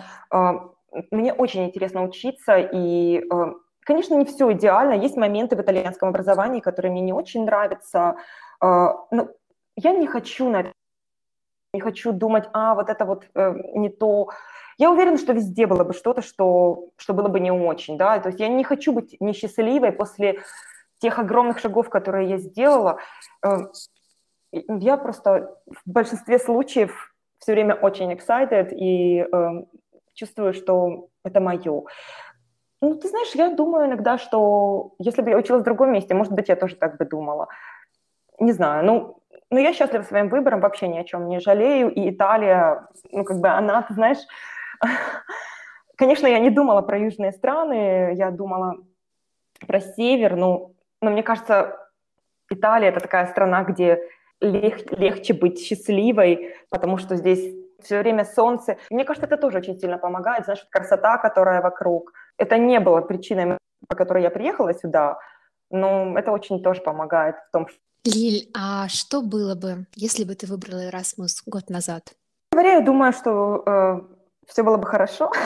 мне 1.11 1.33
очень 1.33 1.65
интересно 1.65 2.03
учиться. 2.03 2.59
И, 2.59 3.19
э, 3.19 3.53
конечно, 3.81 4.15
не 4.15 4.25
все 4.25 4.53
идеально. 4.53 4.95
Есть 4.95 5.17
моменты 5.17 5.57
в 5.57 5.61
итальянском 5.61 6.09
образовании, 6.09 6.61
которые 6.61 6.93
мне 6.93 7.01
не 7.01 7.13
очень 7.13 7.45
нравятся. 7.45 8.17
Э, 8.63 8.89
но 9.11 9.29
я 9.77 9.93
не 9.93 10.07
хочу 10.07 10.49
на 10.49 10.73
не 11.73 11.81
хочу 11.81 12.13
думать, 12.13 12.49
а, 12.55 12.75
вот 12.75 12.89
это 12.89 13.05
вот 13.05 13.29
э, 13.35 13.55
не 13.75 13.91
то. 13.91 14.31
Я 14.79 14.91
уверена, 14.91 15.19
что 15.19 15.35
везде 15.35 15.67
было 15.67 15.85
бы 15.85 15.93
что-то, 15.93 16.23
что, 16.23 16.89
что 16.97 17.13
было 17.13 17.29
бы 17.29 17.39
не 17.39 17.51
очень, 17.51 17.99
да, 17.99 18.19
то 18.19 18.29
есть 18.29 18.41
я 18.41 18.49
не 18.49 18.65
хочу 18.65 18.93
быть 18.95 19.17
несчастливой 19.21 19.93
после 19.93 20.41
тех 20.99 21.19
огромных 21.19 21.59
шагов, 21.59 21.91
которые 21.91 22.31
я 22.31 22.39
сделала. 22.39 22.99
Я 24.53 24.97
просто 24.97 25.55
в 25.67 25.91
большинстве 25.91 26.39
случаев 26.39 27.15
все 27.39 27.53
время 27.53 27.75
очень 27.75 28.13
excited 28.13 28.75
и 28.75 29.21
э, 29.21 29.27
чувствую, 30.17 30.53
что 30.55 31.09
это 31.25 31.41
мое. 31.41 31.85
Ну, 32.81 32.95
ты 32.95 33.09
знаешь, 33.09 33.35
я 33.35 33.51
думаю 33.51 33.87
иногда, 33.87 34.19
что 34.19 34.95
если 34.99 35.23
бы 35.23 35.31
я 35.31 35.39
училась 35.39 35.63
в 35.63 35.65
другом 35.65 35.93
месте, 35.93 36.15
может 36.15 36.33
быть, 36.33 36.49
я 36.49 36.57
тоже 36.57 36.77
так 36.77 36.97
бы 36.99 37.05
думала. 37.05 37.49
Не 38.41 38.53
знаю, 38.53 38.85
ну, 38.85 39.19
ну 39.51 39.59
я 39.59 39.73
счастлива 39.73 40.03
своим 40.03 40.29
выбором, 40.29 40.61
вообще 40.61 40.89
ни 40.89 40.99
о 40.99 41.05
чем 41.05 41.29
не 41.29 41.41
жалею. 41.41 41.91
И 41.93 42.11
Италия, 42.11 42.89
ну, 43.13 43.25
как 43.25 43.39
бы 43.39 43.49
она, 43.49 43.83
ты 43.83 43.95
знаешь, 43.95 44.19
конечно, 45.97 46.27
я 46.27 46.39
не 46.39 46.51
думала 46.51 46.83
про 46.83 46.99
южные 46.99 47.33
страны, 47.33 48.15
я 48.15 48.31
думала 48.31 48.77
про 49.67 49.81
север, 49.81 50.37
ну, 50.37 50.75
но 51.01 51.11
мне 51.11 51.23
кажется, 51.23 51.79
Италия– 52.51 52.89
это 52.91 53.01
такая 53.01 53.27
страна, 53.27 53.65
где 53.65 54.01
лег, 54.41 54.93
легче 54.93 55.35
быть 55.35 55.61
счастливой, 55.61 56.55
потому 56.69 56.99
что 56.99 57.17
здесь 57.17 57.55
все 57.83 58.01
время 58.01 58.25
солнце. 58.25 58.77
Мне 58.91 59.05
кажется, 59.05 59.27
это 59.27 59.37
тоже 59.37 59.59
очень 59.59 59.79
сильно 59.79 59.99
помогает. 59.99 60.45
Знаешь, 60.45 60.67
красота, 60.71 61.19
которая 61.19 61.63
вокруг. 61.63 62.13
Это 62.39 62.59
не 62.59 62.81
было 62.81 63.01
причиной, 63.01 63.59
по 63.89 63.97
которой 63.97 64.23
я 64.23 64.31
приехала 64.31 64.75
сюда, 64.75 65.19
но 65.71 66.19
это 66.19 66.33
очень 66.33 66.63
тоже 66.63 66.81
помогает 66.81 67.37
в 67.49 67.53
том, 67.53 67.69
что... 67.69 67.79
Лиль, 68.05 68.51
а 68.57 68.89
что 68.89 69.21
было 69.21 69.55
бы, 69.55 69.87
если 69.97 70.25
бы 70.25 70.35
ты 70.35 70.47
выбрала 70.47 70.89
Erasmus 70.89 71.43
год 71.45 71.71
назад? 71.71 72.13
Говоря, 72.53 72.75
я 72.75 72.81
думаю, 72.81 73.13
что 73.13 73.63
э, 73.67 74.01
все 74.47 74.63
было 74.63 74.77
бы 74.77 74.87
хорошо. 74.87 75.33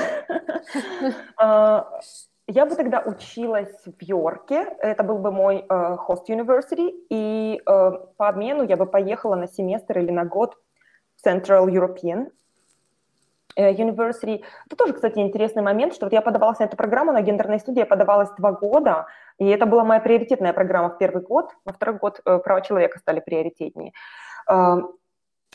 А, 1.36 2.00
я 2.46 2.66
бы 2.66 2.74
тогда 2.74 3.00
училась 3.00 3.74
в 3.86 4.02
Йорке, 4.02 4.66
это 4.80 5.02
был 5.02 5.18
бы 5.18 5.30
мой 5.30 5.58
э, 5.58 5.64
host 5.68 6.26
university, 6.28 6.90
и 7.08 7.60
э, 7.64 7.90
по 8.16 8.28
обмену 8.28 8.64
я 8.64 8.76
бы 8.76 8.86
поехала 8.86 9.36
на 9.36 9.48
семестр 9.48 9.98
или 9.98 10.10
на 10.10 10.24
год 10.24 10.56
Central 11.24 11.66
European 11.68 12.30
э, 13.56 13.72
University. 13.72 14.44
Это 14.66 14.76
тоже, 14.76 14.92
кстати, 14.92 15.18
интересный 15.18 15.62
момент, 15.62 15.94
что 15.94 16.06
вот 16.06 16.12
я 16.12 16.22
подавалась 16.22 16.58
на 16.58 16.64
эту 16.64 16.76
программу, 16.76 17.12
на 17.12 17.22
гендерной 17.22 17.58
студии 17.60 17.80
я 17.80 17.86
подавалась 17.86 18.30
два 18.38 18.52
года, 18.52 19.06
и 19.38 19.46
это 19.46 19.66
была 19.66 19.84
моя 19.84 20.00
приоритетная 20.00 20.52
программа 20.52 20.90
в 20.90 20.98
первый 20.98 21.22
год, 21.22 21.50
во 21.64 21.72
второй 21.72 21.98
год 21.98 22.20
э, 22.24 22.38
права 22.38 22.60
человека 22.60 22.98
стали 22.98 23.20
приоритетнее. 23.20 23.92
Э, 24.48 24.76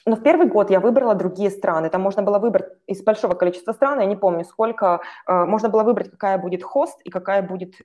но 0.08 0.16
в 0.16 0.22
первый 0.22 0.48
год 0.48 0.70
я 0.70 0.80
выбрала 0.80 1.16
другие 1.16 1.50
страны. 1.50 1.90
Там 1.90 2.02
можно 2.02 2.22
было 2.22 2.38
выбрать 2.38 2.68
из 2.86 3.04
большого 3.04 3.34
количества 3.34 3.74
стран, 3.74 4.00
я 4.00 4.06
не 4.06 4.16
помню 4.16 4.44
сколько, 4.46 5.02
э, 5.28 5.46
можно 5.46 5.70
было 5.70 5.84
выбрать, 5.84 6.12
какая 6.12 6.38
будет 6.38 6.64
хост 6.64 7.02
и 7.04 7.10
какая 7.10 7.42
будет 7.42 7.76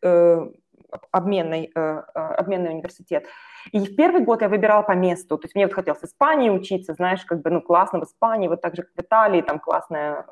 обменный, 1.12 1.70
обменный 1.72 2.70
университет. 2.70 3.26
И 3.72 3.78
в 3.80 3.96
первый 3.96 4.22
год 4.22 4.42
я 4.42 4.48
выбирала 4.48 4.82
по 4.82 4.92
месту. 4.92 5.38
То 5.38 5.46
есть 5.46 5.54
мне 5.54 5.66
вот 5.66 5.74
хотелось 5.74 6.00
в 6.00 6.04
Испании 6.04 6.50
учиться, 6.50 6.94
знаешь, 6.94 7.24
как 7.24 7.42
бы, 7.42 7.50
ну, 7.50 7.60
классно 7.60 8.00
в 8.00 8.04
Испании, 8.04 8.48
вот 8.48 8.60
так 8.60 8.76
же, 8.76 8.82
как 8.82 8.92
в 8.96 9.00
Италии, 9.00 9.42
там 9.42 9.58
классная 9.58 10.24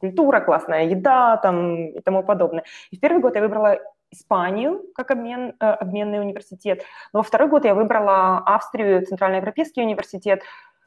культура, 0.00 0.40
классная 0.40 0.84
еда 0.84 1.36
там 1.36 1.88
и 1.88 2.00
тому 2.00 2.22
подобное. 2.22 2.64
И 2.90 2.96
в 2.96 3.00
первый 3.00 3.20
год 3.20 3.34
я 3.34 3.42
выбрала 3.42 3.78
Испанию 4.10 4.82
как 4.94 5.10
обмен, 5.10 5.54
э, 5.60 5.66
обменный 5.66 6.20
университет. 6.20 6.82
Но 7.12 7.20
во 7.20 7.22
второй 7.22 7.48
год 7.48 7.64
я 7.64 7.74
выбрала 7.74 8.38
Австрию, 8.38 9.04
Центральноевропейский 9.04 9.82
университет, 9.82 10.42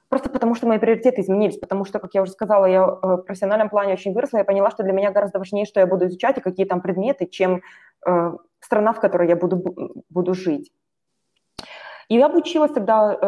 просто 0.10 0.30
потому 0.30 0.56
что 0.56 0.68
мои 0.68 0.80
приоритеты 0.80 1.22
изменились, 1.22 1.58
потому 1.58 1.86
что, 1.86 2.00
как 2.00 2.14
я 2.14 2.24
уже 2.24 2.32
сказала, 2.32 2.66
я 2.66 2.82
э, 2.82 2.84
в 2.84 3.18
профессиональном 3.18 3.70
плане 3.70 3.94
очень 3.94 4.14
выросла, 4.14 4.40
я 4.40 4.44
поняла, 4.44 4.72
что 4.72 4.84
для 4.84 4.94
меня 4.94 5.12
гораздо 5.12 5.38
важнее, 5.38 5.66
что 5.66 5.80
я 5.80 5.86
буду 5.86 6.08
изучать 6.08 6.38
и 6.40 6.42
какие 6.42 6.66
там 6.66 6.82
предметы, 6.82 7.28
чем 7.28 7.62
э, 8.08 8.32
страна, 8.60 8.94
в 8.94 9.00
которой 9.00 9.30
я 9.30 9.36
буду, 9.36 9.64
буду 10.10 10.34
жить. 10.34 10.72
И 12.12 12.16
я 12.16 12.26
обучилась 12.26 12.74
тогда 12.74 13.14
э, 13.14 13.28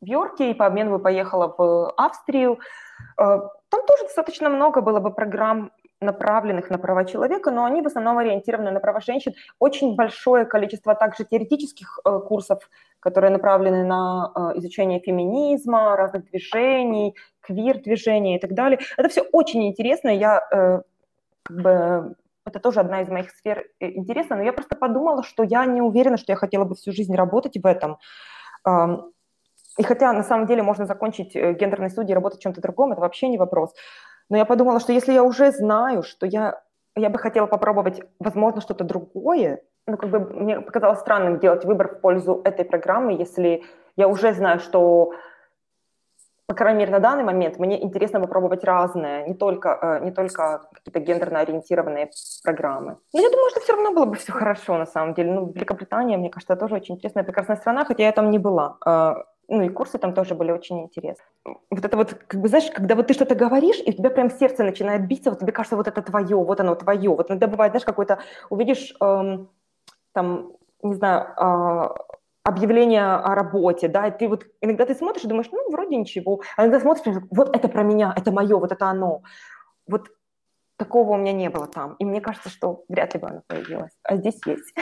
в 0.00 0.04
Йорке 0.04 0.50
и 0.50 0.54
по 0.54 0.66
обмену 0.66 0.98
поехала 0.98 1.54
в 1.56 1.92
Австрию. 1.96 2.58
Э, 3.16 3.38
там 3.68 3.86
тоже 3.86 4.02
достаточно 4.02 4.48
много 4.48 4.80
было 4.80 4.98
бы 4.98 5.14
программ 5.14 5.70
направленных 6.00 6.70
на 6.70 6.78
права 6.78 7.04
человека, 7.04 7.52
но 7.52 7.64
они 7.64 7.82
в 7.82 7.86
основном 7.86 8.18
ориентированы 8.18 8.72
на 8.72 8.80
права 8.80 9.00
женщин. 9.00 9.34
Очень 9.60 9.94
большое 9.94 10.44
количество 10.44 10.96
также 10.96 11.24
теоретических 11.24 12.00
э, 12.04 12.18
курсов, 12.28 12.68
которые 12.98 13.30
направлены 13.30 13.84
на 13.84 14.32
изучение 14.56 14.98
феминизма, 14.98 15.96
разных 15.96 16.24
движений, 16.24 17.14
квир-движения 17.42 18.38
и 18.38 18.40
так 18.40 18.54
далее. 18.54 18.80
Это 18.96 19.08
все 19.08 19.22
очень 19.30 19.68
интересно. 19.68 20.08
Я 20.08 20.82
как 21.44 21.56
бы 21.56 22.16
это 22.46 22.60
тоже 22.60 22.80
одна 22.80 23.02
из 23.02 23.08
моих 23.08 23.30
сфер 23.30 23.66
э, 23.80 23.90
интересна, 23.90 24.36
но 24.36 24.42
я 24.42 24.52
просто 24.52 24.76
подумала, 24.76 25.22
что 25.22 25.42
я 25.42 25.64
не 25.66 25.80
уверена, 25.80 26.16
что 26.16 26.32
я 26.32 26.36
хотела 26.36 26.64
бы 26.64 26.74
всю 26.74 26.92
жизнь 26.92 27.14
работать 27.14 27.56
в 27.56 27.66
этом. 27.66 27.98
И 29.76 29.82
хотя 29.82 30.12
на 30.12 30.22
самом 30.22 30.46
деле 30.46 30.62
можно 30.62 30.86
закончить 30.86 31.34
э, 31.34 31.52
гендерные 31.54 31.90
студии 31.90 32.12
и 32.12 32.14
работать 32.14 32.38
в 32.38 32.42
чем-то 32.42 32.60
другом, 32.60 32.92
это 32.92 33.00
вообще 33.00 33.28
не 33.28 33.38
вопрос. 33.38 33.74
Но 34.30 34.36
я 34.36 34.44
подумала, 34.44 34.80
что 34.80 34.92
если 34.92 35.12
я 35.12 35.22
уже 35.22 35.50
знаю, 35.50 36.02
что 36.02 36.26
я, 36.26 36.62
я 36.96 37.10
бы 37.10 37.18
хотела 37.18 37.46
попробовать, 37.46 38.00
возможно, 38.20 38.60
что-то 38.60 38.84
другое, 38.84 39.62
ну, 39.86 39.96
как 39.96 40.10
бы 40.10 40.20
мне 40.20 40.60
показалось 40.60 41.00
странным 41.00 41.38
делать 41.40 41.64
выбор 41.64 41.88
в 41.88 42.00
пользу 42.00 42.40
этой 42.44 42.64
программы, 42.64 43.12
если 43.12 43.64
я 43.96 44.08
уже 44.08 44.32
знаю, 44.32 44.60
что, 44.60 45.12
по 46.46 46.54
крайней 46.54 46.80
мере, 46.80 46.92
на 46.92 47.00
данный 47.00 47.24
момент 47.24 47.58
мне 47.58 47.82
интересно 47.82 48.20
попробовать 48.20 48.64
разное, 48.64 49.26
не 49.26 49.34
только, 49.34 49.78
э, 49.80 50.04
не 50.04 50.10
только 50.10 50.68
какие-то 50.72 51.00
гендерно 51.00 51.40
ориентированные 51.40 52.10
программы. 52.42 52.98
Но 53.14 53.20
я 53.20 53.30
думаю, 53.30 53.50
что 53.50 53.60
все 53.60 53.72
равно 53.72 53.92
было 53.92 54.04
бы 54.04 54.16
все 54.16 54.32
хорошо, 54.32 54.76
на 54.76 54.86
самом 54.86 55.14
деле. 55.14 55.32
Ну, 55.32 55.52
Великобритания, 55.52 56.18
мне 56.18 56.30
кажется, 56.30 56.56
тоже 56.56 56.74
очень 56.74 56.96
интересная, 56.96 57.24
прекрасная 57.24 57.56
страна, 57.56 57.84
хотя 57.84 58.02
я 58.02 58.12
там 58.12 58.30
не 58.30 58.38
была. 58.38 58.76
Э, 58.86 59.14
ну 59.48 59.62
и 59.62 59.68
курсы 59.68 59.98
там 59.98 60.12
тоже 60.12 60.34
были 60.34 60.52
очень 60.52 60.82
интересные. 60.82 61.26
Вот 61.70 61.84
это 61.84 61.96
вот, 61.96 62.14
как 62.26 62.40
бы, 62.40 62.48
знаешь, 62.48 62.70
когда 62.70 62.94
вот 62.94 63.06
ты 63.06 63.14
что-то 63.14 63.34
говоришь, 63.34 63.80
и 63.84 63.90
у 63.90 63.92
тебя 63.92 64.10
прям 64.10 64.30
сердце 64.30 64.64
начинает 64.64 65.06
биться, 65.06 65.30
вот 65.30 65.40
тебе 65.40 65.52
кажется, 65.52 65.76
вот 65.76 65.88
это 65.88 66.02
твое, 66.02 66.36
вот 66.36 66.60
оно 66.60 66.74
твое. 66.74 67.10
Вот 67.10 67.30
иногда 67.30 67.46
бывает, 67.46 67.72
знаешь, 67.72 67.84
какой-то, 67.84 68.18
увидишь 68.50 68.94
эм, 69.00 69.48
там, 70.12 70.52
не 70.82 70.94
знаю, 70.94 71.26
э, 71.36 71.88
объявление 72.44 73.02
о 73.02 73.34
работе, 73.34 73.88
да, 73.88 74.06
и 74.06 74.16
ты 74.16 74.28
вот, 74.28 74.46
иногда 74.60 74.84
ты 74.84 74.94
смотришь 74.94 75.24
и 75.24 75.28
думаешь, 75.28 75.48
ну, 75.50 75.70
вроде 75.70 75.96
ничего, 75.96 76.42
а 76.56 76.62
иногда 76.62 76.78
смотришь, 76.80 77.16
вот 77.30 77.56
это 77.56 77.68
про 77.68 77.82
меня, 77.82 78.14
это 78.16 78.30
мое, 78.30 78.56
вот 78.58 78.70
это 78.70 78.86
оно. 78.86 79.22
Вот 79.86 80.10
такого 80.76 81.12
у 81.12 81.16
меня 81.16 81.32
не 81.32 81.48
было 81.50 81.66
там. 81.66 81.94
И 81.94 82.04
мне 82.04 82.20
кажется, 82.20 82.50
что 82.50 82.84
вряд 82.88 83.14
ли 83.14 83.20
бы 83.20 83.28
оно 83.28 83.42
появилось. 83.46 83.92
А 84.02 84.16
здесь 84.16 84.38
есть. 84.46 84.74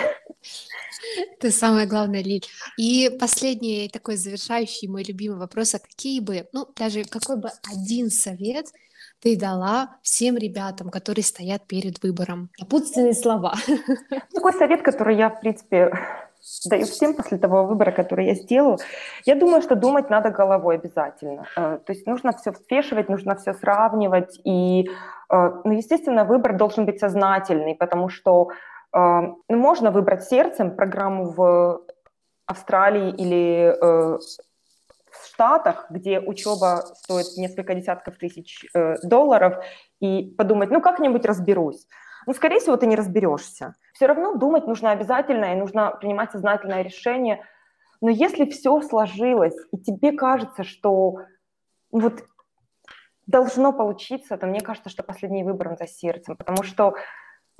Это 1.38 1.50
самое 1.50 1.86
главное, 1.86 2.22
Лиль. 2.22 2.44
И 2.76 3.10
последний 3.20 3.88
такой 3.92 4.16
завершающий 4.16 4.88
мой 4.88 5.04
любимый 5.04 5.38
вопрос, 5.38 5.74
а 5.74 5.78
какие 5.78 6.20
бы, 6.20 6.48
ну, 6.52 6.66
даже 6.76 7.04
какой 7.04 7.36
бы 7.36 7.50
один 7.70 8.10
совет 8.10 8.66
ты 9.20 9.36
дала 9.36 9.96
всем 10.02 10.36
ребятам, 10.36 10.90
которые 10.90 11.24
стоят 11.24 11.66
перед 11.68 12.02
выбором? 12.02 12.50
Напутственные 12.58 13.14
слова. 13.14 13.54
Такой 14.34 14.52
совет, 14.54 14.82
который 14.82 15.16
я, 15.16 15.30
в 15.30 15.40
принципе, 15.40 15.92
даю 16.64 16.84
всем 16.86 17.14
после 17.14 17.38
того 17.38 17.66
выбора, 17.66 17.92
который 17.92 18.26
я 18.26 18.34
сделала. 18.34 18.78
Я 19.24 19.34
думаю, 19.34 19.62
что 19.62 19.74
думать 19.76 20.10
надо 20.10 20.30
головой 20.30 20.76
обязательно. 20.76 21.46
Э, 21.56 21.78
то 21.84 21.92
есть 21.92 22.06
нужно 22.06 22.32
все 22.32 22.50
взвешивать, 22.50 23.08
нужно 23.08 23.34
все 23.36 23.54
сравнивать. 23.54 24.40
И, 24.44 24.88
э, 25.30 25.50
ну, 25.64 25.72
естественно, 25.72 26.24
выбор 26.24 26.56
должен 26.56 26.84
быть 26.84 26.98
сознательный, 27.00 27.74
потому 27.74 28.08
что 28.08 28.50
э, 28.50 28.98
ну, 28.98 29.56
можно 29.56 29.90
выбрать 29.90 30.24
сердцем 30.24 30.76
программу 30.76 31.30
в 31.30 31.80
Австралии 32.46 33.10
или 33.10 33.76
в 33.80 35.26
Штатах, 35.26 35.86
где 35.90 36.20
учеба 36.20 36.82
стоит 36.94 37.26
несколько 37.36 37.74
десятков 37.74 38.16
тысяч 38.16 38.66
долларов, 39.02 39.64
и 40.00 40.34
подумать, 40.36 40.70
ну 40.70 40.80
как-нибудь 40.80 41.24
разберусь. 41.24 41.86
Ну, 42.26 42.34
скорее 42.34 42.60
всего, 42.60 42.76
ты 42.76 42.86
не 42.86 42.96
разберешься. 42.96 43.74
Все 44.02 44.08
равно 44.08 44.34
думать 44.34 44.66
нужно 44.66 44.90
обязательно, 44.90 45.52
и 45.52 45.56
нужно 45.56 45.92
принимать 45.92 46.32
сознательное 46.32 46.82
решение. 46.82 47.46
Но 48.00 48.10
если 48.10 48.46
все 48.46 48.80
сложилось, 48.80 49.54
и 49.70 49.78
тебе 49.78 50.10
кажется, 50.10 50.64
что 50.64 51.18
вот 51.92 52.24
должно 53.28 53.72
получиться, 53.72 54.36
то 54.36 54.48
мне 54.48 54.60
кажется, 54.60 54.90
что 54.90 55.04
последний 55.04 55.44
выбор 55.44 55.68
он 55.68 55.76
за 55.76 55.86
сердцем. 55.86 56.36
Потому 56.36 56.64
что 56.64 56.94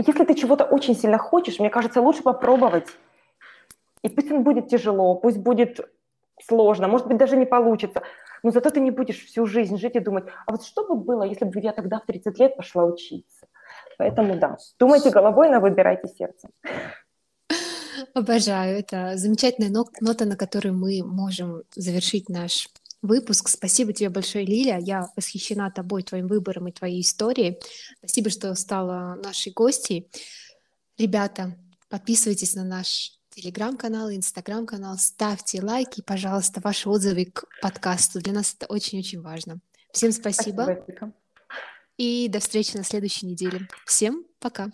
если 0.05 0.25
ты 0.25 0.35
чего-то 0.35 0.65
очень 0.65 0.97
сильно 0.97 1.17
хочешь, 1.17 1.61
мне 1.61 1.71
кажется, 1.71 2.01
лучше 2.01 2.25
попробовать. 2.25 2.89
И 4.03 4.09
пусть 4.09 4.33
он 4.33 4.43
будет 4.43 4.67
тяжело, 4.67 5.15
пусть 5.15 5.39
будет 5.39 5.79
сложно, 6.45 6.89
может 6.89 7.07
быть, 7.07 7.19
даже 7.19 7.37
не 7.37 7.47
получится, 7.47 8.03
но 8.43 8.51
зато 8.51 8.71
ты 8.71 8.81
не 8.81 8.91
будешь 8.91 9.25
всю 9.25 9.47
жизнь 9.47 9.79
жить 9.79 9.95
и 9.95 10.01
думать, 10.01 10.25
а 10.47 10.51
вот 10.51 10.65
что 10.65 10.85
бы 10.89 10.97
было, 10.97 11.23
если 11.23 11.45
бы 11.45 11.61
я 11.61 11.73
тогда 11.73 12.01
в 12.01 12.07
30 12.07 12.37
лет 12.41 12.57
пошла 12.57 12.85
учиться? 12.85 13.42
Поэтому 13.99 14.39
да, 14.39 14.57
думайте 14.79 15.11
головой, 15.11 15.51
но 15.51 15.61
выбирайте 15.61 16.09
сердцем. 16.09 16.51
Обожаю. 18.15 18.79
Это 18.79 19.17
замечательная 19.17 19.71
нота, 20.01 20.25
на 20.25 20.37
которой 20.37 20.73
мы 20.73 21.03
можем 21.05 21.63
завершить 21.75 22.29
наш 22.29 22.69
выпуск. 23.01 23.49
Спасибо 23.49 23.93
тебе 23.93 24.11
большое, 24.11 24.45
Лиля. 24.45 24.79
Я 24.79 25.09
восхищена 25.17 25.71
тобой, 25.71 26.03
твоим 26.03 26.29
выбором 26.29 26.69
и 26.69 26.73
твоей 26.73 27.01
историей. 27.03 27.59
Спасибо, 27.99 28.31
что 28.31 28.55
стала 28.55 29.17
нашей 29.23 29.53
гостьей. 29.53 30.11
Ребята, 30.99 31.57
подписывайтесь 31.89 32.55
на 32.55 32.65
наш 32.65 33.13
телеграм-канал, 33.31 34.11
инстаграм-канал, 34.11 34.99
ставьте 34.99 35.63
лайки, 35.63 36.03
пожалуйста, 36.03 36.61
ваши 36.63 36.89
отзывы 36.89 37.27
к 37.27 37.45
подкасту. 37.63 38.21
Для 38.21 38.35
нас 38.35 38.55
это 38.55 38.67
очень-очень 38.67 39.23
важно. 39.23 39.61
Всем 39.93 40.13
спасибо. 40.13 40.63
спасибо 40.65 41.13
и 41.97 42.29
до 42.29 42.41
встречи 42.41 42.77
на 42.77 42.85
следующей 42.85 43.27
неделе. 43.27 43.69
Всем 43.87 44.25
пока! 44.41 44.71